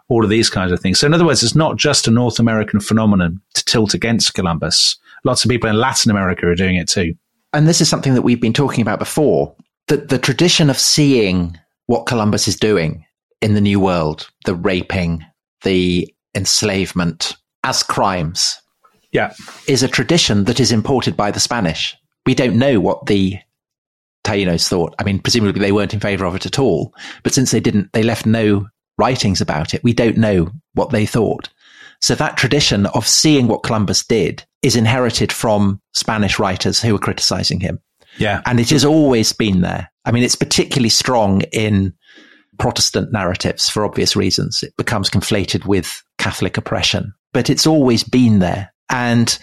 all 0.09 0.25
of 0.25 0.31
these 0.31 0.51
kinds 0.51 0.73
of 0.73 0.81
things. 0.81 0.99
So, 0.99 1.07
in 1.07 1.15
other 1.15 1.27
words, 1.27 1.43
it's 1.43 1.55
not 1.55 1.77
just 1.77 2.09
a 2.09 2.11
North 2.11 2.39
American 2.39 2.81
phenomenon 2.81 3.41
to 3.55 3.65
tilt 3.65 3.95
against 3.95 4.35
Columbus. 4.35 4.97
Lots 5.25 5.45
of 5.45 5.51
people 5.51 5.69
in 5.69 5.77
Latin 5.77 6.11
America 6.11 6.47
are 6.47 6.55
doing 6.55 6.77
it 6.77 6.89
too. 6.89 7.15
And 7.53 7.67
this 7.67 7.81
is 7.81 7.89
something 7.89 8.15
that 8.15 8.23
we've 8.23 8.41
been 8.41 8.53
talking 8.53 8.83
about 8.83 8.99
before. 8.99 9.55
That 9.89 10.09
the 10.09 10.19
tradition 10.19 10.71
of 10.71 10.79
seeing 10.79 11.59
what 11.87 12.07
Columbus 12.07 12.47
is 12.49 12.57
doing 12.57 13.05
in 13.41 13.55
the 13.55 13.61
New 13.61 13.81
World, 13.81 14.29
the 14.45 14.55
raping, 14.55 15.25
the 15.63 16.13
enslavement 16.35 17.37
as 17.65 17.83
crimes, 17.83 18.61
yeah, 19.13 19.33
is 19.67 19.83
a 19.83 19.89
tradition 19.89 20.45
that 20.45 20.61
is 20.61 20.73
imported 20.73 21.17
by 21.17 21.31
the 21.31 21.41
Spanish. 21.41 21.97
We 22.27 22.35
don't 22.35 22.59
know 22.59 22.81
what 22.81 23.07
the 23.07 23.39
Taínos 24.25 24.69
thought. 24.69 24.95
I 24.99 25.05
mean, 25.05 25.21
presumably 25.21 25.61
they 25.61 25.73
weren't 25.73 25.95
in 25.95 26.01
favor 26.01 26.27
of 26.27 26.35
it 26.35 26.45
at 26.45 26.59
all. 26.59 26.95
But 27.23 27.33
since 27.33 27.51
they 27.51 27.61
didn't, 27.61 27.93
they 27.95 28.03
left 28.03 28.27
no 28.27 28.69
writings 28.99 29.41
about 29.41 29.75
it. 29.75 29.83
We 29.85 29.93
don't 29.93 30.19
know 30.19 30.51
what 30.75 30.91
they 30.91 31.07
thought. 31.07 31.49
So 32.01 32.15
that 32.15 32.37
tradition 32.37 32.87
of 32.87 33.07
seeing 33.07 33.49
what 33.49 33.63
Columbus 33.63 34.05
did 34.05 34.45
is 34.63 34.77
inherited 34.77 35.33
from 35.33 35.81
Spanish 35.95 36.39
writers 36.39 36.81
who 36.81 36.93
were 36.93 36.99
criticizing 36.99 37.61
him. 37.61 37.81
Yeah. 38.19 38.43
And 38.47 38.61
it 38.61 38.71
has 38.71 38.85
always 38.85 39.33
been 39.33 39.61
there. 39.61 39.91
I 40.05 40.13
mean, 40.13 40.23
it's 40.23 40.35
particularly 40.35 40.89
strong 40.89 41.43
in 41.53 41.95
Protestant 42.59 43.13
narratives 43.13 43.69
for 43.69 43.85
obvious 43.85 44.17
reasons. 44.17 44.63
It 44.63 44.77
becomes 44.77 45.11
conflated 45.11 45.67
with 45.67 46.03
Catholic 46.19 46.57
oppression, 46.57 47.13
but 47.33 47.51
it's 47.51 47.67
always 47.67 48.03
been 48.03 48.41
there. 48.41 48.73
And 48.91 49.37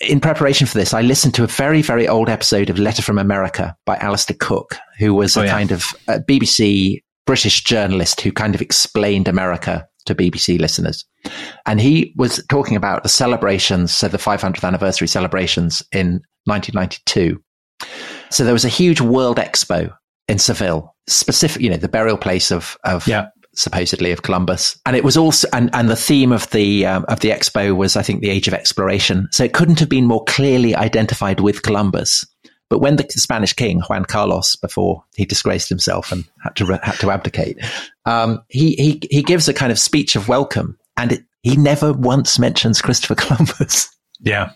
in 0.00 0.20
preparation 0.20 0.66
for 0.66 0.76
this, 0.76 0.92
I 0.92 1.02
listened 1.02 1.34
to 1.34 1.44
a 1.44 1.48
very, 1.48 1.80
very 1.80 2.08
old 2.08 2.28
episode 2.28 2.70
of 2.70 2.78
Letter 2.78 3.02
from 3.02 3.18
America 3.18 3.76
by 3.86 3.96
Alistair 3.96 4.36
Cooke, 4.38 4.76
who 4.98 5.14
was 5.14 5.36
oh, 5.36 5.42
a 5.42 5.44
yeah. 5.44 5.50
kind 5.50 5.70
of 5.70 5.84
uh, 6.08 6.14
a 6.14 6.20
BBC 6.20 7.02
British 7.26 7.62
journalist 7.64 8.20
who 8.20 8.32
kind 8.32 8.54
of 8.54 8.60
explained 8.60 9.28
America 9.28 9.86
to 10.06 10.14
BBC 10.14 10.58
listeners. 10.58 11.04
And 11.66 11.80
he 11.80 12.12
was 12.16 12.44
talking 12.48 12.76
about 12.76 13.02
the 13.02 13.08
celebrations, 13.08 13.92
so 13.92 14.08
the 14.08 14.18
500th 14.18 14.66
anniversary 14.66 15.06
celebrations 15.06 15.82
in 15.92 16.20
1992. 16.44 17.40
So 18.30 18.44
there 18.44 18.52
was 18.52 18.64
a 18.64 18.68
huge 18.68 19.00
World 19.00 19.36
Expo 19.36 19.92
in 20.28 20.38
Seville, 20.38 20.94
specific, 21.08 21.62
you 21.62 21.70
know, 21.70 21.76
the 21.76 21.88
burial 21.88 22.16
place 22.16 22.50
of, 22.50 22.76
of 22.84 23.06
yeah. 23.06 23.26
supposedly 23.54 24.12
of 24.12 24.22
Columbus. 24.22 24.80
And 24.86 24.96
it 24.96 25.04
was 25.04 25.16
also, 25.16 25.48
and, 25.52 25.70
and 25.72 25.88
the 25.88 25.96
theme 25.96 26.32
of 26.32 26.50
the, 26.50 26.86
um, 26.86 27.04
of 27.08 27.20
the 27.20 27.30
expo 27.30 27.76
was, 27.76 27.96
I 27.96 28.02
think, 28.02 28.20
the 28.20 28.30
age 28.30 28.48
of 28.48 28.54
exploration. 28.54 29.28
So 29.30 29.44
it 29.44 29.52
couldn't 29.52 29.80
have 29.80 29.88
been 29.88 30.06
more 30.06 30.24
clearly 30.24 30.74
identified 30.74 31.40
with 31.40 31.62
Columbus. 31.62 32.24
But 32.72 32.80
when 32.80 32.96
the 32.96 33.06
Spanish 33.10 33.52
king 33.52 33.80
Juan 33.80 34.06
Carlos, 34.06 34.56
before 34.56 35.04
he 35.14 35.26
disgraced 35.26 35.68
himself 35.68 36.10
and 36.10 36.24
had 36.42 36.56
to 36.56 36.64
had 36.82 36.98
to 37.00 37.10
abdicate, 37.10 37.58
um, 38.06 38.42
he 38.48 38.74
he 38.76 39.02
he 39.10 39.22
gives 39.22 39.46
a 39.46 39.52
kind 39.52 39.70
of 39.70 39.78
speech 39.78 40.16
of 40.16 40.26
welcome, 40.26 40.78
and 40.96 41.12
it, 41.12 41.22
he 41.42 41.54
never 41.54 41.92
once 41.92 42.38
mentions 42.38 42.80
Christopher 42.80 43.14
Columbus. 43.16 43.94
Yeah. 44.20 44.52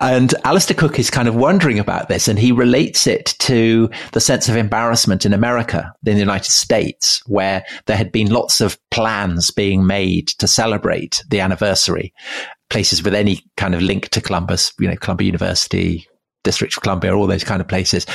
And 0.00 0.34
Alistair 0.44 0.74
Cooke 0.74 0.98
is 0.98 1.10
kind 1.10 1.28
of 1.28 1.34
wondering 1.34 1.78
about 1.78 2.08
this 2.08 2.28
and 2.28 2.38
he 2.38 2.52
relates 2.52 3.06
it 3.08 3.34
to 3.40 3.90
the 4.12 4.20
sense 4.20 4.48
of 4.48 4.56
embarrassment 4.56 5.26
in 5.26 5.34
America, 5.34 5.92
in 6.06 6.14
the 6.14 6.20
United 6.20 6.50
States, 6.50 7.20
where 7.26 7.64
there 7.86 7.96
had 7.96 8.12
been 8.12 8.30
lots 8.30 8.62
of 8.62 8.78
plans 8.90 9.50
being 9.50 9.84
made 9.84 10.28
to 10.28 10.46
celebrate 10.46 11.24
the 11.28 11.40
anniversary. 11.40 12.14
Places 12.70 13.02
with 13.02 13.14
any 13.14 13.44
kind 13.56 13.74
of 13.74 13.82
link 13.82 14.10
to 14.10 14.20
Columbus, 14.20 14.72
you 14.78 14.88
know, 14.88 14.94
Columbia 14.94 15.26
University, 15.26 16.06
District 16.44 16.76
of 16.76 16.82
Columbia, 16.82 17.14
all 17.14 17.26
those 17.26 17.44
kind 17.44 17.60
of 17.60 17.68
places, 17.68 18.06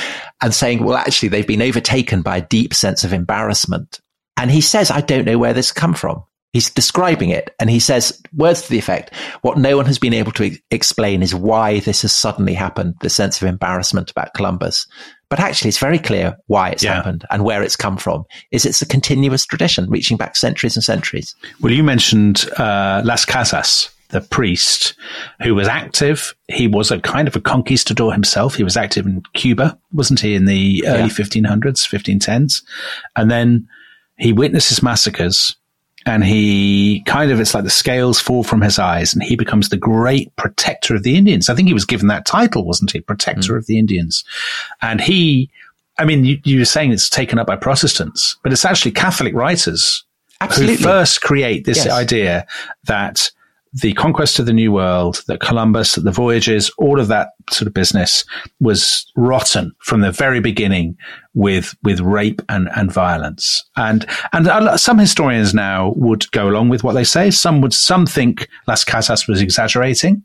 and 0.42 0.54
saying, 0.54 0.84
well, 0.84 0.96
actually, 0.96 1.28
they've 1.28 1.46
been 1.46 1.62
overtaken 1.62 2.22
by 2.22 2.38
a 2.38 2.46
deep 2.46 2.74
sense 2.74 3.04
of 3.04 3.12
embarrassment. 3.12 4.00
And 4.36 4.50
he 4.50 4.60
says, 4.60 4.90
I 4.90 5.00
don't 5.00 5.24
know 5.24 5.38
where 5.38 5.54
this 5.54 5.72
come 5.72 5.94
from. 5.94 6.22
He's 6.52 6.70
describing 6.70 7.28
it 7.28 7.54
and 7.60 7.68
he 7.68 7.78
says 7.78 8.22
words 8.34 8.62
to 8.62 8.70
the 8.70 8.78
effect, 8.78 9.12
what 9.42 9.58
no 9.58 9.76
one 9.76 9.84
has 9.84 9.98
been 9.98 10.14
able 10.14 10.32
to 10.32 10.44
e- 10.44 10.58
explain 10.70 11.22
is 11.22 11.34
why 11.34 11.80
this 11.80 12.00
has 12.00 12.14
suddenly 12.14 12.54
happened, 12.54 12.94
the 13.02 13.10
sense 13.10 13.42
of 13.42 13.46
embarrassment 13.46 14.10
about 14.10 14.32
Columbus. 14.32 14.86
But 15.28 15.38
actually, 15.38 15.68
it's 15.68 15.78
very 15.78 15.98
clear 15.98 16.34
why 16.46 16.70
it's 16.70 16.82
yeah. 16.82 16.94
happened 16.94 17.26
and 17.30 17.44
where 17.44 17.62
it's 17.62 17.76
come 17.76 17.98
from. 17.98 18.24
Is 18.52 18.64
it's 18.64 18.80
a 18.80 18.86
continuous 18.86 19.44
tradition 19.44 19.90
reaching 19.90 20.16
back 20.16 20.34
centuries 20.34 20.76
and 20.76 20.84
centuries. 20.84 21.34
Well, 21.60 21.72
you 21.72 21.82
mentioned 21.82 22.48
uh, 22.56 23.02
Las 23.04 23.26
Casas, 23.26 23.90
the 24.08 24.20
priest 24.20 24.94
who 25.42 25.54
was 25.54 25.68
active. 25.68 26.34
He 26.48 26.68
was 26.68 26.90
a 26.90 27.00
kind 27.00 27.28
of 27.28 27.36
a 27.36 27.40
conquistador 27.40 28.12
himself. 28.12 28.54
He 28.54 28.64
was 28.64 28.76
active 28.76 29.06
in 29.06 29.22
Cuba, 29.34 29.78
wasn't 29.92 30.20
he, 30.20 30.34
in 30.34 30.44
the 30.44 30.84
early 30.86 31.02
yeah. 31.02 31.08
1500s, 31.08 31.86
1510s? 31.86 32.62
And 33.16 33.30
then 33.30 33.68
he 34.18 34.32
witnesses 34.32 34.82
massacres 34.82 35.56
and 36.06 36.24
he 36.24 37.02
kind 37.06 37.32
of, 37.32 37.40
it's 37.40 37.52
like 37.52 37.64
the 37.64 37.70
scales 37.70 38.20
fall 38.20 38.44
from 38.44 38.60
his 38.60 38.78
eyes 38.78 39.12
and 39.12 39.22
he 39.22 39.34
becomes 39.34 39.68
the 39.68 39.76
great 39.76 40.34
protector 40.36 40.94
of 40.94 41.02
the 41.02 41.16
Indians. 41.16 41.48
I 41.48 41.54
think 41.54 41.68
he 41.68 41.74
was 41.74 41.84
given 41.84 42.06
that 42.06 42.26
title, 42.26 42.64
wasn't 42.64 42.92
he? 42.92 43.00
Protector 43.00 43.54
mm. 43.54 43.58
of 43.58 43.66
the 43.66 43.78
Indians. 43.78 44.24
And 44.80 45.00
he, 45.00 45.50
I 45.98 46.04
mean, 46.04 46.24
you, 46.24 46.38
you 46.44 46.60
were 46.60 46.64
saying 46.64 46.92
it's 46.92 47.10
taken 47.10 47.40
up 47.40 47.48
by 47.48 47.56
Protestants, 47.56 48.36
but 48.42 48.52
it's 48.52 48.64
actually 48.64 48.92
Catholic 48.92 49.34
writers 49.34 50.04
Absolutely. 50.40 50.76
who 50.76 50.82
first 50.82 51.22
create 51.22 51.64
this 51.64 51.84
yes. 51.84 51.90
idea 51.90 52.46
that 52.84 53.30
the 53.82 53.92
conquest 53.92 54.38
of 54.38 54.46
the 54.46 54.52
New 54.52 54.72
World, 54.72 55.22
that 55.28 55.40
Columbus, 55.40 55.94
that 55.94 56.04
the 56.04 56.12
voyages, 56.12 56.70
all 56.78 56.98
of 56.98 57.08
that 57.08 57.30
sort 57.50 57.66
of 57.66 57.74
business 57.74 58.24
was 58.58 59.04
rotten 59.16 59.72
from 59.80 60.00
the 60.00 60.10
very 60.10 60.40
beginning 60.40 60.96
with 61.34 61.74
with 61.82 62.00
rape 62.00 62.40
and, 62.48 62.70
and 62.74 62.90
violence. 62.90 63.68
And 63.76 64.06
and 64.32 64.80
some 64.80 64.98
historians 64.98 65.52
now 65.52 65.92
would 65.96 66.30
go 66.30 66.48
along 66.48 66.70
with 66.70 66.84
what 66.84 66.94
they 66.94 67.04
say. 67.04 67.30
Some 67.30 67.60
would 67.60 67.74
some 67.74 68.06
think 68.06 68.48
Las 68.66 68.82
Casas 68.82 69.28
was 69.28 69.42
exaggerating. 69.42 70.22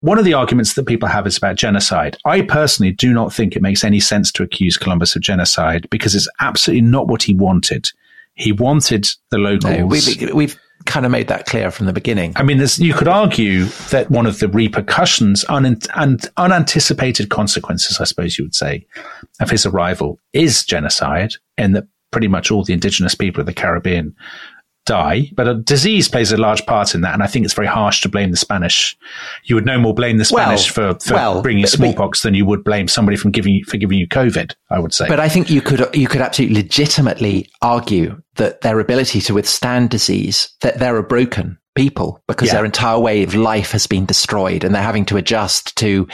One 0.00 0.18
of 0.18 0.24
the 0.24 0.34
arguments 0.34 0.74
that 0.74 0.86
people 0.86 1.08
have 1.08 1.26
is 1.26 1.36
about 1.36 1.56
genocide. 1.56 2.16
I 2.24 2.42
personally 2.42 2.92
do 2.92 3.12
not 3.12 3.32
think 3.32 3.54
it 3.54 3.62
makes 3.62 3.84
any 3.84 4.00
sense 4.00 4.32
to 4.32 4.42
accuse 4.42 4.76
Columbus 4.76 5.14
of 5.14 5.22
genocide 5.22 5.88
because 5.90 6.14
it's 6.14 6.28
absolutely 6.40 6.82
not 6.82 7.06
what 7.06 7.22
he 7.22 7.34
wanted. 7.34 7.88
He 8.34 8.50
wanted 8.50 9.08
the 9.30 9.38
locals. 9.38 9.72
No, 9.72 9.86
we've, 9.86 10.34
we've 10.34 10.58
kind 10.86 11.06
of 11.06 11.12
made 11.12 11.28
that 11.28 11.46
clear 11.46 11.70
from 11.70 11.86
the 11.86 11.92
beginning. 11.92 12.32
I 12.36 12.42
mean, 12.42 12.62
you 12.76 12.94
could 12.94 13.08
argue 13.08 13.64
that 13.90 14.10
one 14.10 14.26
of 14.26 14.38
the 14.38 14.48
repercussions 14.48 15.44
un- 15.48 15.78
and 15.94 16.30
unanticipated 16.36 17.30
consequences, 17.30 17.98
I 18.00 18.04
suppose 18.04 18.38
you 18.38 18.44
would 18.44 18.54
say, 18.54 18.86
of 19.40 19.50
his 19.50 19.66
arrival 19.66 20.18
is 20.32 20.64
genocide, 20.64 21.34
and 21.56 21.74
that 21.76 21.84
pretty 22.10 22.28
much 22.28 22.50
all 22.50 22.62
the 22.62 22.72
indigenous 22.72 23.14
people 23.14 23.40
of 23.40 23.46
the 23.46 23.54
Caribbean 23.54 24.14
die, 24.84 25.30
but 25.34 25.48
a 25.48 25.54
disease 25.54 26.08
plays 26.08 26.32
a 26.32 26.36
large 26.36 26.64
part 26.66 26.94
in 26.94 27.02
that. 27.02 27.14
And 27.14 27.22
I 27.22 27.26
think 27.26 27.44
it's 27.44 27.54
very 27.54 27.66
harsh 27.66 28.00
to 28.02 28.08
blame 28.08 28.30
the 28.30 28.36
Spanish. 28.36 28.96
You 29.44 29.54
would 29.54 29.66
no 29.66 29.78
more 29.78 29.94
blame 29.94 30.18
the 30.18 30.24
Spanish 30.24 30.76
well, 30.76 30.94
for, 30.94 31.00
for 31.00 31.14
well, 31.14 31.42
bringing 31.42 31.66
smallpox 31.66 32.20
but, 32.20 32.28
than 32.28 32.34
you 32.34 32.46
would 32.46 32.64
blame 32.64 32.88
somebody 32.88 33.16
from 33.16 33.30
giving 33.30 33.54
you, 33.54 33.64
for 33.64 33.76
giving 33.76 33.98
you 33.98 34.08
COVID. 34.08 34.54
I 34.70 34.78
would 34.78 34.94
say. 34.94 35.06
But 35.08 35.20
I 35.20 35.28
think 35.28 35.50
you 35.50 35.60
could 35.60 35.94
you 35.94 36.08
could 36.08 36.20
absolutely 36.20 36.56
legitimately 36.56 37.48
argue 37.60 38.20
that 38.36 38.62
their 38.62 38.80
ability 38.80 39.20
to 39.22 39.34
withstand 39.34 39.90
disease 39.90 40.48
that 40.62 40.78
they're 40.78 40.96
a 40.96 41.02
broken 41.02 41.58
people 41.74 42.22
because 42.26 42.48
yeah. 42.48 42.54
their 42.54 42.64
entire 42.64 42.98
way 42.98 43.22
of 43.22 43.34
life 43.34 43.72
has 43.72 43.86
been 43.86 44.06
destroyed 44.06 44.64
and 44.64 44.74
they're 44.74 44.82
having 44.82 45.04
to 45.06 45.16
adjust 45.16 45.76
to 45.76 46.06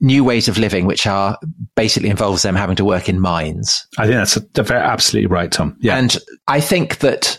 new 0.00 0.24
ways 0.24 0.48
of 0.48 0.58
living, 0.58 0.86
which 0.86 1.06
are 1.06 1.38
basically 1.76 2.10
involves 2.10 2.42
them 2.42 2.56
having 2.56 2.76
to 2.76 2.84
work 2.84 3.08
in 3.08 3.20
mines. 3.20 3.86
I 3.98 4.06
think 4.06 4.16
that's 4.16 4.36
a, 4.70 4.74
a, 4.74 4.76
absolutely 4.76 5.28
right, 5.28 5.50
Tom. 5.50 5.76
Yeah. 5.80 5.96
And 5.96 6.16
I 6.48 6.60
think 6.60 6.98
that 6.98 7.38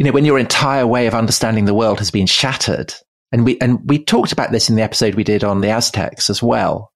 you 0.00 0.04
know, 0.04 0.12
when 0.12 0.24
your 0.24 0.38
entire 0.38 0.86
way 0.86 1.06
of 1.06 1.14
understanding 1.14 1.66
the 1.66 1.74
world 1.74 1.98
has 1.98 2.10
been 2.10 2.26
shattered, 2.26 2.94
and 3.32 3.44
we 3.44 3.60
and 3.60 3.80
we 3.84 4.02
talked 4.02 4.32
about 4.32 4.50
this 4.50 4.70
in 4.70 4.76
the 4.76 4.80
episode 4.80 5.14
we 5.14 5.24
did 5.24 5.44
on 5.44 5.60
the 5.60 5.68
Aztecs 5.68 6.30
as 6.30 6.42
well, 6.42 6.90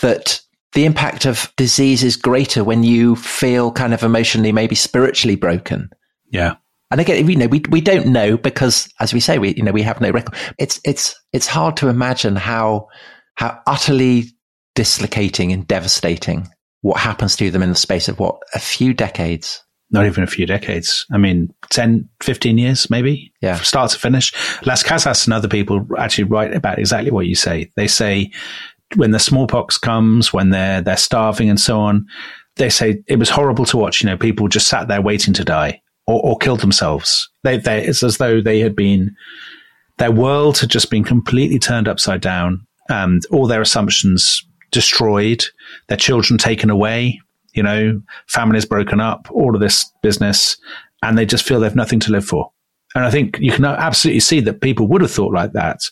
that 0.00 0.40
the 0.72 0.84
impact 0.84 1.26
of 1.26 1.52
disease 1.56 2.02
is 2.02 2.16
greater 2.16 2.64
when 2.64 2.82
you 2.82 3.14
feel 3.14 3.70
kind 3.70 3.94
of 3.94 4.02
emotionally, 4.02 4.50
maybe 4.50 4.74
spiritually 4.74 5.36
broken. 5.36 5.90
Yeah. 6.32 6.56
And 6.90 7.00
again, 7.00 7.30
you 7.30 7.36
know, 7.36 7.46
we 7.46 7.62
we 7.70 7.80
don't 7.80 8.08
know 8.08 8.36
because, 8.36 8.92
as 8.98 9.14
we 9.14 9.20
say, 9.20 9.38
we 9.38 9.54
you 9.54 9.62
know 9.62 9.70
we 9.70 9.82
have 9.82 10.00
no 10.00 10.10
record. 10.10 10.34
It's 10.58 10.80
it's 10.84 11.14
it's 11.32 11.46
hard 11.46 11.76
to 11.76 11.88
imagine 11.88 12.34
how 12.34 12.88
how 13.36 13.60
utterly 13.64 14.24
dislocating 14.74 15.52
and 15.52 15.68
devastating 15.68 16.48
what 16.80 16.98
happens 16.98 17.36
to 17.36 17.52
them 17.52 17.62
in 17.62 17.68
the 17.68 17.76
space 17.76 18.08
of 18.08 18.18
what 18.18 18.42
a 18.56 18.58
few 18.58 18.92
decades 18.92 19.62
not 19.90 20.06
even 20.06 20.22
a 20.22 20.28
few 20.28 20.46
decades. 20.46 21.06
I 21.12 21.18
mean, 21.18 21.52
10, 21.70 22.08
15 22.22 22.58
years, 22.58 22.88
maybe. 22.90 23.32
Yeah. 23.40 23.56
From 23.56 23.64
start 23.64 23.90
to 23.90 23.98
finish. 23.98 24.32
Las 24.64 24.82
Casas 24.82 25.26
and 25.26 25.34
other 25.34 25.48
people 25.48 25.86
actually 25.98 26.24
write 26.24 26.54
about 26.54 26.78
exactly 26.78 27.10
what 27.10 27.26
you 27.26 27.34
say. 27.34 27.70
They 27.76 27.88
say 27.88 28.30
when 28.96 29.10
the 29.10 29.18
smallpox 29.18 29.78
comes, 29.78 30.32
when 30.32 30.50
they're, 30.50 30.80
they're 30.80 30.96
starving 30.96 31.50
and 31.50 31.60
so 31.60 31.80
on, 31.80 32.06
they 32.56 32.70
say 32.70 33.02
it 33.06 33.18
was 33.18 33.30
horrible 33.30 33.64
to 33.66 33.76
watch. 33.76 34.02
You 34.02 34.10
know, 34.10 34.16
people 34.16 34.48
just 34.48 34.68
sat 34.68 34.88
there 34.88 35.02
waiting 35.02 35.34
to 35.34 35.44
die 35.44 35.80
or, 36.06 36.20
or 36.22 36.38
killed 36.38 36.60
themselves. 36.60 37.28
They, 37.42 37.56
they, 37.56 37.84
it's 37.84 38.02
as 38.02 38.18
though 38.18 38.40
they 38.40 38.60
had 38.60 38.76
been, 38.76 39.14
Their 39.98 40.12
world 40.12 40.58
had 40.58 40.70
just 40.70 40.90
been 40.90 41.04
completely 41.04 41.58
turned 41.58 41.88
upside 41.88 42.20
down 42.20 42.66
and 42.88 43.22
all 43.30 43.46
their 43.46 43.60
assumptions 43.60 44.44
destroyed, 44.70 45.44
their 45.88 45.96
children 45.96 46.38
taken 46.38 46.70
away, 46.70 47.20
you 47.54 47.62
know, 47.62 48.00
families 48.26 48.64
broken 48.64 49.00
up, 49.00 49.28
all 49.30 49.54
of 49.54 49.60
this 49.60 49.90
business, 50.02 50.56
and 51.02 51.16
they 51.16 51.26
just 51.26 51.44
feel 51.44 51.60
they've 51.60 51.76
nothing 51.76 52.00
to 52.00 52.12
live 52.12 52.24
for. 52.24 52.50
And 52.94 53.04
I 53.04 53.10
think 53.10 53.38
you 53.38 53.52
can 53.52 53.64
absolutely 53.64 54.20
see 54.20 54.40
that 54.40 54.60
people 54.60 54.86
would 54.88 55.00
have 55.00 55.10
thought 55.10 55.32
like 55.32 55.52
that, 55.52 55.82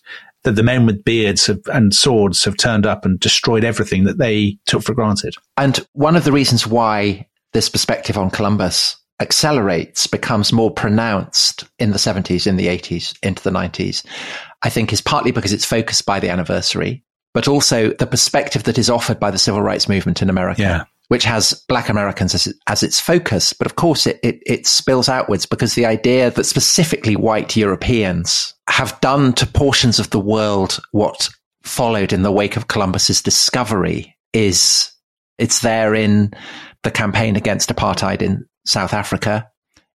that 0.44 0.56
the 0.56 0.62
men 0.62 0.86
with 0.86 1.04
beards 1.04 1.46
have, 1.46 1.60
and 1.72 1.94
swords 1.94 2.44
have 2.44 2.56
turned 2.56 2.86
up 2.86 3.04
and 3.04 3.20
destroyed 3.20 3.64
everything 3.64 4.04
that 4.04 4.18
they 4.18 4.58
took 4.66 4.82
for 4.82 4.94
granted. 4.94 5.34
And 5.56 5.86
one 5.92 6.16
of 6.16 6.24
the 6.24 6.32
reasons 6.32 6.66
why 6.66 7.26
this 7.52 7.68
perspective 7.68 8.18
on 8.18 8.30
Columbus 8.30 8.96
accelerates, 9.20 10.06
becomes 10.06 10.52
more 10.52 10.70
pronounced 10.70 11.64
in 11.78 11.90
the 11.90 11.98
70s, 11.98 12.46
in 12.46 12.56
the 12.56 12.66
80s, 12.66 13.16
into 13.22 13.42
the 13.42 13.50
90s, 13.50 14.04
I 14.62 14.70
think 14.70 14.92
is 14.92 15.00
partly 15.00 15.32
because 15.32 15.52
it's 15.52 15.64
focused 15.64 16.06
by 16.06 16.20
the 16.20 16.30
anniversary, 16.30 17.02
but 17.34 17.48
also 17.48 17.90
the 17.90 18.06
perspective 18.06 18.64
that 18.64 18.78
is 18.78 18.90
offered 18.90 19.18
by 19.18 19.30
the 19.30 19.38
civil 19.38 19.62
rights 19.62 19.88
movement 19.88 20.22
in 20.22 20.30
America. 20.30 20.62
Yeah 20.62 20.84
which 21.08 21.24
has 21.24 21.52
black 21.68 21.88
Americans 21.88 22.34
as, 22.34 22.52
as 22.66 22.82
its 22.82 23.00
focus. 23.00 23.52
But 23.52 23.66
of 23.66 23.76
course, 23.76 24.06
it, 24.06 24.20
it, 24.22 24.40
it, 24.46 24.66
spills 24.66 25.08
outwards 25.08 25.46
because 25.46 25.74
the 25.74 25.86
idea 25.86 26.30
that 26.30 26.44
specifically 26.44 27.16
white 27.16 27.56
Europeans 27.56 28.54
have 28.68 28.98
done 29.00 29.32
to 29.34 29.46
portions 29.46 29.98
of 29.98 30.10
the 30.10 30.20
world 30.20 30.78
what 30.92 31.28
followed 31.62 32.12
in 32.12 32.22
the 32.22 32.32
wake 32.32 32.56
of 32.56 32.68
Columbus's 32.68 33.22
discovery 33.22 34.16
is 34.32 34.92
it's 35.38 35.60
there 35.60 35.94
in 35.94 36.32
the 36.82 36.90
campaign 36.90 37.36
against 37.36 37.70
apartheid 37.70 38.22
in 38.22 38.46
South 38.66 38.92
Africa. 38.92 39.48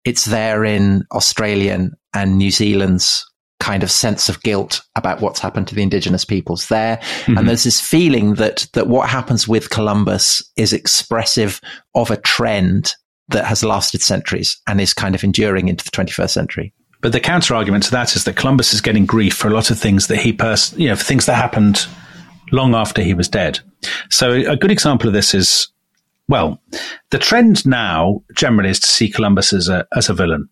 It's 0.06 0.26
there 0.26 0.64
in 0.64 1.04
Australian 1.12 1.94
and 2.14 2.38
New 2.38 2.52
Zealand's 2.52 3.26
kind 3.60 3.84
of 3.84 3.92
sense 3.92 4.30
of 4.30 4.42
guilt 4.42 4.82
about 4.96 5.22
what's 5.22 5.40
happened 5.40 5.68
to 5.68 5.76
the 5.76 5.84
indigenous 5.84 6.26
peoples 6.26 6.68
there. 6.68 6.98
Mm-hmm. 6.98 7.38
And 7.38 7.50
there's 7.50 7.66
this 7.66 7.82
feeling 7.82 8.36
that, 8.36 8.68
that 8.74 8.88
what 8.88 9.10
happens 9.10 9.48
with 9.48 9.70
Columbus 9.70 10.42
is 10.56 10.74
expressive 10.74 11.60
of 11.94 12.10
a 12.10 12.18
trend 12.18 12.94
that 13.30 13.46
has 13.46 13.64
lasted 13.64 14.02
centuries 14.02 14.58
and 14.68 14.82
is 14.82 14.94
kind 14.94 15.14
of 15.14 15.24
enduring 15.24 15.68
into 15.68 15.84
the 15.84 15.92
21st 15.92 16.30
century. 16.30 16.74
But 17.02 17.12
the 17.12 17.20
counter 17.20 17.56
argument 17.56 17.86
to 17.86 17.92
that 17.92 18.16
is 18.16 18.24
that 18.26 18.36
Columbus 18.36 18.74
is 18.74 18.82
getting 18.82 19.06
grief 19.06 19.36
for 19.36 19.48
a 19.48 19.54
lot 19.54 19.72
of 19.72 19.80
things 19.80 20.08
that 20.08 20.18
he 20.18 20.34
pers- 20.34 20.74
you 20.78 20.90
know, 20.90 20.96
for 20.96 21.04
things 21.04 21.26
that 21.28 21.36
happened 21.36 21.86
long 22.52 22.76
after 22.76 23.02
he 23.02 23.14
was 23.14 23.28
dead. 23.28 23.60
So 24.10 24.32
a 24.32 24.58
good 24.58 24.72
example 24.72 25.08
of 25.08 25.14
this 25.14 25.34
is, 25.34 25.70
well, 26.28 26.62
the 27.12 27.20
trend 27.20 27.66
now 27.66 28.24
generally 28.36 28.70
is 28.70 28.80
to 28.82 28.88
see 28.88 29.10
Columbus 29.10 29.54
as 29.54 29.70
a, 29.70 29.88
as 29.96 30.10
a 30.10 30.14
villain. 30.14 30.50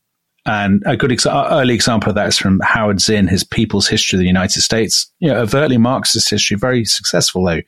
And 0.47 0.81
a 0.85 0.95
good 0.95 1.11
ex- 1.11 1.27
early 1.27 1.75
example 1.75 2.09
of 2.09 2.15
that 2.15 2.29
is 2.29 2.37
from 2.37 2.61
Howard 2.61 3.01
Zinn, 3.01 3.27
his 3.27 3.43
People's 3.43 3.87
History 3.87 4.17
of 4.17 4.21
the 4.21 4.27
United 4.27 4.61
States. 4.61 5.11
You 5.19 5.29
know, 5.29 5.41
overtly 5.41 5.77
Marxist 5.77 6.29
history, 6.29 6.55
very 6.57 6.85
successful 6.85 7.43
though. 7.43 7.61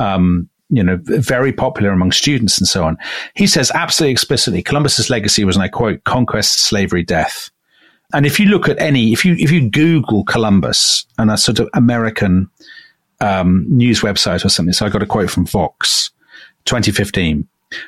Um, 0.00 0.48
you 0.68 0.82
know, 0.82 0.98
very 1.02 1.52
popular 1.52 1.90
among 1.90 2.10
students 2.10 2.58
and 2.58 2.66
so 2.66 2.82
on. 2.82 2.98
He 3.34 3.46
says 3.46 3.70
absolutely 3.70 4.10
explicitly, 4.10 4.62
Columbus's 4.64 5.08
legacy 5.08 5.44
was, 5.44 5.54
and 5.54 5.62
I 5.62 5.68
quote, 5.68 6.02
conquest, 6.02 6.58
slavery, 6.58 7.04
death. 7.04 7.50
And 8.12 8.26
if 8.26 8.40
you 8.40 8.46
look 8.46 8.68
at 8.68 8.80
any, 8.80 9.12
if 9.12 9.24
you 9.24 9.36
if 9.38 9.52
you 9.52 9.70
Google 9.70 10.24
Columbus 10.24 11.06
and 11.18 11.30
a 11.30 11.36
sort 11.36 11.60
of 11.60 11.68
American 11.74 12.50
um, 13.20 13.64
news 13.68 14.00
website 14.00 14.44
or 14.44 14.48
something, 14.48 14.72
so 14.72 14.86
I 14.86 14.88
got 14.88 15.02
a 15.02 15.06
quote 15.06 15.30
from 15.30 15.46
Vox, 15.46 16.10
2015. 16.64 17.46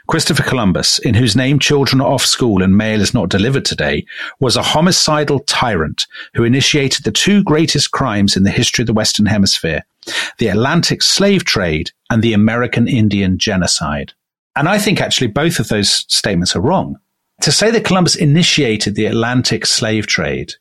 Christopher 0.09 0.43
Columbus, 0.43 0.99
in 0.99 1.15
whose 1.15 1.37
name 1.37 1.59
children 1.59 2.01
are 2.01 2.13
off 2.13 2.25
school 2.25 2.63
and 2.63 2.77
mail 2.77 3.01
is 3.01 3.15
not 3.15 3.29
delivered 3.29 3.65
today, 3.65 4.05
was 4.41 4.57
a 4.57 4.63
homicidal 4.63 5.39
tyrant 5.41 6.07
who 6.35 6.45
initiated 6.45 7.05
the 7.05 7.13
two 7.13 7.45
greatest 7.45 7.93
crimes 7.93 8.37
in 8.37 8.43
the 8.43 8.51
history 8.51 8.83
of 8.83 8.87
the 8.87 8.93
Western 8.93 9.27
Hemisphere 9.27 9.85
the 10.39 10.49
Atlantic 10.49 11.03
slave 11.03 11.45
trade 11.45 11.91
and 12.09 12.23
the 12.23 12.33
American 12.33 12.89
Indian 12.89 13.37
genocide. 13.37 14.15
And 14.57 14.67
I 14.67 14.79
think 14.79 15.03
actually 15.03 15.27
both 15.27 15.59
of 15.59 15.69
those 15.69 16.07
statements 16.09 16.57
are 16.57 16.63
wrong. 16.63 16.99
To 17.43 17.53
say 17.53 17.71
that 17.71 17.85
Columbus 17.85 18.17
initiated 18.17 18.95
the 18.95 19.05
Atlantic 19.05 19.67
slave 19.67 20.07
trade 20.07 20.55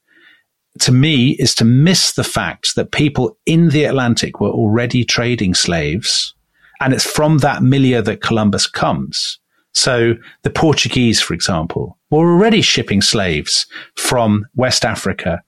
to 0.80 0.92
me 0.92 1.32
is 1.40 1.56
to 1.56 1.66
miss 1.66 2.14
the 2.14 2.24
fact 2.24 2.76
that 2.76 2.92
people 2.92 3.38
in 3.46 3.70
the 3.70 3.86
Atlantic 3.86 4.40
were 4.40 4.50
already 4.50 5.04
trading 5.04 5.54
slaves 5.54 6.36
and 6.80 6.94
it's 6.94 7.06
from 7.06 7.40
that 7.40 7.64
milieu 7.64 8.02
that 8.02 8.22
Columbus 8.22 8.68
comes. 8.68 9.40
So 9.74 10.16
the 10.44 10.50
Portuguese, 10.50 11.22
for 11.22 11.34
example, 11.34 11.98
were 12.10 12.32
already 12.32 12.62
shipping 12.62 13.02
slaves 13.02 13.68
from 13.96 14.48
West 14.56 14.84
Africa 14.86 15.44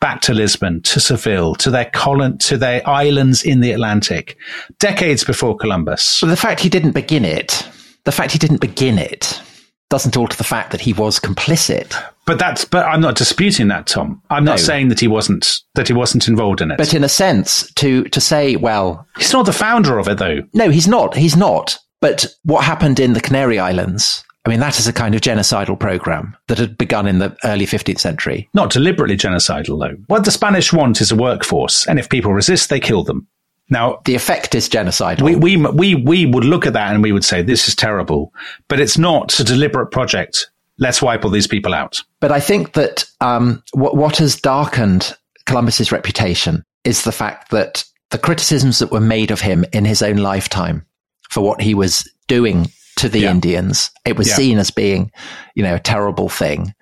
back 0.00 0.20
to 0.22 0.34
Lisbon, 0.34 0.82
to 0.82 1.00
Seville, 1.00 1.54
to 1.56 1.70
their 1.70 1.86
colon, 1.86 2.38
to 2.38 2.56
their 2.56 2.86
islands 2.88 3.42
in 3.42 3.60
the 3.60 3.72
Atlantic, 3.72 4.36
decades 4.78 5.24
before 5.24 5.56
Columbus. 5.56 6.20
The 6.20 6.36
fact 6.36 6.60
he 6.60 6.68
didn't 6.68 6.92
begin 6.92 7.24
it, 7.24 7.68
the 8.04 8.12
fact 8.12 8.32
he 8.32 8.38
didn't 8.38 8.60
begin 8.60 8.98
it, 8.98 9.40
doesn't 9.88 10.16
alter 10.16 10.36
the 10.36 10.44
fact 10.44 10.70
that 10.72 10.80
he 10.80 10.92
was 10.92 11.18
complicit. 11.18 11.94
But 12.26 12.40
that's 12.40 12.64
but 12.64 12.84
I'm 12.84 13.00
not 13.00 13.14
disputing 13.14 13.68
that, 13.68 13.86
Tom. 13.86 14.20
I'm 14.30 14.44
no. 14.44 14.52
not 14.52 14.60
saying 14.60 14.88
that 14.88 15.00
he 15.00 15.08
wasn't 15.08 15.60
that 15.74 15.86
he 15.86 15.94
wasn't 15.94 16.28
involved 16.28 16.60
in 16.60 16.72
it. 16.72 16.78
But 16.78 16.92
in 16.92 17.04
a 17.04 17.08
sense, 17.08 17.70
to 17.74 18.04
to 18.04 18.20
say, 18.20 18.56
well, 18.56 19.06
he's 19.16 19.32
not 19.32 19.46
the 19.46 19.52
founder 19.52 19.98
of 19.98 20.08
it, 20.08 20.18
though. 20.18 20.40
No, 20.52 20.70
he's 20.70 20.88
not. 20.88 21.16
He's 21.16 21.36
not. 21.36 21.78
But 22.00 22.26
what 22.42 22.64
happened 22.64 23.00
in 23.00 23.14
the 23.14 23.20
Canary 23.20 23.58
Islands? 23.58 24.24
I 24.44 24.48
mean, 24.48 24.60
that 24.60 24.78
is 24.78 24.86
a 24.86 24.92
kind 24.92 25.14
of 25.14 25.22
genocidal 25.22 25.78
program 25.78 26.36
that 26.46 26.58
had 26.58 26.78
begun 26.78 27.08
in 27.08 27.18
the 27.18 27.36
early 27.42 27.66
15th 27.66 27.98
century. 27.98 28.48
Not 28.54 28.70
deliberately 28.70 29.16
genocidal, 29.16 29.80
though. 29.80 29.96
What 30.06 30.24
the 30.24 30.30
Spanish 30.30 30.72
want 30.72 31.00
is 31.00 31.10
a 31.10 31.16
workforce, 31.16 31.84
and 31.88 31.98
if 31.98 32.08
people 32.08 32.32
resist, 32.32 32.68
they 32.68 32.78
kill 32.78 33.02
them. 33.02 33.26
Now, 33.68 34.00
the 34.04 34.14
effect 34.14 34.54
is 34.54 34.68
genocide. 34.68 35.20
We, 35.20 35.34
we, 35.34 35.56
we, 35.56 35.96
we 35.96 36.26
would 36.26 36.44
look 36.44 36.66
at 36.66 36.74
that 36.74 36.94
and 36.94 37.02
we 37.02 37.10
would 37.10 37.24
say, 37.24 37.42
this 37.42 37.66
is 37.66 37.74
terrible, 37.74 38.32
but 38.68 38.78
it's 38.78 38.96
not 38.96 39.40
a 39.40 39.44
deliberate 39.44 39.88
project. 39.88 40.48
Let's 40.78 41.00
wipe 41.00 41.24
all 41.24 41.30
these 41.30 41.46
people 41.46 41.74
out. 41.74 42.00
But 42.20 42.32
I 42.32 42.40
think 42.40 42.74
that 42.74 43.04
um, 43.20 43.62
what, 43.72 43.96
what 43.96 44.18
has 44.18 44.36
darkened 44.36 45.16
Columbus's 45.46 45.92
reputation 45.92 46.64
is 46.84 47.04
the 47.04 47.12
fact 47.12 47.50
that 47.50 47.84
the 48.10 48.18
criticisms 48.18 48.78
that 48.78 48.92
were 48.92 49.00
made 49.00 49.30
of 49.30 49.40
him 49.40 49.64
in 49.72 49.84
his 49.84 50.02
own 50.02 50.16
lifetime 50.16 50.86
for 51.30 51.40
what 51.40 51.60
he 51.60 51.74
was 51.74 52.10
doing 52.28 52.70
to 52.96 53.08
the 53.08 53.20
yeah. 53.20 53.30
Indians, 53.30 53.90
it 54.04 54.16
was 54.16 54.28
yeah. 54.28 54.34
seen 54.34 54.58
as 54.58 54.70
being, 54.70 55.10
you 55.54 55.62
know, 55.62 55.74
a 55.74 55.80
terrible 55.80 56.28
thing. 56.28 56.74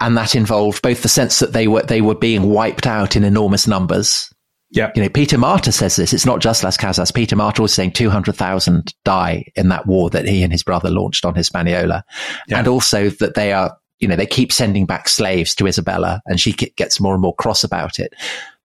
And 0.00 0.16
that 0.16 0.34
involved 0.34 0.82
both 0.82 1.02
the 1.02 1.08
sense 1.08 1.38
that 1.38 1.52
they 1.52 1.68
were, 1.68 1.82
they 1.82 2.00
were 2.00 2.14
being 2.14 2.50
wiped 2.50 2.86
out 2.86 3.16
in 3.16 3.24
enormous 3.24 3.66
numbers 3.66 4.31
yeah. 4.72 4.90
You 4.96 5.02
know, 5.02 5.08
Peter 5.10 5.36
Martyr 5.36 5.70
says 5.70 5.96
this. 5.96 6.14
It's 6.14 6.24
not 6.24 6.40
just 6.40 6.64
Las 6.64 6.78
Casas. 6.78 7.12
Peter 7.12 7.36
Martyr 7.36 7.60
was 7.60 7.74
saying 7.74 7.92
200,000 7.92 8.94
die 9.04 9.44
in 9.54 9.68
that 9.68 9.86
war 9.86 10.08
that 10.10 10.26
he 10.26 10.42
and 10.42 10.50
his 10.50 10.62
brother 10.62 10.88
launched 10.88 11.26
on 11.26 11.34
Hispaniola. 11.34 12.02
Yeah. 12.48 12.58
And 12.58 12.66
also 12.66 13.10
that 13.10 13.34
they 13.34 13.52
are, 13.52 13.76
you 14.00 14.08
know, 14.08 14.16
they 14.16 14.26
keep 14.26 14.50
sending 14.50 14.86
back 14.86 15.10
slaves 15.10 15.54
to 15.56 15.66
Isabella 15.66 16.22
and 16.24 16.40
she 16.40 16.52
gets 16.52 17.00
more 17.00 17.12
and 17.12 17.20
more 17.20 17.34
cross 17.34 17.62
about 17.62 17.98
it. 17.98 18.14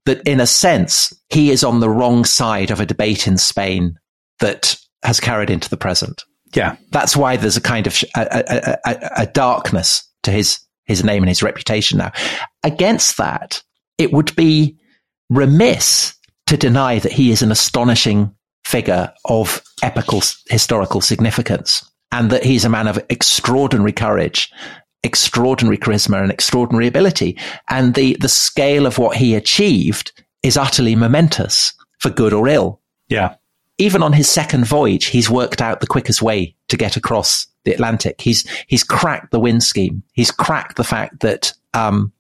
That 0.06 0.26
in 0.26 0.40
a 0.40 0.48
sense, 0.48 1.14
he 1.30 1.52
is 1.52 1.66
on 1.66 1.82
the 1.82 1.90
wrong 1.90 2.24
side 2.24 2.72
of 2.72 2.80
a 2.80 2.86
debate 2.86 3.28
in 3.28 3.38
Spain 3.38 4.00
that 4.40 4.78
has 5.04 5.20
carried 5.20 5.50
into 5.50 5.70
the 5.70 5.76
present. 5.76 6.24
Yeah. 6.56 6.78
That's 6.92 7.18
why 7.18 7.36
there's 7.36 7.58
a 7.58 7.62
kind 7.62 7.86
of 7.86 8.02
a, 8.16 8.22
a, 8.22 8.78
a, 8.86 9.10
a 9.24 9.26
darkness 9.26 10.10
to 10.24 10.32
his, 10.32 10.58
his 10.86 11.04
name 11.04 11.22
and 11.22 11.30
his 11.30 11.44
reputation 11.44 11.98
now. 11.98 12.14
Against 12.64 13.18
that, 13.18 13.62
it 13.98 14.14
would 14.14 14.34
be 14.38 14.78
remiss 15.30 16.16
to 16.48 16.58
deny 16.58 17.00
that 17.00 17.12
he 17.12 17.32
is 17.32 17.42
an 17.42 17.52
astonishing 17.52 18.34
figure 18.66 19.14
of 19.26 19.62
epical 19.82 20.22
historical 20.50 21.02
significance 21.02 21.90
and 22.12 22.30
that 22.30 22.44
he's 22.44 22.66
a 22.66 22.70
man 22.70 22.88
of 22.88 23.00
extraordinary 23.10 23.92
courage, 23.92 24.52
extraordinary 25.04 25.78
charisma 25.78 26.22
and 26.22 26.32
extraordinary 26.32 26.88
ability. 26.88 27.38
And 27.70 27.94
the, 27.94 28.18
the 28.20 28.30
scale 28.30 28.86
of 28.86 28.98
what 28.98 29.18
he 29.18 29.36
achieved 29.36 30.12
is 30.44 30.58
utterly 30.58 30.96
momentous 30.96 31.74
for 32.00 32.10
good 32.10 32.34
or 32.34 32.48
ill. 32.48 32.82
Yeah. 33.10 33.36
Even 33.78 34.02
on 34.02 34.14
his 34.14 34.30
second 34.30 34.66
voyage, 34.66 35.06
he's 35.06 35.30
worked 35.30 35.62
out 35.62 35.82
the 35.82 35.88
quickest 35.88 36.22
way 36.22 36.56
to 36.70 36.78
get 36.78 36.98
across 36.98 37.48
the 37.64 37.74
Atlantic. 37.74 38.22
He's, 38.22 38.48
he's 38.68 38.84
cracked 38.84 39.32
the 39.32 39.40
wind 39.40 39.64
scheme. 39.64 40.04
He's 40.14 40.32
cracked 40.32 40.78
the 40.78 40.84
fact 40.84 41.20
that, 41.20 41.54
um, 41.74 42.12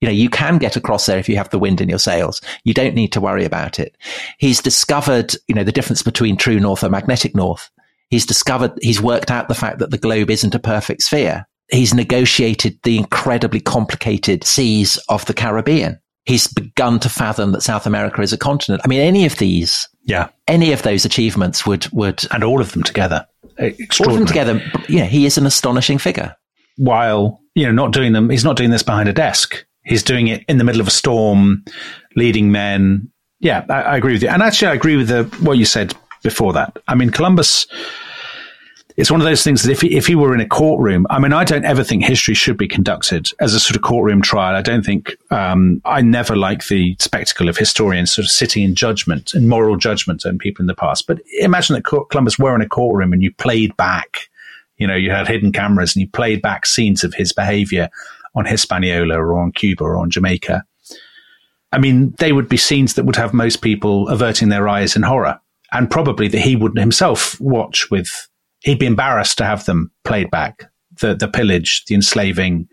you 0.00 0.08
know, 0.08 0.12
you 0.12 0.30
can 0.30 0.58
get 0.58 0.76
across 0.76 1.06
there 1.06 1.18
if 1.18 1.28
you 1.28 1.36
have 1.36 1.50
the 1.50 1.58
wind 1.58 1.80
in 1.80 1.88
your 1.88 1.98
sails. 1.98 2.40
You 2.64 2.72
don't 2.72 2.94
need 2.94 3.12
to 3.12 3.20
worry 3.20 3.44
about 3.44 3.78
it. 3.78 3.96
He's 4.38 4.62
discovered, 4.62 5.34
you 5.46 5.54
know, 5.54 5.64
the 5.64 5.72
difference 5.72 6.02
between 6.02 6.36
true 6.36 6.58
north 6.58 6.82
and 6.82 6.92
magnetic 6.92 7.34
north. 7.34 7.70
He's 8.08 8.26
discovered, 8.26 8.72
he's 8.80 9.00
worked 9.00 9.30
out 9.30 9.48
the 9.48 9.54
fact 9.54 9.78
that 9.78 9.90
the 9.90 9.98
globe 9.98 10.30
isn't 10.30 10.54
a 10.54 10.58
perfect 10.58 11.02
sphere. 11.02 11.46
He's 11.70 11.94
negotiated 11.94 12.78
the 12.82 12.96
incredibly 12.96 13.60
complicated 13.60 14.42
seas 14.42 14.96
of 15.08 15.24
the 15.26 15.34
Caribbean. 15.34 16.00
He's 16.24 16.46
begun 16.48 16.98
to 17.00 17.08
fathom 17.08 17.52
that 17.52 17.62
South 17.62 17.86
America 17.86 18.20
is 18.22 18.32
a 18.32 18.38
continent. 18.38 18.82
I 18.84 18.88
mean, 18.88 19.00
any 19.00 19.26
of 19.26 19.36
these, 19.36 19.88
yeah, 20.04 20.28
any 20.48 20.72
of 20.72 20.82
those 20.82 21.04
achievements 21.04 21.64
would, 21.66 21.86
would, 21.92 22.24
and 22.32 22.42
all 22.42 22.60
of 22.60 22.72
them 22.72 22.82
together, 22.82 23.26
all 23.58 24.10
of 24.10 24.14
them 24.14 24.26
together. 24.26 24.60
Yeah, 24.88 25.04
he 25.04 25.26
is 25.26 25.38
an 25.38 25.46
astonishing 25.46 25.98
figure. 25.98 26.34
While, 26.76 27.40
you 27.54 27.66
know, 27.66 27.72
not 27.72 27.92
doing 27.92 28.12
them, 28.12 28.30
he's 28.30 28.44
not 28.44 28.56
doing 28.56 28.70
this 28.70 28.82
behind 28.82 29.08
a 29.08 29.12
desk 29.12 29.64
He's 29.90 30.02
doing 30.02 30.28
it 30.28 30.44
in 30.48 30.56
the 30.56 30.64
middle 30.64 30.80
of 30.80 30.86
a 30.86 30.92
storm, 30.92 31.64
leading 32.16 32.50
men. 32.50 33.10
Yeah, 33.40 33.66
I, 33.68 33.82
I 33.82 33.96
agree 33.96 34.12
with 34.12 34.22
you. 34.22 34.28
And 34.28 34.42
actually, 34.42 34.68
I 34.68 34.74
agree 34.74 34.96
with 34.96 35.08
the, 35.08 35.24
what 35.44 35.58
you 35.58 35.66
said 35.66 35.94
before 36.22 36.52
that. 36.54 36.78
I 36.88 36.94
mean, 36.94 37.10
Columbus 37.10 37.66
it's 39.00 39.10
one 39.10 39.20
of 39.20 39.24
those 39.24 39.42
things 39.42 39.62
that 39.62 39.72
if 39.72 39.80
he, 39.80 39.96
if 39.96 40.06
he 40.06 40.14
were 40.14 40.34
in 40.34 40.40
a 40.40 40.46
courtroom, 40.46 41.06
I 41.08 41.18
mean, 41.18 41.32
I 41.32 41.42
don't 41.42 41.64
ever 41.64 41.82
think 41.82 42.04
history 42.04 42.34
should 42.34 42.58
be 42.58 42.68
conducted 42.68 43.28
as 43.40 43.54
a 43.54 43.60
sort 43.60 43.76
of 43.76 43.82
courtroom 43.82 44.20
trial. 44.20 44.54
I 44.54 44.60
don't 44.60 44.84
think, 44.84 45.16
um, 45.30 45.80
I 45.86 46.02
never 46.02 46.36
like 46.36 46.66
the 46.66 46.96
spectacle 46.98 47.48
of 47.48 47.56
historians 47.56 48.12
sort 48.12 48.26
of 48.26 48.30
sitting 48.30 48.62
in 48.62 48.74
judgment 48.74 49.32
and 49.32 49.48
moral 49.48 49.76
judgment 49.76 50.26
on 50.26 50.36
people 50.36 50.62
in 50.62 50.66
the 50.66 50.74
past. 50.74 51.06
But 51.06 51.20
imagine 51.38 51.74
that 51.74 51.84
Columbus 51.84 52.38
were 52.38 52.54
in 52.54 52.60
a 52.60 52.68
courtroom 52.68 53.14
and 53.14 53.22
you 53.22 53.32
played 53.32 53.74
back, 53.78 54.28
you 54.76 54.86
know, 54.86 54.96
you 54.96 55.10
had 55.10 55.28
hidden 55.28 55.50
cameras 55.50 55.96
and 55.96 56.02
you 56.02 56.08
played 56.08 56.42
back 56.42 56.66
scenes 56.66 57.02
of 57.02 57.14
his 57.14 57.32
behavior 57.32 57.88
on 58.34 58.44
Hispaniola 58.44 59.16
or 59.16 59.38
on 59.38 59.52
Cuba 59.52 59.84
or 59.84 59.96
on 59.96 60.10
Jamaica. 60.10 60.64
I 61.72 61.78
mean, 61.78 62.14
they 62.18 62.32
would 62.32 62.48
be 62.48 62.56
scenes 62.56 62.94
that 62.94 63.04
would 63.04 63.16
have 63.16 63.32
most 63.32 63.62
people 63.62 64.08
averting 64.08 64.48
their 64.48 64.68
eyes 64.68 64.96
in 64.96 65.02
horror 65.02 65.40
and 65.72 65.90
probably 65.90 66.28
that 66.28 66.40
he 66.40 66.56
would 66.56 66.76
himself 66.76 67.40
watch 67.40 67.90
with 67.90 68.28
he'd 68.60 68.78
be 68.78 68.86
embarrassed 68.86 69.38
to 69.38 69.44
have 69.44 69.64
them 69.64 69.90
played 70.04 70.30
back. 70.30 70.70
The 71.00 71.14
the 71.14 71.28
pillage, 71.28 71.84
the 71.86 71.94
enslaving, 71.94 72.68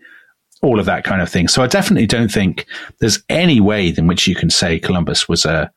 all 0.62 0.80
of 0.80 0.86
that 0.86 1.04
kind 1.04 1.22
of 1.22 1.28
thing. 1.28 1.48
So 1.48 1.62
I 1.62 1.66
definitely 1.66 2.06
don't 2.06 2.30
think 2.30 2.66
there's 3.00 3.22
any 3.28 3.60
way 3.60 3.88
in 3.88 4.06
which 4.06 4.26
you 4.26 4.34
can 4.34 4.50
say 4.50 4.78
Columbus 4.78 5.28
was 5.28 5.44
a 5.44 5.70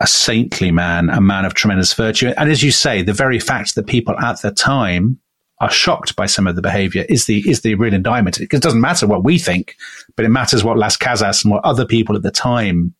a 0.00 0.06
saintly 0.06 0.70
man, 0.70 1.10
a 1.10 1.20
man 1.20 1.44
of 1.44 1.54
tremendous 1.54 1.92
virtue. 1.92 2.32
And 2.36 2.50
as 2.50 2.62
you 2.62 2.70
say, 2.70 3.02
the 3.02 3.12
very 3.12 3.40
fact 3.40 3.74
that 3.74 3.88
people 3.88 4.16
at 4.20 4.40
the 4.42 4.52
time 4.52 5.18
are 5.60 5.70
shocked 5.70 6.14
by 6.16 6.26
some 6.26 6.46
of 6.46 6.56
the 6.56 6.62
behavior 6.62 7.04
is 7.08 7.26
the 7.26 7.48
is 7.48 7.62
the 7.62 7.74
real 7.74 7.94
indictment. 7.94 8.38
Because 8.38 8.58
it 8.58 8.62
doesn't 8.62 8.80
matter 8.80 9.06
what 9.06 9.24
we 9.24 9.38
think, 9.38 9.76
but 10.16 10.24
it 10.24 10.30
matters 10.30 10.64
what 10.64 10.78
Las 10.78 10.96
Casas 10.96 11.44
and 11.44 11.52
what 11.52 11.64
other 11.64 11.84
people 11.84 12.16
at 12.16 12.22
the 12.22 12.30
time, 12.30 12.94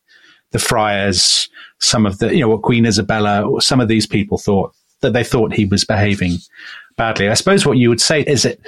the 0.50 0.59
friars, 0.59 1.48
some 1.78 2.06
of 2.06 2.18
the 2.18 2.34
you 2.34 2.40
know 2.40 2.48
what 2.48 2.62
Queen 2.62 2.86
Isabella, 2.86 3.42
or 3.42 3.61
some 3.61 3.80
of 3.80 3.88
these 3.88 4.06
people 4.06 4.38
thought 4.38 4.74
that 5.00 5.12
they 5.12 5.24
thought 5.24 5.52
he 5.52 5.64
was 5.64 5.84
behaving 5.84 6.38
badly. 6.96 7.28
I 7.28 7.34
suppose 7.34 7.64
what 7.64 7.78
you 7.78 7.88
would 7.88 8.00
say 8.00 8.22
is 8.22 8.42
that 8.42 8.59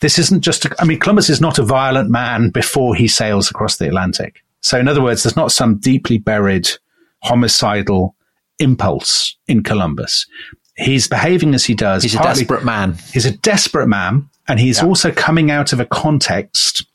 this 0.00 0.18
isn't 0.18 0.40
just, 0.40 0.64
a, 0.64 0.74
I 0.78 0.84
mean, 0.84 0.98
Columbus 0.98 1.30
is 1.30 1.40
not 1.40 1.58
a 1.58 1.62
violent 1.62 2.10
man 2.10 2.50
before 2.50 2.94
he 2.94 3.06
sails 3.06 3.50
across 3.50 3.76
the 3.76 3.86
Atlantic. 3.86 4.42
So 4.62 4.78
in 4.78 4.88
other 4.88 5.02
words, 5.02 5.22
there's 5.22 5.36
not 5.36 5.52
some 5.52 5.76
deeply 5.76 6.18
buried 6.18 6.68
homicidal 7.22 8.16
impulse 8.58 9.36
in 9.46 9.62
Columbus. 9.62 10.26
He's 10.76 11.08
behaving 11.08 11.54
as 11.54 11.64
he 11.64 11.74
does. 11.74 12.02
He's 12.02 12.14
partly, 12.14 12.30
a 12.30 12.34
desperate 12.34 12.64
man. 12.64 12.98
He's 13.12 13.26
a 13.26 13.36
desperate 13.38 13.88
man. 13.88 14.28
And 14.48 14.60
he's 14.60 14.78
yeah. 14.78 14.86
also 14.86 15.10
coming 15.10 15.50
out 15.50 15.72
of 15.72 15.80
a 15.80 15.86
context 15.86 16.86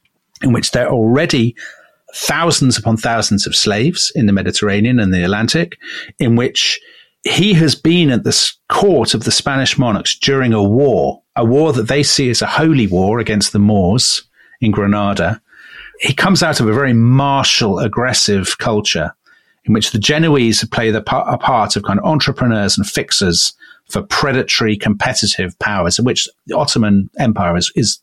in 0.42 0.54
which 0.54 0.72
there 0.72 0.88
are 0.88 0.94
already 0.94 1.56
thousands 2.14 2.78
upon 2.78 2.98
thousands 2.98 3.48
of 3.48 3.56
slaves 3.56 4.12
in 4.16 4.26
the 4.26 4.34
Mediterranean 4.34 5.00
and 5.00 5.14
the 5.14 5.24
Atlantic, 5.24 5.78
in 6.20 6.36
which 6.36 6.80
he 7.24 7.54
has 7.54 7.76
been 7.76 8.10
at 8.10 8.24
the 8.24 8.52
court 8.70 9.14
of 9.14 9.24
the 9.24 9.32
Spanish 9.32 9.78
monarchs 9.78 10.18
during 10.18 10.54
a 10.54 10.64
war, 10.64 11.22
a 11.36 11.46
war 11.46 11.74
that 11.74 11.88
they 11.88 12.04
see 12.04 12.30
as 12.30 12.42
a 12.42 12.48
holy 12.48 12.88
war 12.88 13.20
against 13.20 13.54
the 13.54 13.60
Moors 13.60 14.24
in 14.60 14.72
Granada. 14.72 15.42
He 16.00 16.14
comes 16.14 16.42
out 16.42 16.60
of 16.60 16.68
a 16.68 16.74
very 16.74 16.94
martial, 16.94 17.80
aggressive 17.80 18.58
culture 18.58 19.14
in 19.66 19.74
which 19.74 19.92
the 19.92 20.00
Genoese 20.00 20.64
play 20.66 20.92
the 20.92 21.00
a 21.00 21.38
part 21.38 21.76
of 21.76 21.84
kind 21.84 22.00
of 22.00 22.06
entrepreneurs 22.06 22.78
and 22.78 22.88
fixers 22.88 23.54
for 23.90 24.02
predatory, 24.02 24.78
competitive 24.78 25.58
powers, 25.60 26.00
of 26.00 26.06
which 26.06 26.28
the 26.48 26.58
Ottoman 26.58 27.10
Empire 27.20 27.58
is, 27.58 27.72
is 27.76 28.00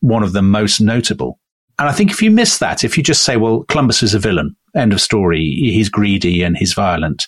one 0.00 0.22
of 0.22 0.32
the 0.32 0.42
most 0.42 0.80
notable. 0.80 1.38
And 1.78 1.88
I 1.88 1.92
think 1.92 2.10
if 2.10 2.22
you 2.22 2.30
miss 2.30 2.58
that, 2.58 2.84
if 2.84 2.96
you 2.96 3.02
just 3.02 3.22
say, 3.22 3.36
well, 3.36 3.64
Columbus 3.64 4.02
is 4.02 4.14
a 4.14 4.18
villain, 4.18 4.56
end 4.74 4.92
of 4.92 5.00
story, 5.00 5.42
he's 5.42 5.90
greedy 5.90 6.42
and 6.42 6.56
he's 6.56 6.72
violent, 6.72 7.26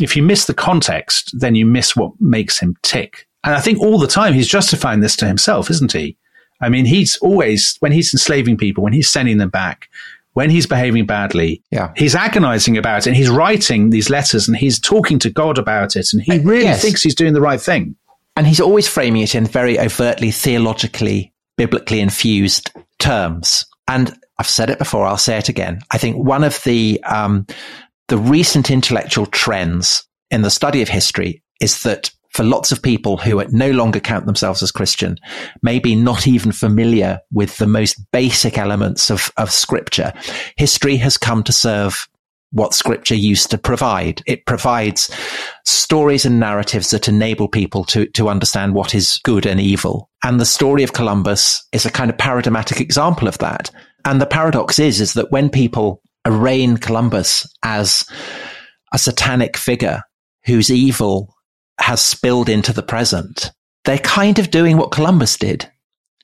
if 0.00 0.16
you 0.16 0.22
miss 0.22 0.44
the 0.44 0.54
context, 0.54 1.34
then 1.38 1.54
you 1.54 1.66
miss 1.66 1.96
what 1.96 2.12
makes 2.20 2.58
him 2.58 2.76
tick. 2.82 3.26
And 3.44 3.54
I 3.54 3.60
think 3.60 3.80
all 3.80 3.98
the 3.98 4.06
time 4.06 4.34
he's 4.34 4.48
justifying 4.48 5.00
this 5.00 5.16
to 5.16 5.26
himself, 5.26 5.68
isn't 5.70 5.92
he? 5.92 6.16
I 6.60 6.68
mean, 6.68 6.84
he's 6.84 7.16
always, 7.16 7.76
when 7.80 7.90
he's 7.90 8.14
enslaving 8.14 8.56
people, 8.56 8.84
when 8.84 8.92
he's 8.92 9.10
sending 9.10 9.38
them 9.38 9.50
back, 9.50 9.88
when 10.34 10.50
he's 10.50 10.66
behaving 10.66 11.06
badly, 11.06 11.62
yeah. 11.70 11.92
he's 11.96 12.14
agonizing 12.14 12.78
about 12.78 13.06
it 13.06 13.08
and 13.08 13.16
he's 13.16 13.30
writing 13.30 13.90
these 13.90 14.08
letters 14.08 14.48
and 14.48 14.56
he's 14.56 14.78
talking 14.78 15.18
to 15.18 15.30
God 15.30 15.58
about 15.58 15.96
it 15.96 16.12
and 16.12 16.22
he 16.22 16.32
uh, 16.32 16.42
really 16.42 16.64
yes. 16.64 16.82
thinks 16.82 17.02
he's 17.02 17.14
doing 17.14 17.34
the 17.34 17.40
right 17.40 17.60
thing. 17.60 17.96
And 18.34 18.46
he's 18.46 18.60
always 18.60 18.88
framing 18.88 19.22
it 19.22 19.34
in 19.34 19.44
very 19.44 19.78
overtly 19.78 20.30
theologically, 20.30 21.34
biblically 21.58 22.00
infused 22.00 22.70
terms. 22.98 23.66
And 23.86 24.16
I've 24.38 24.48
said 24.48 24.70
it 24.70 24.78
before, 24.78 25.04
I'll 25.04 25.18
say 25.18 25.36
it 25.36 25.50
again. 25.50 25.80
I 25.90 25.98
think 25.98 26.16
one 26.16 26.42
of 26.42 26.62
the 26.64 27.02
um, 27.04 27.46
the 28.08 28.16
recent 28.16 28.70
intellectual 28.70 29.26
trends 29.26 30.04
in 30.30 30.42
the 30.42 30.50
study 30.50 30.80
of 30.80 30.88
history 30.88 31.42
is 31.60 31.82
that 31.82 32.10
for 32.32 32.44
lots 32.44 32.72
of 32.72 32.82
people 32.82 33.16
who 33.16 33.44
no 33.50 33.70
longer 33.70 34.00
count 34.00 34.26
themselves 34.26 34.62
as 34.62 34.72
Christian, 34.72 35.18
maybe 35.62 35.94
not 35.94 36.26
even 36.26 36.52
familiar 36.52 37.20
with 37.30 37.58
the 37.58 37.66
most 37.66 37.96
basic 38.10 38.56
elements 38.58 39.10
of, 39.10 39.30
of 39.36 39.50
scripture, 39.50 40.12
history 40.56 40.96
has 40.96 41.18
come 41.18 41.42
to 41.44 41.52
serve 41.52 42.08
what 42.52 42.74
scripture 42.74 43.14
used 43.14 43.50
to 43.50 43.58
provide. 43.58 44.22
It 44.26 44.46
provides 44.46 45.10
stories 45.64 46.24
and 46.24 46.38
narratives 46.38 46.90
that 46.90 47.08
enable 47.08 47.48
people 47.48 47.84
to, 47.86 48.06
to 48.08 48.28
understand 48.28 48.74
what 48.74 48.94
is 48.94 49.20
good 49.24 49.46
and 49.46 49.58
evil. 49.58 50.10
And 50.22 50.38
the 50.38 50.46
story 50.46 50.82
of 50.82 50.92
Columbus 50.92 51.66
is 51.72 51.86
a 51.86 51.90
kind 51.90 52.10
of 52.10 52.18
paradigmatic 52.18 52.80
example 52.80 53.26
of 53.26 53.38
that. 53.38 53.70
And 54.04 54.20
the 54.20 54.26
paradox 54.26 54.78
is, 54.78 55.00
is 55.00 55.14
that 55.14 55.32
when 55.32 55.48
people 55.48 56.02
arraign 56.26 56.76
Columbus 56.76 57.46
as 57.62 58.04
a 58.92 58.98
satanic 58.98 59.56
figure 59.56 60.02
whose 60.44 60.70
evil 60.70 61.34
has 61.80 62.00
spilled 62.00 62.48
into 62.48 62.72
the 62.72 62.82
present, 62.82 63.50
they're 63.84 63.98
kind 63.98 64.38
of 64.38 64.50
doing 64.50 64.76
what 64.76 64.92
Columbus 64.92 65.36
did, 65.36 65.70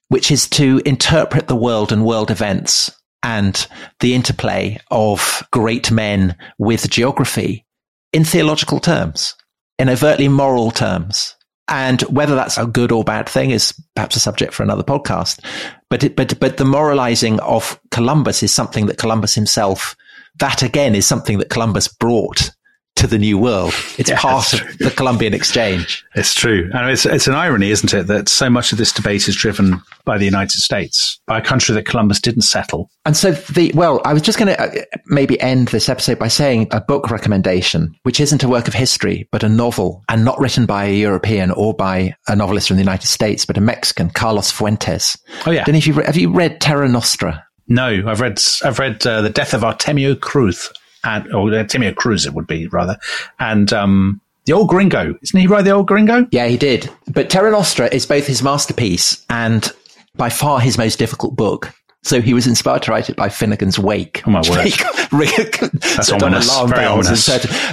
which 0.09 0.31
is 0.31 0.49
to 0.51 0.81
interpret 0.85 1.49
the 1.49 1.57
world 1.57 1.93
and 1.93 2.05
world 2.05 2.31
events 2.31 2.91
and 3.23 3.67
the 4.01 4.15
interplay 4.15 4.79
of 4.91 5.43
great 5.53 5.91
men 5.91 6.37
with 6.59 6.91
geography 6.91 7.67
in 8.13 8.25
theological 8.25 8.81
terms, 8.81 9.35
in 9.79 9.89
overtly 9.89 10.29
moral 10.29 10.71
terms. 10.71 11.35
And 11.71 12.01
whether 12.03 12.35
that's 12.35 12.57
a 12.57 12.67
good 12.67 12.93
or 12.93 13.05
bad 13.05 13.29
thing 13.29 13.51
is 13.51 13.75
perhaps 13.95 14.17
a 14.17 14.21
subject 14.21 14.55
for 14.55 14.63
another 14.63 14.83
podcast. 14.83 15.45
But 15.91 16.03
it, 16.03 16.17
but 16.17 16.41
but 16.41 16.57
the 16.57 16.65
moralizing 16.65 17.41
of 17.41 17.79
Columbus 17.91 18.43
is 18.43 18.55
something 18.55 18.87
that 18.87 18.97
Columbus 18.97 19.35
himself. 19.35 19.95
That 20.39 20.63
again 20.63 20.95
is 20.95 21.07
something 21.07 21.39
that 21.39 21.51
Columbus 21.51 21.89
brought 21.89 22.53
to 22.99 23.07
the 23.07 23.19
new 23.19 23.39
world. 23.39 23.73
It's 23.97 24.11
yeah, 24.11 24.19
part 24.19 24.53
of 24.53 24.79
the 24.79 24.91
Columbian 24.91 25.33
exchange. 25.33 26.05
It's 26.15 26.35
true. 26.35 26.69
And 26.75 26.91
it's, 26.91 27.07
it's 27.07 27.29
an 27.29 27.35
irony, 27.35 27.71
isn't 27.71 27.95
it, 27.95 28.09
that 28.09 28.29
so 28.29 28.51
much 28.51 28.73
of 28.73 28.79
this 28.79 28.93
debate 28.93 29.29
is 29.29 29.37
driven 29.37 29.81
by 30.05 30.19
the 30.19 30.25
United 30.25 30.61
States, 30.61 31.21
by 31.27 31.39
a 31.39 31.43
country 31.43 31.75
that 31.77 31.87
Columbus 31.87 32.21
didn't 32.21 32.43
settle. 32.43 32.91
And 33.07 33.17
so 33.17 33.33
the, 33.33 33.71
well, 33.75 34.01
I 34.05 34.13
was 34.13 34.23
just 34.23 34.37
going 34.37 34.49
to 34.49 34.61
uh, 34.61 34.85
maybe 35.07 35.41
end 35.41 35.69
this 35.69 35.89
episode 35.89 36.19
by 36.19 36.29
saying 36.29 36.69
a 36.73 36.81
book 36.81 37.11
recommendation, 37.11 37.95
which 38.03 38.19
isn't 38.21 38.43
a 38.43 38.49
work 38.49 38.67
of 38.67 38.75
history, 38.75 39.29
but 39.31 39.45
a 39.45 39.49
novel 39.49 40.03
and 40.09 40.25
not 40.25 40.39
written 40.41 40.67
by 40.67 40.87
a 40.87 40.95
European 40.95 41.53
or 41.53 41.75
by 41.75 42.15
a 42.27 42.35
novelist 42.35 42.69
from 42.69 42.79
the 42.79 42.83
United 42.83 43.07
States, 43.07 43.45
but 43.45 43.57
a 43.57 43.61
Mexican, 43.61 44.11
Carlos 44.11 44.51
Fuentes. 44.51 45.17
Oh, 45.47 45.53
yeah. 45.53 45.65
Then 45.65 45.77
if 45.77 45.87
you, 45.87 45.95
have 45.95 46.17
you 46.17 46.33
read 46.33 46.61
Terra 46.61 46.89
Nostra? 46.89 47.45
No, 47.69 48.03
I've 48.07 48.23
read 48.23 48.41
I've 48.65 48.79
read 48.79 49.07
uh, 49.07 49.21
the 49.21 49.29
Death 49.29 49.53
of 49.53 49.61
Artemio 49.61 50.19
Cruz 50.19 50.71
and 51.05 51.33
or 51.35 51.53
uh, 51.55 51.65
Timmy 51.65 51.93
Cruz 51.93 52.27
it 52.27 52.35
would 52.35 52.47
be 52.47 52.67
rather, 52.69 52.99
and 53.39 53.73
um, 53.73 54.21
the 54.49 54.55
old 54.55 54.69
Gringo, 54.69 55.15
isn't 55.23 55.39
he? 55.39 55.47
Right, 55.47 55.63
the 55.63 55.73
old 55.73 55.87
Gringo. 55.87 56.27
Yeah, 56.33 56.47
he 56.47 56.57
did. 56.57 56.91
But 57.07 57.29
Terra 57.29 57.51
Nostra 57.51 57.87
is 57.93 58.07
both 58.07 58.27
his 58.27 58.43
masterpiece 58.43 59.25
and 59.29 59.71
by 60.17 60.31
far 60.31 60.61
his 60.61 60.79
most 60.79 60.99
difficult 60.99 61.37
book. 61.37 61.75
So 62.03 62.23
he 62.23 62.33
was 62.33 62.47
inspired 62.47 62.83
to 62.85 62.93
write 62.93 63.11
it 63.11 63.17
by 63.17 63.29
Finnegans 63.29 63.79
Wake. 63.79 64.23
Oh 64.27 64.31
my 64.31 64.41
word! 64.49 64.73
That's 65.97 66.11
ominous. 66.13 66.49
Very 66.67 66.87
ominous. 66.87 67.27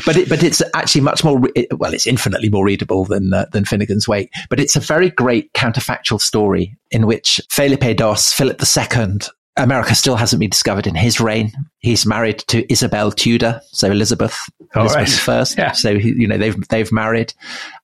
But 0.05 0.17
it, 0.17 0.27
but 0.27 0.43
it's 0.43 0.61
actually 0.73 1.01
much 1.01 1.23
more. 1.23 1.41
Well, 1.71 1.93
it's 1.93 2.07
infinitely 2.07 2.49
more 2.49 2.65
readable 2.65 3.05
than 3.05 3.33
uh, 3.33 3.45
than 3.51 3.63
Finnegans 3.63 4.07
Wake. 4.07 4.31
But 4.49 4.59
it's 4.59 4.75
a 4.75 4.79
very 4.79 5.11
great 5.11 5.53
counterfactual 5.53 6.19
story 6.19 6.75
in 6.91 7.05
which 7.05 7.39
Felipe 7.49 7.97
Dos, 7.97 8.33
Philip 8.33 8.61
II, 8.61 9.19
America 9.57 9.95
still 9.95 10.15
hasn't 10.15 10.39
been 10.39 10.49
discovered 10.49 10.85
in 10.85 10.95
his 10.95 11.21
reign. 11.21 11.51
He's 11.79 12.05
married 12.05 12.39
to 12.47 12.71
Isabel 12.71 13.11
Tudor, 13.11 13.61
so 13.71 13.89
Elizabeth, 13.89 14.37
Elizabeth 14.75 14.95
right. 14.95 15.09
first. 15.19 15.57
Yeah. 15.57 15.71
So 15.71 15.97
he, 15.97 16.09
you 16.09 16.27
know 16.27 16.37
they've 16.37 16.67
they've 16.67 16.91
married, 16.91 17.33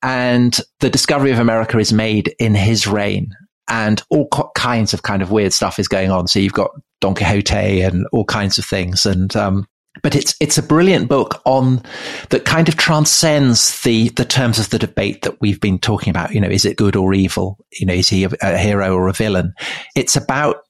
and 0.04 0.60
the 0.80 0.90
discovery 0.90 1.32
of 1.32 1.40
America 1.40 1.80
is 1.80 1.94
made 1.94 2.36
in 2.40 2.56
his 2.56 2.88
reign, 2.88 3.36
and 3.70 4.02
all 4.10 4.28
kinds 4.56 4.94
of 4.94 5.04
kind 5.04 5.22
of 5.22 5.32
weird 5.32 5.54
stuff 5.54 5.80
is 5.80 5.88
going 5.88 6.12
on. 6.12 6.28
So 6.28 6.40
you've 6.40 6.54
got 6.54 6.72
Don 7.00 7.16
Quixote 7.16 7.82
and 7.82 8.06
all 8.12 8.26
kinds 8.26 8.58
of 8.58 8.66
things, 8.66 9.06
and 9.06 9.34
um, 9.38 9.66
but 10.04 10.14
it's 10.14 10.36
it's 10.42 10.58
a 10.58 10.64
brilliant 10.64 11.08
book 11.08 11.42
on 11.46 11.82
that 12.30 12.44
kind 12.44 12.68
of 12.68 12.76
transcends 12.76 13.82
the 13.84 14.10
the 14.10 14.26
terms 14.26 14.60
of 14.60 14.70
the 14.72 14.80
debate 14.80 15.22
that 15.22 15.40
we've 15.40 15.62
been 15.62 15.80
talking 15.80 16.10
about. 16.12 16.34
You 16.34 16.42
know, 16.42 16.50
is 16.50 16.66
it 16.66 16.76
good 16.76 16.98
or 16.98 17.14
evil? 17.14 17.58
You 17.72 17.86
know, 17.86 17.94
is 17.94 18.10
he 18.10 18.26
a, 18.26 18.30
a 18.42 18.58
hero 18.58 18.94
or 18.94 19.08
a 19.08 19.14
villain? 19.14 19.54
It's 19.96 20.18
about 20.18 20.64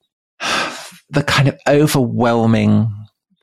the 1.12 1.22
kind 1.22 1.48
of 1.48 1.58
overwhelming 1.68 2.90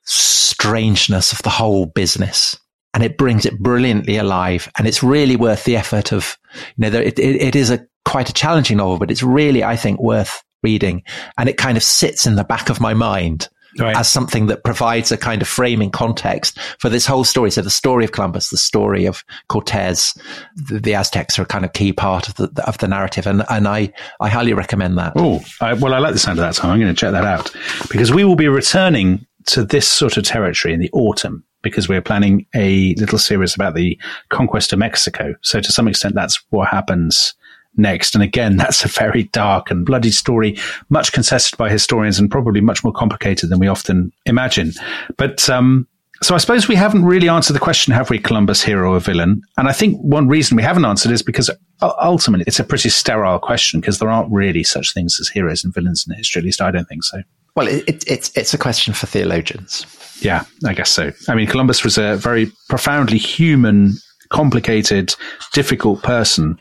strangeness 0.04 1.32
of 1.32 1.42
the 1.44 1.50
whole 1.50 1.86
business. 1.86 2.58
And 2.94 3.04
it 3.04 3.18
brings 3.18 3.46
it 3.46 3.60
brilliantly 3.60 4.18
alive. 4.18 4.70
And 4.78 4.88
it's 4.88 5.04
really 5.04 5.36
worth 5.36 5.64
the 5.64 5.78
effort 5.78 6.12
of, 6.12 6.38
you 6.76 6.90
know, 6.90 7.00
it, 7.00 7.20
it, 7.20 7.36
it 7.36 7.56
is 7.56 7.70
a 7.70 7.86
quite 8.04 8.30
a 8.30 8.34
challenging 8.34 8.78
novel, 8.78 8.98
but 8.98 9.12
it's 9.12 9.22
really, 9.22 9.64
I 9.64 9.76
think, 9.76 10.02
worth 10.02 10.44
reading. 10.64 11.04
And 11.38 11.48
it 11.48 11.58
kind 11.58 11.78
of 11.78 11.84
sits 11.84 12.26
in 12.26 12.36
the 12.36 12.44
back 12.44 12.70
of 12.70 12.82
my 12.82 12.96
mind 12.96 13.48
right. 13.80 13.96
as 13.96 14.08
something 14.08 14.48
that 14.48 14.64
provides 14.64 15.12
a 15.12 15.18
kind 15.18 15.42
of 15.42 15.48
framing 15.48 15.92
context 15.92 16.60
for 16.80 16.90
this 16.90 17.06
whole 17.06 17.24
story. 17.24 17.52
So 17.52 17.62
the 17.62 17.70
story 17.70 18.04
of 18.04 18.12
Columbus, 18.12 18.50
the 18.50 18.58
story 18.58 19.06
of 19.06 19.24
Cortez, 19.48 20.14
the, 20.56 20.80
the 20.80 20.96
Aztecs 20.96 21.40
are 21.40 21.44
a 21.44 21.48
kind 21.48 21.66
of 21.66 21.74
key 21.74 21.94
part 21.94 22.28
of 22.28 22.36
the 22.36 22.64
of 22.66 22.78
the 22.80 22.88
narrative, 22.88 23.28
and 23.28 23.44
and 23.50 23.68
I 23.68 23.92
I 24.20 24.30
highly 24.30 24.54
recommend 24.54 24.98
that. 24.98 25.14
Oh, 25.16 25.44
well, 25.62 25.94
I 25.94 26.00
like 26.00 26.14
the 26.14 26.20
sound 26.20 26.40
of 26.40 26.44
that, 26.44 26.56
so 26.56 26.64
I'm 26.64 26.80
going 26.80 26.94
to 26.94 27.00
check 27.00 27.12
that 27.12 27.26
out 27.26 27.52
because 27.90 28.12
we 28.12 28.24
will 28.24 28.36
be 28.36 28.48
returning 28.48 29.26
to 29.48 29.64
this 29.64 29.88
sort 29.88 30.18
of 30.18 30.24
territory 30.24 30.74
in 30.74 30.80
the 30.80 30.90
autumn 30.92 31.44
because 31.62 31.90
we're 31.90 32.02
planning 32.02 32.46
a 32.56 32.94
little 32.96 33.18
series 33.18 33.56
about 33.56 33.76
the 33.76 34.00
conquest 34.30 34.72
of 34.72 34.80
Mexico. 34.80 35.36
So 35.42 35.60
to 35.60 35.72
some 35.72 35.88
extent, 35.88 36.16
that's 36.16 36.42
what 36.50 36.70
happens 36.70 37.34
next. 37.80 38.14
And 38.14 38.24
again, 38.24 38.58
that's 38.58 38.84
a 38.86 38.88
very 38.88 39.24
dark 39.24 39.72
and 39.72 39.86
bloody 39.86 40.12
story, 40.12 40.58
much 40.90 41.12
contested 41.12 41.58
by 41.58 41.70
historians 41.70 42.20
and 42.20 42.30
probably 42.30 42.62
much 42.62 42.84
more 42.84 42.94
complicated 42.94 43.50
than 43.50 43.60
we 43.60 43.68
often 43.68 44.12
imagine. 44.26 44.74
But, 45.18 45.50
um, 45.50 45.88
so 46.22 46.36
I 46.36 46.38
suppose 46.38 46.68
we 46.68 46.76
haven't 46.76 47.06
really 47.06 47.30
answered 47.30 47.54
the 47.54 47.60
question, 47.60 47.94
have 47.94 48.10
we, 48.10 48.20
Columbus, 48.20 48.62
hero 48.62 48.94
or 48.94 49.00
villain? 49.00 49.42
And 49.58 49.70
I 49.70 49.72
think 49.72 49.98
one 50.02 50.28
reason 50.28 50.58
we 50.58 50.64
haven't 50.64 50.84
answered 50.84 51.14
is 51.14 51.24
because 51.24 51.50
ultimately 51.82 52.44
it's 52.46 52.60
a 52.60 52.66
pretty 52.66 52.90
sterile 52.90 53.40
question 53.40 53.80
because 53.80 54.00
there 54.00 54.10
aren't 54.10 54.32
really 54.32 54.64
such 54.64 54.94
things 54.94 55.18
as 55.22 55.30
heroes 55.30 55.64
and 55.64 55.74
villains 55.74 56.06
in 56.08 56.16
history. 56.16 56.42
At 56.42 56.46
least 56.46 56.62
I 56.62 56.72
don't 56.72 56.90
think 56.90 57.06
so. 57.06 57.22
Well, 57.56 57.68
it, 57.68 58.04
it's 58.08 58.32
it's 58.38 58.54
a 58.54 58.58
question 58.58 58.94
for 58.94 59.08
theologians. 59.08 59.86
Yeah, 60.22 60.44
I 60.66 60.74
guess 60.74 60.92
so. 60.92 61.12
I 61.28 61.36
mean, 61.36 61.48
Columbus 61.48 61.84
was 61.84 61.98
a 61.98 62.18
very 62.18 62.52
profoundly 62.68 63.18
human, 63.18 63.94
complicated, 64.30 65.16
difficult 65.54 66.04
person 66.04 66.60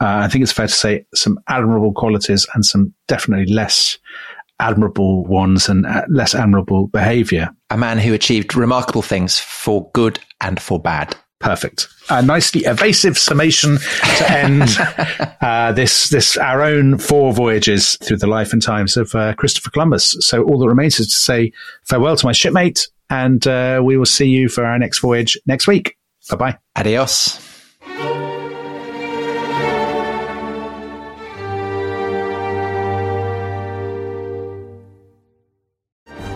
uh, 0.00 0.24
I 0.24 0.28
think 0.28 0.42
it's 0.42 0.52
fair 0.52 0.66
to 0.66 0.72
say 0.72 1.06
some 1.14 1.38
admirable 1.48 1.92
qualities 1.92 2.46
and 2.54 2.64
some 2.64 2.94
definitely 3.08 3.52
less 3.52 3.98
admirable 4.60 5.24
ones 5.26 5.68
and 5.68 5.86
uh, 5.86 6.04
less 6.08 6.34
admirable 6.34 6.88
behavior. 6.88 7.50
A 7.70 7.76
man 7.76 7.98
who 7.98 8.14
achieved 8.14 8.56
remarkable 8.56 9.02
things 9.02 9.38
for 9.38 9.90
good 9.92 10.18
and 10.40 10.60
for 10.60 10.80
bad. 10.80 11.16
Perfect. 11.38 11.88
A 12.08 12.22
nicely 12.22 12.62
evasive 12.64 13.18
summation 13.18 13.76
to 13.76 14.30
end 14.30 14.62
uh, 15.42 15.72
this 15.72 16.08
this 16.08 16.38
our 16.38 16.62
own 16.62 16.96
four 16.96 17.34
voyages 17.34 17.98
through 18.02 18.16
the 18.16 18.26
life 18.26 18.54
and 18.54 18.62
times 18.62 18.96
of 18.96 19.14
uh, 19.14 19.34
Christopher 19.34 19.70
Columbus. 19.70 20.16
So 20.20 20.44
all 20.44 20.58
that 20.58 20.68
remains 20.68 20.98
is 20.98 21.08
to 21.08 21.16
say 21.16 21.52
farewell 21.84 22.16
to 22.16 22.26
my 22.26 22.32
shipmate, 22.32 22.88
and 23.10 23.46
uh, 23.46 23.82
we 23.84 23.98
will 23.98 24.06
see 24.06 24.28
you 24.28 24.48
for 24.48 24.64
our 24.64 24.78
next 24.78 25.00
voyage 25.00 25.38
next 25.46 25.66
week. 25.66 25.98
Bye 26.30 26.36
bye. 26.36 26.58
Adios. 26.74 27.38